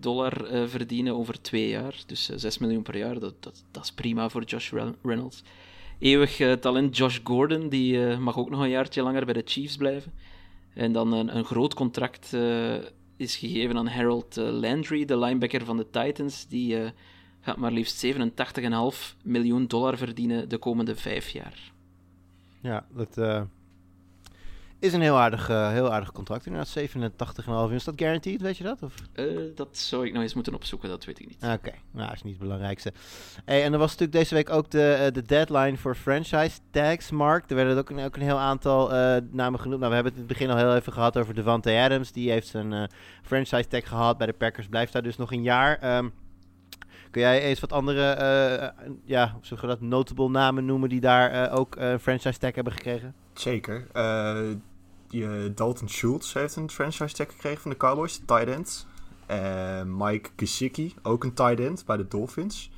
dollar 0.00 0.46
verdienen 0.68 1.14
over 1.16 1.40
twee 1.42 1.68
jaar. 1.68 1.94
Dus 2.06 2.30
eh, 2.30 2.36
6 2.38 2.58
miljoen 2.58 2.82
per 2.82 2.96
jaar, 2.96 3.18
dat, 3.18 3.34
dat, 3.42 3.64
dat 3.70 3.84
is 3.84 3.92
prima 3.92 4.28
voor 4.28 4.42
Josh 4.42 4.70
Re- 4.72 4.94
Reynolds. 5.02 5.42
Eeuwig 5.98 6.58
talent 6.60 6.96
Josh 6.96 7.18
Gordon, 7.24 7.68
die 7.68 8.16
mag 8.16 8.38
ook 8.38 8.50
nog 8.50 8.60
een 8.60 8.68
jaartje 8.68 9.02
langer 9.02 9.24
bij 9.24 9.34
de 9.34 9.42
Chiefs 9.44 9.76
blijven. 9.76 10.12
En 10.74 10.92
dan 10.92 11.12
een, 11.12 11.36
een 11.36 11.44
groot 11.44 11.74
contract 11.74 12.32
is 13.16 13.36
gegeven 13.36 13.76
aan 13.76 13.86
Harold 13.86 14.36
Landry, 14.36 15.04
de 15.04 15.18
linebacker 15.18 15.64
van 15.64 15.76
de 15.76 15.90
Titans. 15.90 16.46
Die 16.48 16.76
gaat 17.42 17.56
maar 17.56 17.72
liefst 17.72 18.06
87,5 18.06 19.16
miljoen 19.22 19.66
dollar 19.66 19.96
verdienen 19.96 20.48
de 20.48 20.58
komende 20.58 20.96
vijf 20.96 21.28
jaar. 21.28 21.72
Ja, 22.60 22.84
dat 22.94 23.18
eh, 23.18 23.42
is 24.78 24.92
een 24.92 25.00
heel 25.00 25.18
aardig, 25.18 25.48
eh, 25.48 25.70
heel 25.70 25.92
aardig 25.92 26.12
contract. 26.12 26.46
Inderdaad, 26.46 26.68
87,5 26.68 27.70
uur. 27.70 27.76
Is 27.76 27.84
dat 27.84 27.94
guaranteed, 27.96 28.40
weet 28.40 28.56
je 28.56 28.64
dat? 28.64 28.82
Of? 28.82 28.94
Eh, 29.12 29.26
dat 29.54 29.78
zou 29.78 30.06
ik 30.06 30.12
nog 30.12 30.22
eens 30.22 30.34
moeten 30.34 30.54
opzoeken, 30.54 30.88
dat 30.88 31.04
weet 31.04 31.20
ik 31.20 31.28
niet. 31.28 31.42
Oké, 31.42 31.72
nou, 31.90 32.06
dat 32.06 32.14
is 32.14 32.22
niet 32.22 32.32
het 32.32 32.42
belangrijkste. 32.42 32.92
Hey, 33.44 33.64
en 33.64 33.72
er 33.72 33.78
was 33.78 33.90
natuurlijk 33.90 34.18
deze 34.18 34.34
week 34.34 34.50
ook 34.50 34.70
de, 34.70 35.10
de 35.12 35.22
deadline 35.22 35.76
voor 35.76 35.94
franchise 35.94 36.58
tags, 36.70 37.10
Mark. 37.10 37.50
Er 37.50 37.56
werden 37.56 37.78
ook 37.78 37.90
een, 37.90 38.04
ook 38.04 38.16
een 38.16 38.22
heel 38.22 38.38
aantal 38.38 38.88
namen 39.30 39.60
genoemd. 39.60 39.80
Nou, 39.80 39.88
we 39.88 39.94
hebben 39.94 40.12
het 40.12 40.22
in 40.22 40.28
het 40.28 40.38
begin 40.38 40.50
al 40.50 40.56
heel 40.56 40.74
even 40.74 40.92
gehad 40.92 41.18
over 41.18 41.34
Devante 41.34 41.70
Adams. 41.70 42.12
Die 42.12 42.30
heeft 42.30 42.46
zijn 42.46 42.90
franchise 43.22 43.68
tag 43.68 43.88
gehad 43.88 44.18
bij 44.18 44.26
de 44.26 44.32
Packers. 44.32 44.66
Blijft 44.66 44.92
daar 44.92 45.02
dus 45.02 45.16
nog 45.16 45.32
een 45.32 45.42
jaar. 45.42 45.78
Ehm, 45.78 46.08
kun 47.12 47.20
jij 47.22 47.42
eens 47.42 47.60
wat 47.60 47.72
andere, 47.72 48.10
eh, 48.10 48.88
ja, 49.04 49.36
je 49.42 49.66
dat, 49.66 49.80
notable 49.80 50.28
namen 50.28 50.64
noemen 50.64 50.88
die 50.88 51.00
daar 51.00 51.30
eh, 51.30 51.58
ook 51.58 51.76
eh, 51.76 51.90
een 51.90 52.00
franchise 52.00 52.38
tag 52.38 52.54
hebben 52.54 52.72
gekregen? 52.72 53.14
Zeker. 53.32 53.86
Die, 55.08 55.54
Dalton 55.54 55.88
Schultz 55.88 56.34
heeft 56.34 56.56
een 56.56 56.70
franchise 56.70 57.14
tag 57.14 57.26
gekregen 57.26 57.60
van 57.60 57.70
de 57.70 57.76
Cowboys, 57.76 58.22
tight 58.26 58.48
end. 58.48 58.86
Mike 59.86 60.30
Gesicki, 60.36 60.94
ook 61.02 61.24
een 61.24 61.34
tight 61.34 61.60
end 61.60 61.84
bij 61.86 61.96
de 61.96 62.08
Dolphins. 62.08 62.70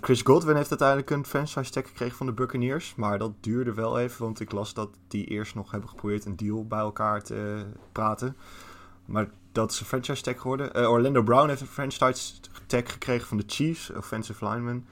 Chris 0.00 0.22
Godwin 0.22 0.56
heeft 0.56 0.70
uiteindelijk 0.70 1.10
een 1.10 1.24
franchise 1.24 1.70
tag 1.70 1.86
gekregen 1.86 2.16
van 2.16 2.26
de 2.26 2.32
Buccaneers. 2.32 2.94
Maar 2.94 3.18
dat 3.18 3.32
duurde 3.40 3.74
wel 3.74 3.98
even, 3.98 4.24
want 4.24 4.40
ik 4.40 4.52
las 4.52 4.74
dat 4.74 4.88
die 5.08 5.24
eerst 5.26 5.54
nog 5.54 5.70
hebben 5.70 5.88
geprobeerd 5.88 6.24
een 6.24 6.36
deal 6.36 6.66
bij 6.66 6.78
elkaar 6.78 7.22
te 7.22 7.64
praten. 7.92 8.36
Maar 9.04 9.30
dat 9.52 9.70
is 9.70 9.80
een 9.80 9.86
franchise 9.86 10.22
tag 10.22 10.40
geworden. 10.40 10.88
Orlando 10.88 11.22
Brown 11.22 11.48
heeft 11.48 11.60
een 11.60 11.66
franchise 11.66 12.40
tag 12.70 12.92
gekregen 12.92 13.26
van 13.28 13.36
de 13.36 13.44
Chiefs, 13.46 13.92
offensive 13.92 14.48
lineman. 14.48 14.84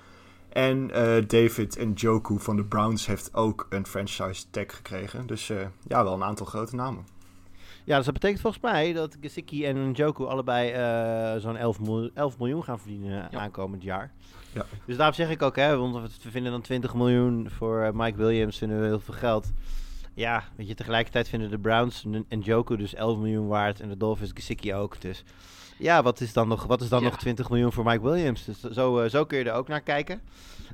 En 0.48 0.90
eh, 0.90 1.26
David 1.26 1.84
Njoku 1.84 2.38
van 2.38 2.56
de 2.56 2.64
Browns 2.64 3.06
heeft 3.06 3.34
ook 3.34 3.66
een 3.70 3.86
franchise 3.86 4.44
tag 4.50 4.74
gekregen. 4.76 5.26
Dus 5.26 5.50
eh, 5.50 5.66
ja, 5.86 6.04
wel 6.04 6.12
een 6.14 6.24
aantal 6.24 6.46
grote 6.46 6.74
namen. 6.76 7.06
Ja, 7.84 7.96
dus 7.96 8.04
dat 8.04 8.14
betekent 8.14 8.40
volgens 8.40 8.62
mij 8.62 8.92
dat 8.92 9.16
Gesicki 9.20 9.64
en 9.66 9.90
Njoku 9.90 10.24
allebei 10.24 10.70
eh, 10.70 11.40
zo'n 11.40 11.56
11, 11.56 11.80
miljoen- 11.80 12.10
11 12.14 12.38
miljoen 12.38 12.64
gaan 12.64 12.78
verdienen 12.78 13.28
Ja. 13.30 13.38
aankomend 13.38 13.82
jaar. 13.82 14.12
Ja. 14.52 14.64
Dus 14.84 14.96
daarom 14.96 15.14
zeg 15.14 15.30
ik 15.30 15.42
ook, 15.42 15.56
hè, 15.56 15.76
want 15.76 16.22
we 16.22 16.30
vinden 16.30 16.52
dan 16.52 16.60
20 16.60 16.94
miljoen 16.94 17.50
voor 17.50 17.90
Mike 17.94 18.16
Williams, 18.16 18.58
vinden 18.58 18.80
we 18.80 18.86
heel 18.86 19.00
veel 19.00 19.14
geld. 19.14 19.52
Ja, 20.14 20.44
weet 20.56 20.68
je, 20.68 20.74
tegelijkertijd 20.74 21.28
vinden 21.28 21.50
de 21.50 21.58
Browns 21.58 22.04
en 22.28 22.38
Njoku 22.38 22.76
dus 22.76 22.94
11 22.94 23.18
miljoen 23.18 23.46
waard 23.46 23.80
en 23.80 23.88
de 23.88 23.96
Dolphins 23.96 24.30
Gesicki 24.34 24.74
ook. 24.74 25.00
Dus 25.00 25.24
ja, 25.78 26.02
wat 26.02 26.20
is 26.20 26.32
dan 26.32 26.48
nog, 26.48 26.64
wat 26.66 26.80
is 26.80 26.88
dan 26.88 27.02
Ja. 27.02 27.08
nog 27.08 27.18
20 27.18 27.50
miljoen 27.50 27.72
voor 27.72 27.84
Mike 27.84 28.02
Williams? 28.02 28.44
Dus 28.44 28.60
zo, 28.60 28.98
eh, 28.98 29.10
zo 29.10 29.24
kun 29.24 29.38
je 29.38 29.44
er 29.44 29.52
ook 29.52 29.68
naar 29.68 29.80
kijken. 29.80 30.20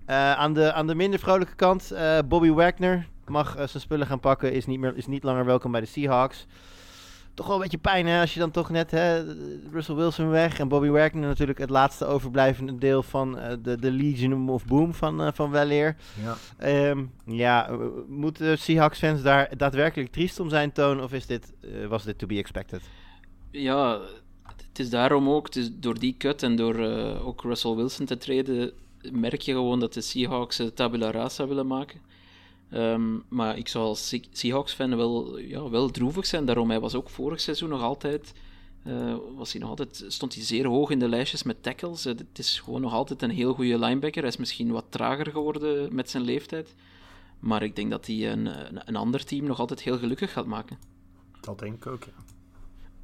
Eh, 0.07 0.33
aan, 0.33 0.55
de, 0.55 0.73
aan 0.73 0.87
de 0.87 0.95
minder 0.95 1.19
vrolijke 1.21 1.55
kant, 1.55 1.91
eh, 1.91 2.19
Bobby 2.29 2.51
Wagner 2.51 3.09
mag 3.27 3.53
zijn 3.55 3.69
spullen 3.83 4.07
gaan 4.07 4.21
pakken, 4.21 4.53
is 4.53 4.67
niet, 4.67 4.81
meer, 4.81 4.97
is 4.97 5.07
niet 5.07 5.23
langer 5.23 5.45
welkom 5.45 5.73
bij 5.73 5.81
de 5.81 5.87
Seahawks 5.87 6.47
toch 7.35 7.47
wel 7.47 7.55
een 7.57 7.63
beetje 7.63 7.79
pijn 7.79 8.07
hè, 8.07 8.21
als 8.21 8.35
je 8.35 8.41
dan 8.41 8.51
toch 8.51 8.71
net 8.71 8.91
hè, 8.91 9.23
Russell 9.73 9.95
Wilson 9.95 10.29
weg 10.29 10.59
en 10.59 10.69
Bobby 10.69 10.89
Wagner 10.89 11.29
natuurlijk 11.29 11.59
het 11.59 11.71
laatste 11.71 12.05
overblijvende 12.07 12.79
deel 12.79 13.03
van 13.03 13.39
eh, 13.39 13.57
de, 13.63 13.77
de 13.79 13.91
Legion 13.91 14.49
of 14.49 14.65
Boom 14.65 14.95
van, 14.95 15.23
eh 15.23 15.29
van 15.33 15.51
Weleer. 15.51 15.97
Ja. 16.23 16.35
Ehm, 16.59 17.05
ja, 17.27 17.71
moeten 18.09 18.59
Seahawks 18.59 18.99
fans 18.99 19.23
daar 19.23 19.57
daadwerkelijk 19.57 20.13
triest 20.13 20.41
om 20.41 20.49
zijn 20.49 20.73
toon 20.73 21.03
of 21.03 21.13
is 21.13 21.27
dit, 21.27 21.53
was 21.89 22.05
dit 22.05 22.19
to 22.19 22.27
be 22.27 22.37
expected? 22.39 22.83
Ja, 23.51 23.99
het 24.75 24.85
is 24.85 24.91
daarom 24.91 25.29
ook, 25.29 25.47
het 25.47 25.57
is 25.57 25.71
door 25.73 25.99
die 25.99 26.15
cut 26.19 26.43
en 26.43 26.57
door 26.57 26.75
eh, 26.75 27.27
ook 27.27 27.43
Russell 27.43 27.75
Wilson 27.75 28.07
te 28.07 28.17
treden, 28.17 28.73
merk 29.13 29.41
je 29.41 29.53
gewoon 29.53 29.81
dat 29.81 29.93
de 29.95 30.01
Seahawks 30.01 30.59
eh, 30.59 30.67
tabula 30.67 31.11
rasa 31.11 31.47
willen 31.47 31.67
maken. 31.67 32.01
Ehm, 32.71 33.17
maar 33.29 33.59
ik 33.59 33.69
zou 33.69 33.85
als 33.85 34.09
Se- 34.09 34.25
Seahawks-fan 34.33 34.97
wel, 34.97 35.39
ja, 35.39 35.69
wel 35.71 35.89
droevig 35.91 36.27
zijn. 36.27 36.45
Daarom, 36.45 36.71
hij 36.71 36.81
was 36.81 36.95
ook 36.95 37.11
vorig 37.11 37.41
seizoen 37.41 37.69
nog 37.69 37.83
altijd... 37.83 38.33
eh, 38.83 39.15
was 39.37 39.53
hij 39.53 39.61
nog 39.61 39.71
altijd, 39.71 40.05
stond 40.09 40.35
hij 40.35 40.45
zeer 40.45 40.67
hoog 40.67 40.91
in 40.91 40.99
de 40.99 41.09
lijstjes 41.09 41.43
met 41.43 41.63
tackles. 41.63 42.05
Het 42.05 42.25
is 42.39 42.61
gewoon 42.61 42.81
nog 42.81 42.93
altijd 42.93 43.23
een 43.23 43.31
heel 43.31 43.55
goede 43.55 43.79
linebacker. 43.79 44.23
Hij 44.23 44.31
is 44.31 44.37
misschien 44.37 44.71
wat 44.71 44.85
trager 44.89 45.31
geworden 45.31 45.95
met 45.95 46.11
zijn 46.11 46.23
leeftijd. 46.23 46.75
Maar 47.41 47.63
ik 47.63 47.77
denk 47.77 47.91
dat 47.91 48.07
hij 48.07 48.33
een, 48.33 48.47
een, 48.47 48.81
een 48.85 48.97
ander 48.97 49.25
team 49.25 49.45
nog 49.47 49.59
altijd 49.59 49.83
heel 49.83 49.99
gelukkig 49.99 50.33
gaat 50.33 50.47
maken. 50.47 50.79
Dat 51.41 51.59
denk 51.59 51.75
ik 51.75 51.87
ook, 51.87 52.05
ja. 52.05 52.13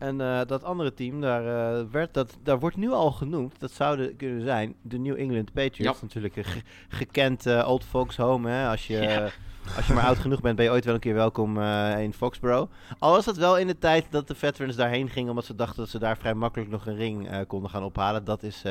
En 0.00 0.20
eh, 0.20 0.40
dat 0.46 0.64
andere 0.64 0.94
team, 0.94 1.20
daar, 1.20 1.46
eh, 1.78 1.84
werd 1.90 2.14
dat, 2.14 2.36
daar 2.42 2.58
wordt 2.58 2.76
nu 2.76 2.90
al 2.90 3.10
genoemd, 3.12 3.60
dat 3.60 3.70
zouden 3.70 4.16
kunnen 4.16 4.42
zijn, 4.44 4.74
de 4.82 4.98
New 4.98 5.16
England 5.18 5.52
Patriots. 5.52 5.98
Ja. 5.98 6.02
Natuurlijk 6.06 6.36
een 6.36 6.44
ge- 6.44 6.62
gekend 6.88 7.46
eh, 7.46 7.68
old 7.68 7.84
folks 7.84 8.16
home. 8.16 8.50
Hè? 8.50 8.68
Als, 8.68 8.86
je, 8.86 8.96
Ja. 8.96 9.28
als 9.76 9.86
je 9.86 9.92
maar 9.92 10.04
oud 10.04 10.18
genoeg 10.18 10.40
bent, 10.40 10.56
ben 10.56 10.64
je 10.64 10.70
ooit 10.70 10.84
wel 10.84 10.94
een 10.94 11.00
keer 11.00 11.14
welkom 11.14 11.60
in 11.98 12.12
Foxborough. 12.12 12.70
Al 12.98 13.10
was 13.12 13.24
dat 13.24 13.36
wel 13.36 13.58
in 13.58 13.66
de 13.66 13.78
tijd 13.78 14.06
dat 14.10 14.28
de 14.28 14.34
veterans 14.34 14.76
daarheen 14.76 15.08
gingen, 15.08 15.30
omdat 15.30 15.44
ze 15.44 15.54
dachten 15.54 15.76
dat 15.76 15.88
ze 15.88 15.98
daar 15.98 16.16
vrij 16.16 16.34
makkelijk 16.34 16.70
nog 16.70 16.86
een 16.86 16.96
ring 16.96 17.46
konden 17.46 17.70
gaan 17.70 17.84
ophalen. 17.84 18.24
Dat 18.24 18.42
is 18.42 18.62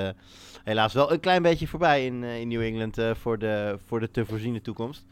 helaas 0.64 0.94
wel 0.94 1.12
een 1.12 1.20
klein 1.20 1.42
beetje 1.42 1.68
voorbij 1.68 2.06
in, 2.06 2.24
in 2.24 2.48
New 2.48 2.62
England 2.62 2.98
voor, 3.20 3.38
de, 3.40 3.80
voor 3.86 4.00
de 4.00 4.12
te 4.12 4.26
voorziene 4.26 4.62
toekomst. 4.62 5.06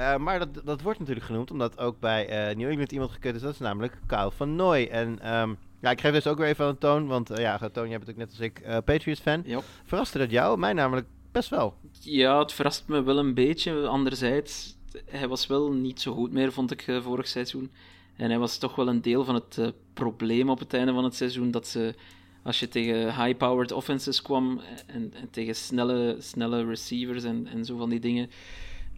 Eh, 0.00 0.16
maar 0.16 0.38
dat, 0.38 0.48
dat 0.64 0.82
wordt 0.82 0.98
natuurlijk 0.98 1.26
genoemd, 1.26 1.50
omdat 1.50 1.78
ook 1.78 2.00
bij 2.00 2.28
eh, 2.28 2.56
New 2.56 2.68
England 2.68 2.92
iemand 2.92 3.10
gekut 3.10 3.34
is. 3.34 3.40
Dat 3.40 3.52
is 3.52 3.58
namelijk 3.58 3.98
Kyle 4.06 4.30
van 4.30 4.56
Nooy. 4.56 4.84
En 4.84 5.18
ehm, 5.20 5.54
ja, 5.80 5.90
ik 5.90 6.00
geef 6.00 6.12
dus 6.12 6.26
ook 6.26 6.38
weer 6.38 6.46
even 6.46 6.66
aan 6.66 6.78
Toon, 6.78 7.06
want 7.06 7.30
eh, 7.30 7.42
ja, 7.42 7.58
Toon, 7.72 7.88
jij 7.88 7.98
bent 7.98 8.10
ook 8.10 8.16
net 8.16 8.30
als 8.30 8.40
ik 8.40 8.62
Patriots-fan. 8.84 9.44
Verraste 9.84 10.18
dat 10.18 10.30
jou? 10.30 10.58
Mij 10.58 10.72
namelijk 10.72 11.06
best 11.32 11.48
wel. 11.48 11.74
Ja, 12.00 12.38
het 12.38 12.52
verrast 12.52 12.88
me 12.88 13.02
wel 13.02 13.18
een 13.18 13.34
beetje. 13.34 13.86
Anderzijds, 13.86 14.76
hij 15.06 15.28
was 15.28 15.46
wel 15.46 15.72
niet 15.72 16.00
zo 16.00 16.14
goed 16.14 16.32
meer, 16.32 16.52
vond 16.52 16.70
ik, 16.70 16.84
vorig 17.02 17.28
seizoen. 17.28 17.70
En 18.16 18.28
hij 18.28 18.38
was 18.38 18.58
toch 18.58 18.74
wel 18.74 18.88
een 18.88 19.02
deel 19.02 19.24
van 19.24 19.34
het 19.34 19.72
probleem 19.92 20.50
op 20.50 20.58
het 20.58 20.74
einde 20.74 20.92
van 20.92 21.04
het 21.04 21.14
seizoen. 21.14 21.50
Dat 21.50 21.66
ze, 21.66 21.94
als 22.42 22.60
je 22.60 22.68
tegen 22.68 23.24
high-powered 23.24 23.72
offenses 23.72 24.22
kwam 24.22 24.60
en, 24.86 25.12
en 25.14 25.30
tegen 25.30 25.54
snelle, 25.54 26.16
snelle 26.18 26.64
receivers 26.64 27.24
en, 27.24 27.46
en 27.46 27.64
zo 27.64 27.76
van 27.76 27.90
die 27.90 28.00
dingen, 28.00 28.30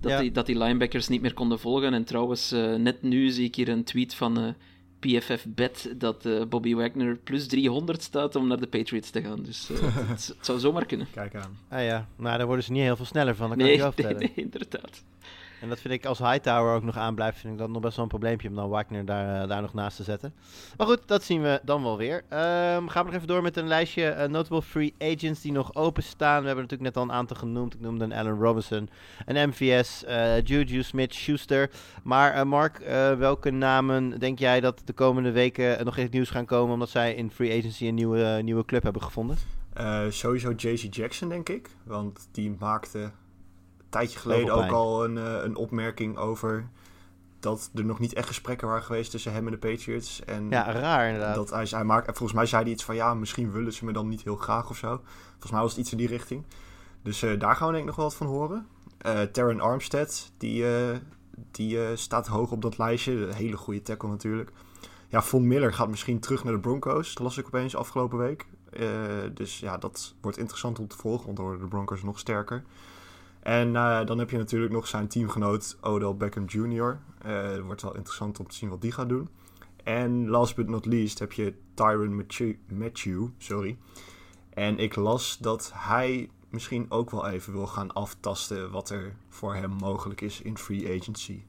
dat, 0.02 0.10
Ja. 0.12 0.20
die, 0.20 0.30
dat 0.32 0.46
die 0.46 0.58
linebackers 0.58 1.08
niet 1.08 1.20
meer 1.22 1.34
konden 1.34 1.58
volgen. 1.60 1.94
En 1.94 2.04
trouwens, 2.04 2.52
eh, 2.52 2.74
net 2.74 3.02
nu 3.02 3.30
zie 3.30 3.44
ik 3.44 3.54
hier 3.54 3.68
een 3.68 3.84
tweet 3.84 4.14
van 4.14 4.38
eh, 4.38 4.48
PFF 4.98 5.44
Bet 5.48 5.92
dat 5.96 6.26
eh, 6.26 6.42
Bobby 6.48 6.74
Wagner 6.74 7.16
plus 7.16 7.46
300 7.46 8.02
staat 8.02 8.36
om 8.36 8.46
naar 8.46 8.60
de 8.60 8.66
Patriots 8.66 9.10
te 9.10 9.22
gaan. 9.22 9.42
Dus 9.42 9.70
eh, 9.70 9.78
het, 10.08 10.26
het 10.26 10.36
zou 10.46 10.58
zomaar 10.58 10.86
kunnen. 10.86 11.06
Kijk 11.12 11.34
aan. 11.34 11.58
Ah 11.68 11.84
ja, 11.84 12.08
nou 12.16 12.36
daar 12.38 12.46
worden 12.46 12.64
ze 12.64 12.72
niet 12.72 12.82
heel 12.82 12.96
veel 12.96 13.04
sneller 13.04 13.36
van, 13.36 13.48
dat 13.48 13.58
kan 13.58 13.66
Nee, 13.66 13.76
je 13.76 13.82
nee, 13.82 13.92
vertellen. 13.92 14.18
nee, 14.18 14.32
inderdaad. 14.34 15.02
En 15.62 15.68
dat 15.68 15.80
vind 15.80 15.94
ik 15.94 16.06
als 16.06 16.18
Hightower 16.18 16.74
ook 16.74 16.82
nog 16.82 16.96
aanblijft, 16.96 17.38
vind 17.38 17.52
ik 17.52 17.58
dat 17.58 17.68
nog 17.68 17.82
best 17.82 17.94
wel 17.94 18.04
een 18.04 18.10
probleempje 18.10 18.48
om 18.48 18.54
dan 18.54 18.68
Wagner 18.68 19.04
daar, 19.04 19.42
eh, 19.42 19.48
daar 19.48 19.62
nog 19.62 19.74
naast 19.74 19.96
te 19.96 20.02
zetten. 20.02 20.34
Maar 20.76 20.86
goed, 20.86 21.00
dat 21.06 21.22
zien 21.22 21.42
we 21.42 21.60
dan 21.64 21.82
wel 21.82 21.96
weer. 21.96 22.22
Ehm, 22.28 22.86
gaan 22.86 23.04
we 23.04 23.10
nog 23.10 23.14
even 23.14 23.26
door 23.26 23.42
met 23.42 23.56
een 23.56 23.66
lijstje 23.66 24.08
eh, 24.08 24.28
notable 24.28 24.62
free 24.62 24.94
agents 24.98 25.40
die 25.40 25.52
nog 25.52 25.74
openstaan. 25.74 26.40
We 26.40 26.46
hebben 26.46 26.64
natuurlijk 26.64 26.94
net 26.94 26.96
al 26.96 27.02
een 27.02 27.16
aantal 27.16 27.36
genoemd. 27.36 27.74
Ik 27.74 27.80
noemde 27.80 28.04
een 28.04 28.12
Allen 28.12 28.38
Robinson, 28.38 28.88
een 29.26 29.48
MVS, 29.48 30.04
eh, 30.04 30.42
Juju 30.42 30.82
Smith-Schuster. 30.82 31.70
Maar 32.02 32.46
Mark, 32.46 32.78
welke 33.18 33.50
namen 33.50 34.18
denk 34.18 34.38
jij 34.38 34.60
dat 34.60 34.82
de 34.84 34.92
komende 34.92 35.30
weken 35.30 35.84
nog 35.84 35.96
in 35.96 36.02
het 36.02 36.12
nieuws 36.12 36.30
gaan 36.30 36.46
komen 36.46 36.72
omdat 36.72 36.88
zij 36.88 37.14
in 37.14 37.30
free 37.30 37.58
agency 37.58 37.86
een 37.86 37.94
nieuwe, 37.94 38.40
nieuwe 38.42 38.64
club 38.64 38.82
hebben 38.82 39.02
gevonden? 39.02 39.36
Sowieso 40.08 40.50
JC 40.56 40.94
Jackson, 40.94 41.28
denk 41.28 41.48
ik. 41.48 41.68
Want 41.84 42.28
die 42.32 42.56
maakte 42.58 43.10
tijdje 43.92 44.18
geleden 44.18 44.54
ook 44.54 44.70
al 44.70 45.04
een, 45.04 45.18
eh, 45.18 45.42
een 45.42 45.56
opmerking 45.56 46.16
over 46.16 46.68
dat 47.40 47.70
er 47.74 47.84
nog 47.84 47.98
niet 47.98 48.12
echt 48.12 48.26
gesprekken 48.26 48.68
waren 48.68 48.82
geweest 48.82 49.10
tussen 49.10 49.32
hem 49.32 49.46
en 49.46 49.52
de 49.52 49.58
Patriots. 49.58 50.24
En 50.24 50.50
Ja, 50.50 50.72
raar 50.72 51.06
inderdaad. 51.06 51.34
dat 51.34 51.50
hij, 51.50 51.66
hij 51.70 51.84
maakt, 51.84 52.06
volgens 52.06 52.32
mij 52.32 52.46
zei 52.46 52.62
hij 52.62 52.72
iets 52.72 52.84
van 52.84 52.94
ja, 52.94 53.14
misschien 53.14 53.52
willen 53.52 53.72
ze 53.72 53.84
me 53.84 53.92
dan 53.92 54.08
niet 54.08 54.22
heel 54.22 54.36
graag 54.36 54.70
of 54.70 54.76
zo. 54.76 55.00
Volgens 55.30 55.50
mij 55.50 55.60
was 55.60 55.70
het 55.70 55.80
iets 55.80 55.92
in 55.92 55.98
die 55.98 56.08
richting. 56.08 56.44
Dus 57.02 57.22
eh, 57.22 57.40
daar 57.40 57.56
gaan 57.56 57.66
we 57.66 57.72
denk 57.72 57.84
ik 57.84 57.88
nog 57.88 57.96
wel 57.96 58.04
wat 58.04 58.14
van 58.14 58.26
horen. 58.26 58.66
Eh 58.98 59.20
Terran 59.20 59.60
Armstead, 59.60 60.30
die, 60.38 60.64
die 61.50 61.96
staat 61.96 62.26
hoog 62.26 62.50
op 62.50 62.62
dat 62.62 62.78
lijstje. 62.78 63.12
Een 63.12 63.32
hele 63.32 63.56
goede 63.56 63.82
tackle 63.82 64.08
natuurlijk. 64.08 64.50
Ja, 65.08 65.22
Von 65.22 65.46
Miller 65.46 65.72
gaat 65.72 65.88
misschien 65.88 66.20
terug 66.20 66.44
naar 66.44 66.52
de 66.52 66.60
Broncos. 66.60 67.14
Dat 67.14 67.22
las 67.22 67.38
ik 67.38 67.46
opeens 67.46 67.76
afgelopen 67.76 68.18
week. 68.18 68.46
Dus 69.34 69.60
ja, 69.60 69.78
dat 69.78 70.14
wordt 70.20 70.38
interessant 70.38 70.78
om 70.78 70.88
te 70.88 70.96
volgen, 70.96 71.24
want 71.24 71.36
dan 71.36 71.46
worden 71.46 71.64
de 71.64 71.70
Broncos 71.70 72.02
nog 72.02 72.18
sterker. 72.18 72.62
En 73.42 73.76
eh, 73.76 74.04
dan 74.04 74.18
heb 74.18 74.30
je 74.30 74.36
natuurlijk 74.36 74.72
nog 74.72 74.86
zijn 74.86 75.08
teamgenoot 75.08 75.76
Odell 75.80 76.14
Beckham 76.14 76.44
Jr. 76.46 77.00
Eh, 77.18 77.42
het 77.42 77.60
wordt 77.60 77.82
wel 77.82 77.96
interessant 77.96 78.40
om 78.40 78.48
te 78.48 78.54
zien 78.54 78.68
wat 78.68 78.80
die 78.80 78.92
gaat 78.92 79.08
doen. 79.08 79.28
En 79.84 80.28
last 80.28 80.56
but 80.56 80.68
not 80.68 80.86
least 80.86 81.18
heb 81.18 81.32
je 81.32 81.54
Tyron 81.74 82.16
Matthew, 82.16 82.54
Matthew 82.68 83.26
sorry. 83.38 83.78
En 84.50 84.78
ik 84.78 84.96
las 84.96 85.38
dat 85.38 85.72
hij 85.74 86.30
misschien 86.48 86.90
ook 86.90 87.10
wel 87.10 87.28
even 87.28 87.52
wil 87.52 87.66
gaan 87.66 87.92
aftasten 87.92 88.70
wat 88.70 88.90
er 88.90 89.14
voor 89.28 89.54
hem 89.54 89.70
mogelijk 89.70 90.20
is 90.20 90.40
in 90.40 90.58
free 90.58 91.00
agency. 91.00 91.42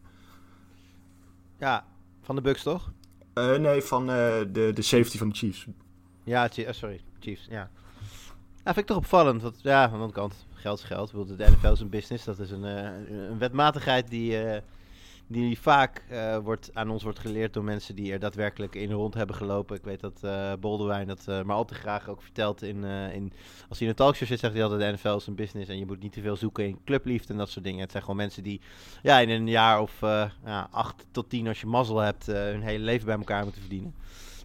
Ja, 1.60 1.86
van 2.21 2.36
de 2.36 2.41
Bucks 2.41 2.63
toch? 2.63 2.91
Eh, 3.34 3.56
nee, 3.56 3.82
van 3.82 4.08
de, 4.08 4.71
de 4.73 4.82
safety 4.82 5.17
van 5.17 5.29
de 5.29 5.36
Chiefs. 5.36 5.67
Ja, 6.23 6.49
sorry, 6.51 7.01
Chiefs, 7.19 7.45
ja. 7.49 7.69
Ja, 8.56 8.73
vind 8.73 8.77
ik 8.77 8.86
toch 8.86 8.97
opvallend. 8.97 9.41
Want, 9.41 9.62
ja, 9.62 9.84
aan 9.84 9.89
de 9.89 9.95
andere 9.95 10.12
kant, 10.12 10.45
geld 10.63 10.82
geld. 10.82 11.10
Ik 11.10 11.15
bedoel, 11.15 11.38
De 11.38 11.49
NFL 11.49 11.71
is 11.71 11.80
een 11.80 11.89
business. 11.89 12.26
Dat 12.26 12.39
is 12.39 12.52
een, 12.52 12.65
eh, 12.65 13.30
een 13.30 13.38
wetmatigheid 13.38 14.10
die, 14.10 14.43
eh, 14.43 14.62
die 15.28 15.60
vaak 15.60 16.04
eh, 16.10 16.38
wordt, 16.38 16.69
aan 16.73 16.89
ons 16.89 17.04
wordt 17.04 17.19
geleerd 17.19 17.54
door 17.54 17.63
mensen 17.63 17.95
die 17.95 18.13
er 18.13 18.19
daadwerkelijk 18.19 18.76
in 18.76 18.91
rond 18.91 19.13
hebben 19.13 19.36
gelopen. 19.36 19.76
Ik 19.76 19.84
weet 19.84 19.99
dat 19.99 20.21
Boldewijn 20.60 21.08
dat 21.08 21.26
maar 21.26 21.56
al 21.56 21.65
te 21.65 21.73
graag 21.73 22.10
ook 22.10 22.21
vertelt. 22.21 22.62
In, 22.62 22.84
in, 23.13 23.34
als 23.69 23.78
hij 23.78 23.88
in 23.88 23.88
een 23.88 23.95
talkshow 23.95 24.28
zit, 24.28 24.39
zegt 24.39 24.54
hij 24.54 24.63
altijd: 24.63 24.82
de 24.82 24.91
NFL 24.91 25.15
is 25.15 25.28
een 25.28 25.36
business 25.36 25.69
en 25.69 25.78
je 25.78 25.86
moet 25.86 26.02
niet 26.02 26.13
te 26.13 26.21
veel 26.21 26.36
zoeken 26.36 26.65
in 26.65 26.80
clubliefde 26.86 27.34
en 27.34 27.39
dat 27.39 27.49
soort 27.49 27.65
dingen. 27.65 27.82
Het 27.82 27.91
zijn 27.91 28.04
gewoon 28.04 28.17
mensen 28.17 28.43
die 28.43 28.62
ja, 29.02 29.19
in 29.19 29.30
een 29.30 29.47
jaar 29.47 29.82
of 29.82 29.99
ja, 30.45 30.67
acht 30.71 31.06
tot 31.12 31.30
tien, 31.30 31.47
als 31.47 31.62
je 31.62 31.67
mazzel 31.67 31.99
hebt, 31.99 32.26
hun 32.26 32.62
hele 32.62 32.84
leven 32.84 33.06
bij 33.06 33.17
elkaar 33.17 33.43
moeten 33.43 33.62
verdienen. 33.62 33.93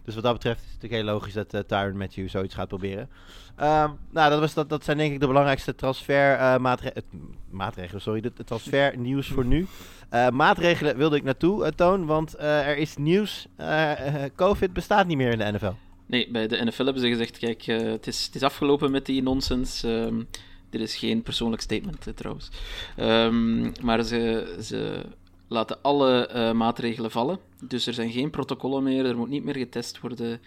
Dus 0.03 0.13
wat 0.15 0.23
dat 0.23 0.33
betreft 0.33 0.59
is 0.59 0.65
het 0.65 0.73
natuurlijk 0.73 1.03
heel 1.03 1.13
logisch 1.13 1.33
dat 1.33 1.53
eh 1.53 1.61
Tyron 1.61 1.97
Matthew 1.97 2.29
zoiets 2.29 2.55
gaat 2.55 2.67
proberen. 2.67 3.09
Ehm, 3.55 3.89
nou, 4.11 4.29
dat, 4.29 4.39
was, 4.39 4.53
dat, 4.53 4.69
dat 4.69 4.83
zijn 4.83 4.97
denk 4.97 5.13
ik 5.13 5.19
de 5.19 5.27
belangrijkste 5.27 5.75
transfermaatregelen. 5.75 7.03
maatregelen, 7.49 8.01
sorry. 8.01 8.21
De, 8.21 8.31
transfernieuws 8.45 9.27
voor 9.27 9.45
nu. 9.45 9.67
Eh, 10.09 10.29
maatregelen 10.29 10.97
wilde 10.97 11.15
ik 11.15 11.23
naartoe, 11.23 11.65
eh, 11.65 11.71
Toon, 11.71 12.05
want 12.05 12.35
eh, 12.35 12.67
er 12.67 12.77
is 12.77 12.97
nieuws. 12.97 13.47
Eh, 13.55 14.23
eh, 14.23 14.31
Covid 14.35 14.73
bestaat 14.73 15.07
niet 15.07 15.17
meer 15.17 15.31
in 15.31 15.37
de 15.37 15.51
NFL. 15.51 15.73
Nee, 16.09 16.31
bij 16.31 16.47
de 16.47 16.63
NFL 16.63 16.83
hebben 16.83 17.01
ze 17.01 17.09
gezegd: 17.09 17.37
kijk, 17.37 17.67
eh, 17.67 17.81
het, 17.81 18.07
is, 18.07 18.25
het 18.25 18.35
is 18.35 18.43
afgelopen 18.43 18.91
met 18.91 19.05
die 19.05 19.21
nonsens. 19.21 19.83
Ehm, 19.83 20.21
dit 20.69 20.81
is 20.81 20.95
geen 20.95 21.21
persoonlijk 21.21 21.61
statement, 21.61 22.07
eh, 22.07 22.13
trouwens. 22.13 22.49
Ehm, 22.95 23.71
maar 23.81 24.03
ze, 24.03 24.55
ze 24.61 25.01
laten 25.49 25.77
alle 25.81 26.27
eh, 26.27 26.51
maatregelen 26.51 27.11
vallen. 27.11 27.39
Dus 27.61 27.87
er 27.87 27.93
zijn 27.93 28.11
geen 28.11 28.29
protocollen 28.29 28.83
meer, 28.83 29.05
er 29.05 29.17
moet 29.17 29.29
niet 29.29 29.43
meer 29.43 29.55
getest 29.55 29.99
worden. 29.99 30.41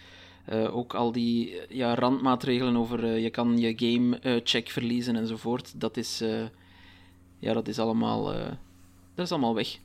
Eh, 0.45 0.75
ook 0.75 0.93
al 0.93 1.11
die 1.11 1.59
eh, 1.59 1.77
ja, 1.77 1.95
randmaatregelen 1.95 2.77
over 2.77 3.17
je 3.17 3.29
kan 3.29 3.57
je 3.57 3.73
game-check 3.75 4.69
verliezen 4.69 5.15
enzovoort, 5.15 5.79
dat 5.81 5.97
is, 5.97 6.23
ja, 7.39 7.53
dat 7.53 7.67
is, 7.67 7.79
allemaal, 7.79 8.23
dat 9.15 9.25
is 9.25 9.31
allemaal 9.31 9.55
weg. 9.55 9.77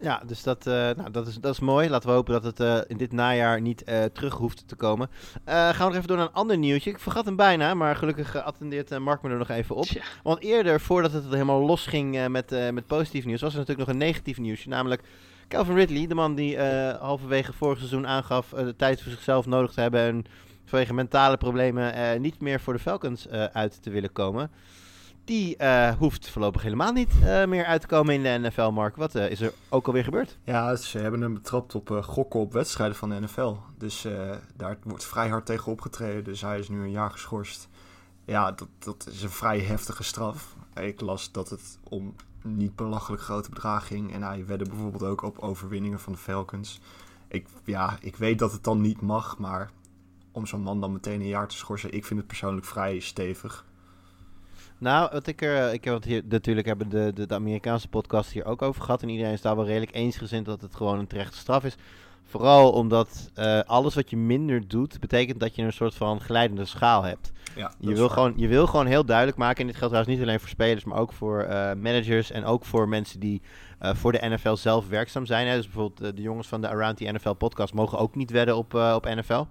Ja, 0.00 0.22
dus 0.26 0.42
dat, 0.42 0.66
eh, 0.66 0.72
nou, 0.72 1.10
dat, 1.10 1.26
is, 1.26 1.34
dat 1.34 1.52
is 1.52 1.60
mooi. 1.60 1.88
Laten 1.88 2.08
we 2.08 2.14
hopen 2.14 2.32
dat 2.32 2.44
het 2.44 2.60
eh, 2.60 2.78
in 2.86 2.96
dit 2.96 3.12
najaar 3.12 3.60
niet 3.60 3.84
eh, 3.84 4.04
terug 4.04 4.34
hoeft 4.34 4.68
te 4.68 4.76
komen. 4.76 5.10
Gaan 5.44 5.72
we 5.72 5.84
nog 5.84 5.94
even 5.94 6.06
door 6.06 6.16
naar 6.16 6.26
een 6.26 6.32
ander 6.32 6.58
nieuwtje. 6.58 6.90
Ik 6.90 6.98
vergat 6.98 7.24
hem 7.24 7.36
bijna, 7.36 7.74
maar 7.74 7.96
gelukkig 7.96 8.36
attendeert 8.36 8.98
Mark 8.98 9.22
me 9.22 9.30
er 9.30 9.38
nog 9.38 9.48
even 9.48 9.74
op. 9.74 9.84
Tja. 9.84 10.02
Want 10.22 10.40
eerder, 10.40 10.80
voordat 10.80 11.12
het 11.12 11.24
helemaal 11.24 11.60
losging 11.60 12.28
met, 12.28 12.50
met 12.50 12.86
positief 12.86 13.24
nieuws, 13.24 13.40
was 13.40 13.52
er 13.52 13.58
natuurlijk 13.58 13.88
nog 13.88 13.96
een 13.96 14.02
negatief 14.06 14.38
nieuwsje. 14.38 14.68
Namelijk 14.68 15.02
Calvin 15.48 15.74
Ridley, 15.74 16.06
de 16.06 16.14
man 16.14 16.34
die 16.34 16.58
halverwege 16.98 17.52
vorig 17.52 17.78
seizoen 17.78 18.06
aangaf 18.06 18.48
de 18.48 18.76
tijd 18.76 19.02
voor 19.02 19.12
zichzelf 19.12 19.46
nodig 19.46 19.72
te 19.72 19.80
hebben. 19.80 20.00
En 20.00 20.24
vanwege 20.64 20.94
mentale 20.94 21.36
problemen 21.36 22.20
niet 22.20 22.40
meer 22.40 22.60
voor 22.60 22.72
de 22.72 22.78
Falcons 22.78 23.28
uit 23.52 23.82
te 23.82 23.90
willen 23.90 24.12
komen. 24.12 24.50
Die 25.26 25.56
eh, 25.56 25.94
hoeft 25.98 26.30
voorlopig 26.30 26.62
helemaal 26.62 26.92
niet 26.92 27.10
eh, 27.22 27.46
meer 27.46 27.64
uit 27.64 27.80
te 27.80 27.86
komen 27.86 28.14
in 28.14 28.22
de 28.22 28.48
NFL, 28.48 28.70
Mark. 28.70 28.96
Wat 28.96 29.14
eh, 29.14 29.30
is 29.30 29.40
er 29.40 29.52
ook 29.68 29.86
alweer 29.86 30.04
gebeurd? 30.04 30.38
Ja, 30.44 30.76
ze 30.76 30.98
hebben 30.98 31.20
hem 31.20 31.34
betrapt 31.34 31.74
op 31.74 31.88
gokken 32.02 32.40
op 32.40 32.52
wedstrijden 32.52 32.96
van 32.96 33.08
de 33.08 33.20
NFL. 33.20 33.54
Dus 33.78 34.06
daar 34.56 34.78
wordt 34.82 35.04
vrij 35.04 35.28
hard 35.28 35.46
tegen 35.46 35.72
opgetreden. 35.72 36.24
Dus 36.24 36.40
hij 36.40 36.58
is 36.58 36.68
nu 36.68 36.82
een 36.82 36.90
jaar 36.90 37.10
geschorst. 37.10 37.68
Ja, 38.24 38.52
dat, 38.52 38.68
dat 38.78 39.06
is 39.10 39.22
een 39.22 39.30
vrij 39.30 39.60
heftige 39.60 40.02
straf. 40.02 40.56
Ik 40.74 41.00
las 41.00 41.32
dat 41.32 41.50
het 41.50 41.78
om 41.88 42.14
niet 42.42 42.76
belachelijk 42.76 43.22
grote 43.22 43.50
bedragen 43.50 43.86
ging. 43.86 44.12
En 44.12 44.22
hij 44.22 44.46
wedde 44.46 44.64
bijvoorbeeld 44.64 45.02
ook 45.02 45.22
op 45.22 45.38
overwinningen 45.38 46.00
van 46.00 46.12
de 46.12 46.18
Falcons. 46.18 46.80
Ik, 47.28 47.46
ja, 47.64 47.96
ik 48.00 48.16
weet 48.16 48.38
dat 48.38 48.52
het 48.52 48.64
dan 48.64 48.80
niet 48.80 49.00
mag, 49.00 49.38
maar 49.38 49.70
om 50.32 50.46
zo'n 50.46 50.60
man 50.60 50.80
dan 50.80 50.92
meteen 50.92 51.20
een 51.20 51.26
jaar 51.26 51.48
te 51.48 51.56
schorsen, 51.56 51.92
ik 51.92 52.04
vind 52.04 52.18
het 52.18 52.28
persoonlijk 52.28 52.66
vrij 52.66 52.98
stevig. 52.98 53.64
Nou, 54.78 55.08
wat 55.12 55.26
ik 55.26 55.42
er, 55.42 55.72
ik 55.72 55.84
heb 55.84 55.94
het 55.94 56.04
hier 56.04 56.22
natuurlijk 56.28 56.66
hebben 56.66 56.88
de, 56.88 57.12
de, 57.14 57.26
de 57.26 57.34
Amerikaanse 57.34 57.88
podcast 57.88 58.30
hier 58.30 58.44
ook 58.44 58.62
over 58.62 58.82
gehad 58.82 59.02
en 59.02 59.08
iedereen 59.08 59.32
is 59.32 59.40
daar 59.40 59.56
wel 59.56 59.66
redelijk 59.66 59.94
eensgezind 59.94 60.46
dat 60.46 60.60
het 60.60 60.74
gewoon 60.74 60.98
een 60.98 61.06
terechte 61.06 61.38
straf 61.38 61.64
is. 61.64 61.76
Vooral 62.24 62.72
omdat 62.72 63.30
eh, 63.34 63.60
alles 63.60 63.94
wat 63.94 64.10
je 64.10 64.16
minder 64.16 64.68
doet, 64.68 65.00
betekent 65.00 65.40
dat 65.40 65.54
je 65.54 65.62
een 65.62 65.72
soort 65.72 65.94
van 65.94 66.20
glijdende 66.20 66.64
schaal 66.64 67.02
hebt. 67.02 67.32
Ja, 67.56 67.72
Je 67.78 67.94
wil, 67.94 68.08
gewoon, 68.08 68.32
je 68.36 68.48
wil 68.48 68.66
gewoon 68.66 68.86
heel 68.86 69.04
duidelijk 69.04 69.36
maken, 69.36 69.60
en 69.60 69.66
dit 69.66 69.76
geldt 69.76 69.92
trouwens 69.92 70.16
niet 70.18 70.26
alleen 70.26 70.40
voor 70.40 70.48
spelers, 70.48 70.84
maar 70.84 70.98
ook 70.98 71.12
voor 71.12 71.40
eh, 71.40 71.74
managers 71.74 72.30
en 72.30 72.44
ook 72.44 72.64
voor 72.64 72.88
mensen 72.88 73.20
die 73.20 73.42
eh, 73.78 73.94
voor 73.94 74.12
de 74.12 74.28
NFL 74.28 74.54
zelf 74.54 74.88
werkzaam 74.88 75.26
zijn. 75.26 75.46
Hè. 75.46 75.56
Dus 75.56 75.64
bijvoorbeeld 75.64 76.00
eh, 76.00 76.16
de 76.16 76.22
jongens 76.22 76.48
van 76.48 76.60
de 76.60 76.68
Around 76.68 76.96
the 76.96 77.04
NFL 77.04 77.32
podcast 77.32 77.74
mogen 77.74 77.98
ook 77.98 78.14
niet 78.14 78.30
wedden 78.30 78.56
op, 78.56 78.74
eh, 78.74 78.92
op 78.96 79.04
NFL. 79.04 79.44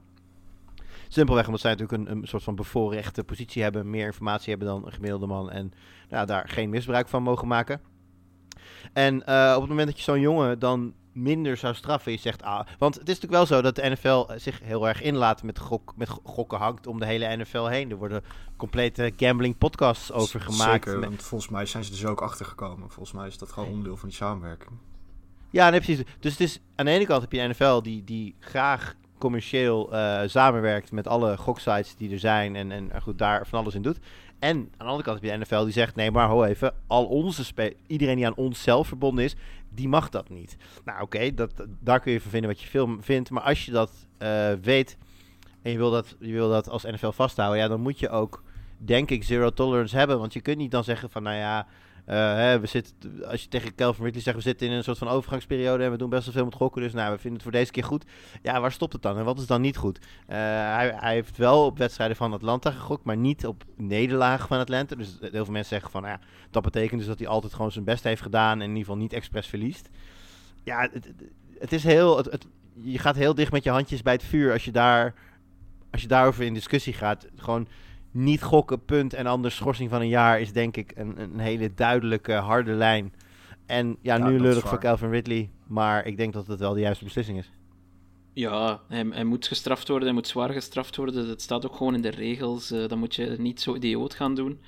Simpelweg 1.08 1.45
omdat 1.45 1.62
zij 1.62 1.72
natuurlijk 1.72 2.10
een, 2.10 2.18
een 2.18 2.28
soort 2.28 2.43
van 2.43 2.56
bevoorrechte 2.56 3.24
positie 3.24 3.64
hebben, 3.64 3.89
meer 3.89 4.06
informatie 4.06 4.49
hebben 4.49 4.68
dan 4.68 4.86
een 4.86 4.91
gemiddelde 4.91 5.26
man 5.28 5.51
en 5.51 5.74
nou, 6.10 6.26
daar 6.26 6.49
geen 6.49 6.70
misbruik 6.70 7.08
van 7.08 7.24
mogen 7.24 7.47
maken. 7.47 7.82
En 8.93 9.26
eh, 9.26 9.53
op 9.56 9.62
het 9.62 9.70
moment 9.70 9.88
dat 9.88 9.97
je 9.97 10.03
zo'n 10.03 10.20
jongen 10.20 10.60
dan 10.60 10.93
minder 11.12 11.58
zou 11.58 11.74
straffen, 11.74 12.12
je 12.12 12.18
zegt, 12.18 12.43
ah, 12.43 12.68
want 12.78 12.95
het 12.95 13.10
is 13.10 13.20
natuurlijk 13.20 13.34
wel 13.34 13.45
zo 13.45 13.62
dat 13.62 13.76
de 13.76 13.89
NFL 13.89 14.26
zich 14.38 14.60
heel 14.64 14.88
erg 14.88 15.01
inlaat 15.01 15.43
met, 15.43 15.60
gok, 15.60 15.93
met 15.95 16.10
go- 16.10 16.22
gokken 16.24 16.58
hangt 16.58 16.88
om 16.88 16.99
de 16.99 17.06
hele 17.06 17.36
NFL 17.38 17.66
heen. 17.66 17.91
Er 17.91 17.97
worden 17.97 18.24
complete 18.58 19.14
gambling 19.18 19.58
podcasts 19.58 20.12
over 20.12 20.41
gemaakt. 20.41 20.84
Zeker, 20.86 20.99
want 20.99 21.24
volgens 21.24 21.51
mij 21.51 21.66
zijn 21.66 21.84
ze 21.84 21.91
er 21.91 21.97
zo 21.97 22.08
ook 22.08 22.22
achter 22.22 22.45
gekomen. 22.45 22.89
Volgens 22.89 23.16
mij 23.16 23.28
is 23.28 23.38
dat 23.38 23.51
gewoon 23.51 23.70
onderdeel 23.70 23.97
van 23.97 24.10
die 24.10 24.18
samenwerking. 24.18 24.72
Ja, 25.49 25.70
nee, 25.70 25.80
precies. 25.82 26.06
Dus 26.20 26.32
het 26.32 26.41
is, 26.41 26.60
aan 26.76 26.86
de 26.86 26.91
ene 26.91 27.06
kant 27.06 27.22
heb 27.22 27.32
je 27.32 27.38
de 27.38 27.47
NFL 27.47 27.82
die, 27.82 28.03
die 28.03 28.36
graag 28.39 28.95
commercieel 29.18 29.93
eh, 29.93 30.22
samenwerkt 30.26 30.91
met 30.91 31.07
alle 31.07 31.38
goksites 31.38 31.95
die 31.95 32.11
er 32.11 32.20
zijn 32.20 32.55
en, 32.55 32.72
en 32.72 33.01
goed, 33.01 33.18
daar 33.18 33.47
van 33.47 33.59
alles 33.59 33.76
in 33.76 33.82
doet. 33.82 33.99
En 34.39 34.57
aan 34.57 34.68
de 34.78 34.84
andere 34.84 35.03
kant 35.03 35.22
heb 35.22 35.32
je 35.32 35.38
de 35.38 35.43
NFL 35.43 35.63
die 35.63 35.74
zegt, 35.74 35.95
nee, 35.95 36.11
maar 36.11 36.28
ho 36.28 36.43
even, 36.43 36.74
al 36.88 37.05
onze 37.05 37.74
iedereen 37.88 38.16
die 38.16 38.26
aan 38.26 38.36
ons 38.36 38.63
zelf 38.63 38.88
verbonden 38.88 39.24
is, 39.24 39.36
die 39.70 39.88
mag 39.88 40.09
dat 40.09 40.30
niet. 40.30 40.57
Nou 40.86 41.01
oké, 41.01 41.34
dat 41.34 41.51
daar 41.80 41.99
kun 41.99 42.11
je 42.11 42.22
van 42.22 42.32
vinden 42.32 42.49
wat 42.49 42.61
je 42.61 42.68
film 42.68 43.03
vindt, 43.03 43.30
maar 43.30 43.43
als 43.43 43.66
je 43.66 43.72
dat 43.72 43.91
eh, 44.18 44.51
weet 44.61 44.97
en 45.61 45.72
je 45.72 45.78
wil 45.78 45.91
dat, 45.91 46.16
je 46.20 46.32
wil 46.32 46.49
dat 46.49 46.70
als 46.70 46.84
NFL 46.84 47.09
vasthouden, 47.09 47.59
ja, 47.59 47.68
dan 47.68 47.82
moet 47.82 47.99
je 47.99 48.09
ook, 48.09 48.43
denk 48.78 49.09
ik, 49.09 49.24
zero 49.24 49.49
tolerance 49.49 49.97
hebben. 49.97 50.20
Want 50.20 50.34
je 50.34 50.41
kunt 50.41 50.57
niet 50.57 50.72
dan 50.72 50.84
zeggen 50.84 51.09
van, 51.09 51.24
nou 51.24 51.36
ja, 51.36 51.68
hè, 52.14 52.60
we 52.60 52.68
zitten, 52.68 52.93
als 53.28 53.41
je 53.41 53.47
tegen 53.47 53.76
Calvin 53.76 54.03
Ridley 54.03 54.22
zegt, 54.22 54.36
we 54.36 54.41
zitten 54.41 54.68
in 54.68 54.74
een 54.74 54.84
soort 54.84 54.97
van 54.97 55.08
overgangsperiode 55.08 55.84
en 55.84 55.91
we 55.91 55.97
doen 55.97 56.10
best 56.10 56.26
wel 56.26 56.34
veel 56.34 56.45
met 56.45 56.53
gokken, 56.53 56.82
dus 56.82 56.93
nou, 56.93 57.12
we 57.12 57.18
vinden 57.18 57.34
het 57.34 57.43
voor 57.43 57.51
deze 57.51 57.72
keer 57.72 57.84
goed. 57.84 58.06
Ja, 58.41 58.62
waar 58.62 58.72
stopt 58.72 58.93
het 58.93 59.01
dan? 59.01 59.18
En 59.18 59.26
wat 59.26 59.39
is 59.39 59.45
dan 59.45 59.62
niet 59.62 59.78
goed? 59.78 59.99
Eh, 60.28 60.38
hij, 60.38 60.93
hij 60.95 61.14
heeft 61.14 61.38
wel 61.38 61.66
op 61.66 61.78
wedstrijden 61.78 62.18
van 62.18 62.34
Atlanta 62.34 62.72
gegokt, 62.72 63.03
maar 63.03 63.18
niet 63.18 63.45
op 63.45 63.64
nederlagen 63.76 64.47
van 64.47 64.60
Atlanta. 64.60 64.95
Dus 64.95 65.18
heel 65.20 65.30
veel 65.32 65.53
mensen 65.53 65.74
zeggen 65.74 65.91
van, 65.91 66.01
nou 66.01 66.14
ja, 66.14 66.28
dat 66.51 66.64
betekent 66.64 66.99
dus 66.99 67.10
dat 67.10 67.20
hij 67.20 67.28
altijd 67.28 67.53
gewoon 67.53 67.72
zijn 67.72 67.86
best 67.86 68.03
heeft 68.03 68.22
gedaan 68.22 68.58
en 68.58 68.62
in 68.62 68.68
ieder 68.68 68.84
geval 68.84 68.97
niet 68.97 69.14
expres 69.14 69.47
verliest. 69.47 69.89
Ja, 70.64 70.89
het, 70.91 71.14
het, 71.60 71.74
is 71.74 71.84
heel, 71.84 72.24
je 72.82 72.99
gaat 72.99 73.16
heel 73.16 73.36
dicht 73.36 73.51
met 73.51 73.64
je 73.64 73.70
handjes 73.70 74.01
bij 74.01 74.14
het 74.14 74.24
vuur 74.24 74.51
als 74.51 74.66
je 74.66 74.72
daar, 74.72 75.14
als 75.91 76.01
je 76.01 76.08
daarover 76.08 76.43
in 76.43 76.53
discussie 76.53 76.93
gaat. 76.93 77.28
Gewoon 77.36 77.68
niet 78.16 78.43
gokken, 78.43 78.86
punt. 78.86 79.13
En 79.13 79.26
anders 79.26 79.55
schorsing 79.55 79.89
van 79.89 80.01
een 80.01 80.07
jaar 80.07 80.39
is 80.39 80.53
denk 80.53 80.78
ik 80.78 80.91
een, 80.95 81.20
een 81.22 81.39
hele 81.39 81.74
duidelijke, 81.74 82.34
harde 82.34 82.72
lijn. 82.72 83.13
En 83.66 83.97
ja, 84.01 84.16
Ja, 84.16 84.28
nu 84.28 84.39
lullig 84.39 84.68
voor. 84.68 84.80
Calvin 84.80 85.09
Ridley, 85.09 85.49
maar 85.68 86.05
ik 86.05 86.18
denk 86.18 86.34
dat 86.34 86.47
het 86.47 86.59
wel 86.59 86.74
de 86.74 86.80
juiste 86.80 87.03
beslissing 87.03 87.38
is. 87.38 87.51
Ja, 88.34 88.82
hij, 88.88 89.05
hij 89.09 89.24
moet 89.24 89.47
gestraft 89.47 89.88
worden, 89.88 90.07
hij 90.07 90.18
moet 90.18 90.28
zwaar 90.28 90.49
gestraft 90.49 90.95
worden. 90.95 91.28
Dat 91.28 91.41
staat 91.41 91.66
ook 91.66 91.76
gewoon 91.76 91.93
in 91.95 92.01
de 92.01 92.09
regels. 92.09 92.72
eh 92.72 92.88
dan 92.88 92.99
moet 92.99 93.16
je 93.16 93.36
niet 93.39 93.61
zo 93.61 93.76
idioot 93.76 94.13
gaan 94.13 94.36
doen. 94.36 94.59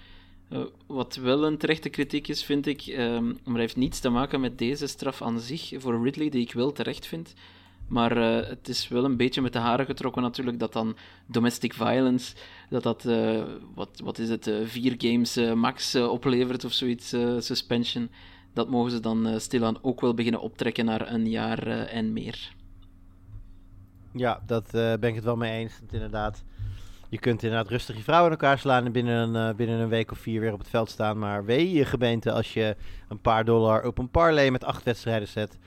Eh, 0.50 0.60
wat 0.88 1.16
wel 1.16 1.46
een 1.46 1.58
terechte 1.58 1.90
kritiek 1.90 2.28
is, 2.28 2.44
vind 2.44 2.66
ik, 2.66 2.82
ehm, 2.82 3.26
maar 3.26 3.54
hij 3.54 3.62
heeft 3.62 3.76
niets 3.76 4.00
te 4.00 4.10
maken 4.10 4.40
met 4.40 4.58
deze 4.58 4.88
straf 4.88 5.22
aan 5.22 5.40
zich 5.40 5.74
voor 5.78 6.04
Ridley, 6.04 6.30
die 6.30 6.42
ik 6.42 6.54
wel 6.54 6.72
terecht 6.72 7.06
vind. 7.08 7.34
Maar 7.88 8.18
eh, 8.18 8.48
het 8.50 8.68
is 8.68 8.88
wel 8.88 9.04
een 9.06 9.18
beetje 9.18 9.42
met 9.42 9.54
de 9.54 9.60
haren 9.60 9.86
getrokken 9.86 10.22
natuurlijk 10.22 10.60
dat 10.60 10.74
dan 10.74 10.98
domestic 11.26 11.74
violence, 11.74 12.36
dat 12.70 12.84
dat, 12.84 13.06
eh, 13.06 13.44
wat, 13.76 14.02
wat 14.04 14.18
is 14.18 14.30
het, 14.30 14.48
eh, 14.48 14.56
vier 14.66 14.96
games 14.98 15.40
max 15.56 15.96
oplevert 15.96 16.66
of 16.66 16.72
zoiets, 16.72 17.16
suspension. 17.38 18.10
Dat 18.54 18.70
mogen 18.70 18.92
ze 18.92 19.00
dan 19.00 19.40
stilaan 19.40 19.84
ook 19.84 20.02
wel 20.02 20.14
beginnen 20.14 20.42
optrekken 20.42 20.86
naar 20.86 21.12
een 21.12 21.30
jaar 21.30 21.68
en 21.68 22.14
meer. 22.14 22.56
Ja, 24.12 24.42
dat 24.46 24.72
ben 24.72 25.04
ik 25.04 25.16
het 25.16 25.24
wel 25.24 25.36
mee 25.36 25.60
eens. 25.60 25.80
Inderdaad, 25.92 26.44
je 27.10 27.20
kunt 27.20 27.44
inderdaad 27.44 27.70
rustig 27.70 27.96
je 27.96 28.04
vrouw 28.04 28.26
in 28.26 28.32
elkaar 28.32 28.60
slaan 28.60 28.86
en 28.86 28.92
binnen 28.92 29.36
een, 29.36 29.56
binnen 29.56 29.80
een 29.80 29.90
week 29.90 30.12
of 30.12 30.18
vier 30.18 30.40
weer 30.40 30.54
op 30.54 30.60
het 30.60 30.70
veld 30.70 30.90
staan. 30.90 31.20
Maar 31.20 31.46
wee 31.46 31.72
je 31.72 31.86
gemeente 31.86 32.32
als 32.32 32.54
je 32.54 32.76
een 33.08 33.22
paar 33.22 33.46
dollar 33.46 33.86
op 33.86 33.98
een 33.98 34.10
parlay 34.10 34.50
met 34.50 34.64
acht 34.64 34.84
wedstrijden 34.84 35.28
zet. 35.28 35.58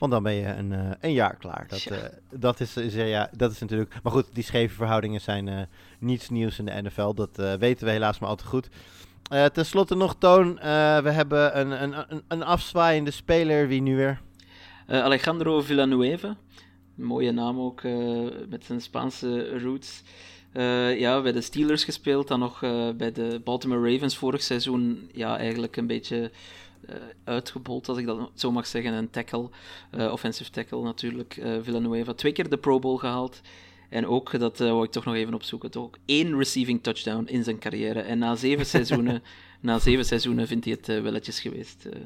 Want 0.00 0.12
dan 0.12 0.22
ben 0.22 0.32
je 0.34 0.46
een, 0.46 0.72
eh, 0.72 0.90
een 1.00 1.12
jaar 1.12 1.36
klaar. 1.36 1.64
Dat, 1.68 1.82
Ja. 1.82 1.90
eh, 1.96 2.04
dat, 2.30 2.60
is, 2.60 2.76
is, 2.76 2.94
eh, 2.94 3.08
ja, 3.10 3.30
dat 3.36 3.50
is 3.52 3.58
natuurlijk... 3.58 3.94
Maar 4.02 4.12
goed, 4.12 4.26
die 4.32 4.44
scheve 4.44 4.74
verhoudingen 4.74 5.20
zijn 5.20 5.48
eh, 5.48 5.60
niets 5.98 6.28
nieuws 6.30 6.58
in 6.58 6.64
de 6.64 6.82
NFL. 6.82 7.14
Dat 7.14 7.38
eh, 7.38 7.52
weten 7.54 7.84
we 7.86 7.90
helaas 7.92 8.18
maar 8.18 8.28
al 8.28 8.36
te 8.36 8.46
goed. 8.46 8.68
Eh 9.30 9.44
Ten 9.44 9.66
slotte 9.66 9.94
nog, 9.94 10.16
Toon. 10.18 10.58
eh, 10.58 10.98
we 10.98 11.10
hebben 11.10 11.58
een, 11.60 11.82
een, 11.82 12.04
een, 12.08 12.22
een 12.28 12.42
afzwaaiende 12.42 13.10
speler. 13.10 13.68
Wie 13.68 13.80
nu 13.82 13.96
weer? 13.96 14.20
Eh, 14.86 15.02
Alejandro 15.02 15.60
Villanueva, 15.60 16.36
mooie 16.94 17.32
naam 17.32 17.58
ook, 17.60 17.80
eh, 17.82 18.18
met 18.48 18.64
zijn 18.64 18.80
Spaanse 18.80 19.58
roots. 19.58 20.02
Eh, 20.52 20.98
ja, 20.98 21.22
bij 21.22 21.32
de 21.32 21.40
Steelers 21.40 21.84
gespeeld, 21.84 22.28
dan 22.28 22.38
nog 22.38 22.62
eh, 22.62 22.88
bij 22.96 23.12
de 23.12 23.40
Baltimore 23.44 23.92
Ravens 23.92 24.16
vorig 24.16 24.42
seizoen. 24.42 25.10
Ja, 25.12 25.38
eigenlijk 25.38 25.76
een 25.76 25.86
beetje 25.86 26.30
uitgebold, 27.24 27.88
als 27.88 27.98
ik 27.98 28.06
dat 28.06 28.30
zo 28.34 28.52
mag 28.52 28.66
zeggen. 28.66 28.92
Een 28.92 29.10
tackle, 29.10 29.48
eh, 29.90 30.12
offensive 30.12 30.50
tackle 30.50 30.82
natuurlijk. 30.82 31.36
eh, 31.36 31.52
Villanueva, 31.62 32.14
twee 32.14 32.32
keer 32.32 32.48
de 32.48 32.56
Pro 32.58 32.78
Bowl 32.78 32.96
gehaald. 32.96 33.40
En 33.88 34.06
ook, 34.06 34.38
dat 34.38 34.60
eh 34.60 34.68
wou 34.70 34.84
ik 34.84 34.90
toch 34.90 35.04
nog 35.04 35.14
even 35.14 35.34
opzoeken, 35.34 35.70
toch 35.70 35.84
ook 35.84 35.98
één 36.04 36.36
receiving 36.36 36.82
touchdown 36.82 37.24
in 37.26 37.44
zijn 37.44 37.58
carrière. 37.58 38.00
En 38.00 38.18
na 38.18 38.34
zeven 38.34 38.66
seizoenen, 38.76 39.22
na 39.60 39.78
zeven 39.78 40.04
seizoenen 40.04 40.46
vindt 40.46 40.64
hij 40.64 40.74
het 40.74 40.88
eh, 40.88 41.00
welletjes 41.02 41.40
geweest. 41.40 41.84
eh. 41.84 42.00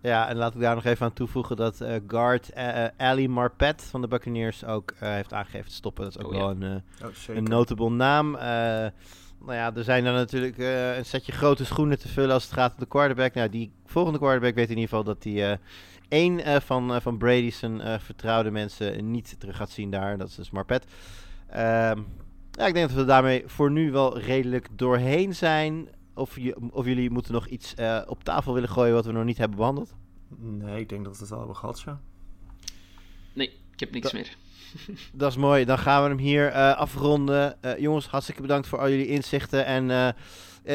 Ja, 0.00 0.28
en 0.28 0.36
laat 0.36 0.54
ik 0.54 0.60
daar 0.60 0.74
nog 0.74 0.84
even 0.84 1.06
aan 1.06 1.12
toevoegen 1.12 1.56
dat 1.56 1.80
eh, 1.80 1.94
guard 2.06 2.50
eh, 2.50 2.84
eh, 2.84 2.90
Ali 2.96 3.28
Marpet 3.28 3.82
van 3.82 4.00
de 4.00 4.08
Buccaneers 4.08 4.64
ook 4.64 4.90
eh, 4.98 5.08
heeft 5.10 5.32
aangegeven 5.32 5.68
te 5.68 5.74
stoppen. 5.74 6.04
Dat 6.04 6.16
is 6.16 6.22
ook 6.24 6.32
Oh, 6.32 6.36
ja. 6.36 6.40
wel 6.40 6.50
een, 6.50 6.62
eh, 7.00 7.06
Oh, 7.08 7.36
een 7.36 7.44
notable 7.44 7.90
naam. 7.90 8.36
Nou 9.44 9.56
ja, 9.56 9.74
er 9.74 9.84
zijn 9.84 10.04
dan 10.04 10.14
natuurlijk 10.14 10.58
eh, 10.58 10.96
een 10.96 11.04
setje 11.04 11.32
grote 11.32 11.64
schoenen 11.64 11.98
te 11.98 12.08
vullen 12.08 12.34
als 12.34 12.44
het 12.44 12.52
gaat 12.52 12.72
om 12.72 12.78
de 12.78 12.86
quarterback. 12.86 13.34
Nou, 13.34 13.48
die 13.48 13.72
volgende 13.86 14.18
quarterback 14.18 14.54
weet 14.54 14.70
in 14.70 14.78
ieder 14.78 14.88
geval 14.88 15.04
dat 15.04 15.24
hij 15.24 15.50
eh 15.50 15.58
één 16.08 16.44
eh, 16.44 16.60
van, 16.60 16.94
eh, 16.94 17.00
van 17.00 17.18
Brady's 17.18 17.58
zijn 17.58 17.80
eh, 17.80 17.98
vertrouwde 17.98 18.50
mensen 18.50 19.10
niet 19.10 19.36
terug 19.38 19.56
gaat 19.56 19.70
zien 19.70 19.90
daar. 19.90 20.18
Dat 20.18 20.28
is 20.28 20.34
dus 20.34 20.50
Marpet. 20.50 20.84
Ehm, 21.48 22.00
ja, 22.50 22.66
ik 22.66 22.74
denk 22.74 22.88
dat 22.88 22.92
we 22.92 23.04
daarmee 23.04 23.42
voor 23.46 23.70
nu 23.70 23.90
wel 23.90 24.18
redelijk 24.18 24.68
doorheen 24.72 25.34
zijn. 25.34 25.88
Of, 26.14 26.38
je, 26.38 26.56
of 26.70 26.84
jullie 26.84 27.10
moeten 27.10 27.32
nog 27.32 27.46
iets 27.46 27.74
eh, 27.74 28.02
op 28.06 28.24
tafel 28.24 28.54
willen 28.54 28.68
gooien 28.68 28.94
wat 28.94 29.06
we 29.06 29.12
nog 29.12 29.24
niet 29.24 29.38
hebben 29.38 29.56
behandeld? 29.56 29.94
Nee, 30.38 30.80
ik 30.80 30.88
denk 30.88 31.04
dat 31.04 31.16
we 31.16 31.22
het 31.22 31.32
al 31.32 31.38
hebben 31.38 31.56
gehad 31.56 31.78
zo. 31.78 31.98
Nee, 33.32 33.48
ik 33.72 33.80
heb 33.80 33.90
niks 33.90 34.12
meer. 34.12 34.36
Dat 35.12 35.30
is 35.30 35.36
mooi. 35.36 35.64
Dan 35.64 35.78
gaan 35.78 36.02
we 36.02 36.08
hem 36.08 36.18
hier 36.18 36.48
eh, 36.48 36.76
afronden. 36.76 37.62
Eh, 37.62 37.78
jongens, 37.78 38.06
hartstikke 38.06 38.42
bedankt 38.42 38.66
voor 38.66 38.78
al 38.78 38.88
jullie 38.88 39.06
inzichten 39.06 39.64
en 39.66 39.90
eh, 39.90 40.08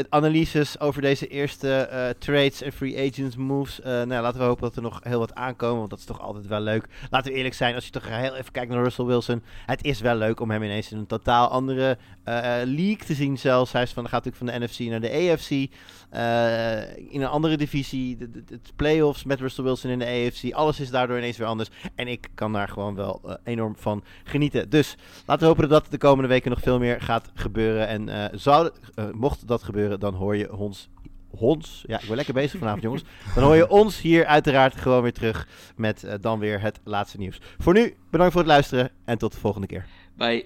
analyses 0.10 0.80
over 0.80 1.02
deze 1.02 1.28
eerste 1.28 1.74
eh, 1.74 2.10
trades 2.10 2.62
en 2.62 2.72
free 2.72 3.10
agents 3.10 3.36
moves. 3.36 3.82
Eh, 3.82 3.92
nou, 3.92 4.22
laten 4.22 4.40
we 4.40 4.46
hopen 4.46 4.62
dat 4.62 4.76
er 4.76 4.82
nog 4.82 5.00
heel 5.04 5.20
wat 5.20 5.36
aankomen, 5.36 5.78
want 5.78 5.90
dat 5.90 6.00
is 6.00 6.06
toch 6.06 6.22
altijd 6.22 6.48
wel 6.48 6.60
leuk. 6.60 6.88
Laten 7.10 7.32
we 7.32 7.38
eerlijk 7.38 7.56
zijn, 7.56 7.76
als 7.76 7.86
je 7.86 7.92
toch 7.92 8.08
heel 8.08 8.36
even 8.36 8.52
kijkt 8.52 8.72
naar 8.72 8.84
Russell 8.84 9.06
Wilson. 9.06 9.44
Het 9.66 9.84
is 9.84 10.02
wel 10.02 10.16
leuk 10.16 10.40
om 10.40 10.52
hem 10.52 10.64
ineens 10.64 10.92
in 10.92 10.98
een 10.98 11.06
totaal 11.06 11.48
andere 11.48 11.98
eh, 12.24 12.62
eh, 12.62 12.68
league 12.68 13.06
te 13.06 13.14
zien 13.14 13.38
zelfs. 13.38 13.72
Hij 13.72 13.82
is 13.82 13.92
van, 13.92 14.10
gaat 14.10 14.26
natuurlijk 14.26 14.52
van 14.52 14.60
de 14.60 14.66
NFC 14.66 14.80
naar 14.80 15.02
de 15.02 15.32
AFC. 15.32 15.68
Eh, 16.10 16.98
in 17.14 17.22
een 17.22 17.28
andere 17.28 17.58
divisie, 17.58 18.18
de, 18.18 18.30
de, 18.46 18.60
playoffs 18.76 19.24
met 19.24 19.40
Russell 19.40 19.64
Wilson 19.64 19.90
in 19.90 20.00
de 20.00 20.06
AFC. 20.06 20.54
Alles 20.54 20.80
is 20.80 20.90
daardoor 20.90 21.18
ineens 21.18 21.38
weer 21.38 21.48
anders. 21.48 21.70
En 21.96 22.08
ik 22.08 22.28
kan 22.36 22.54
daar 22.54 22.68
gewoon 22.68 22.96
wel 22.96 23.22
eh, 23.26 23.34
enorm 23.44 23.76
van 23.76 24.04
genieten. 24.24 24.70
Dus 24.70 24.96
laten 25.26 25.42
we 25.42 25.50
hopen 25.50 25.70
dat 25.70 25.86
de 25.90 25.98
komende 25.98 26.28
weken 26.28 26.50
nog 26.50 26.60
veel 26.62 26.80
meer 26.80 27.02
gaat 27.02 27.32
gebeuren. 27.34 27.88
En 27.88 28.10
eh, 28.10 28.38
zou, 28.40 28.70
eh, 28.96 29.06
mocht 29.12 29.48
dat 29.48 29.64
gebeuren, 29.64 29.79
dan 30.00 30.14
hoor 30.14 30.36
je 30.36 30.56
ons. 30.56 30.90
Hons, 31.30 31.84
ja, 31.88 32.00
ik 32.02 32.08
ben 32.08 32.16
lekker 32.16 32.34
bezig 32.34 32.60
vanavond, 32.60 32.84
jongens. 32.84 33.04
Dan 33.36 33.44
hoor 33.44 33.56
je 33.56 33.70
ons 33.70 34.02
hier 34.02 34.26
uiteraard 34.26 34.76
gewoon 34.76 35.02
weer 35.02 35.14
terug 35.14 35.48
met 35.76 36.04
eh, 36.04 36.14
dan 36.22 36.40
weer 36.40 36.62
het 36.62 36.80
laatste 36.84 37.18
nieuws. 37.18 37.42
Voor 37.58 37.74
nu, 37.74 37.96
bedankt 38.10 38.32
voor 38.34 38.42
het 38.42 38.52
luisteren 38.52 38.92
en 39.06 39.18
tot 39.18 39.32
de 39.32 39.40
volgende 39.40 39.68
keer. 39.68 39.86
Bye. 40.16 40.46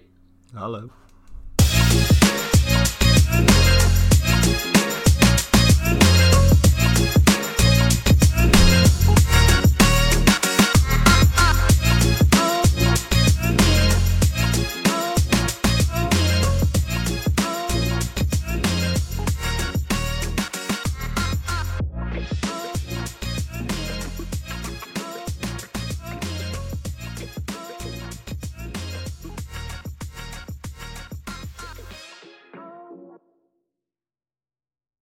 Hallo. 0.53 0.89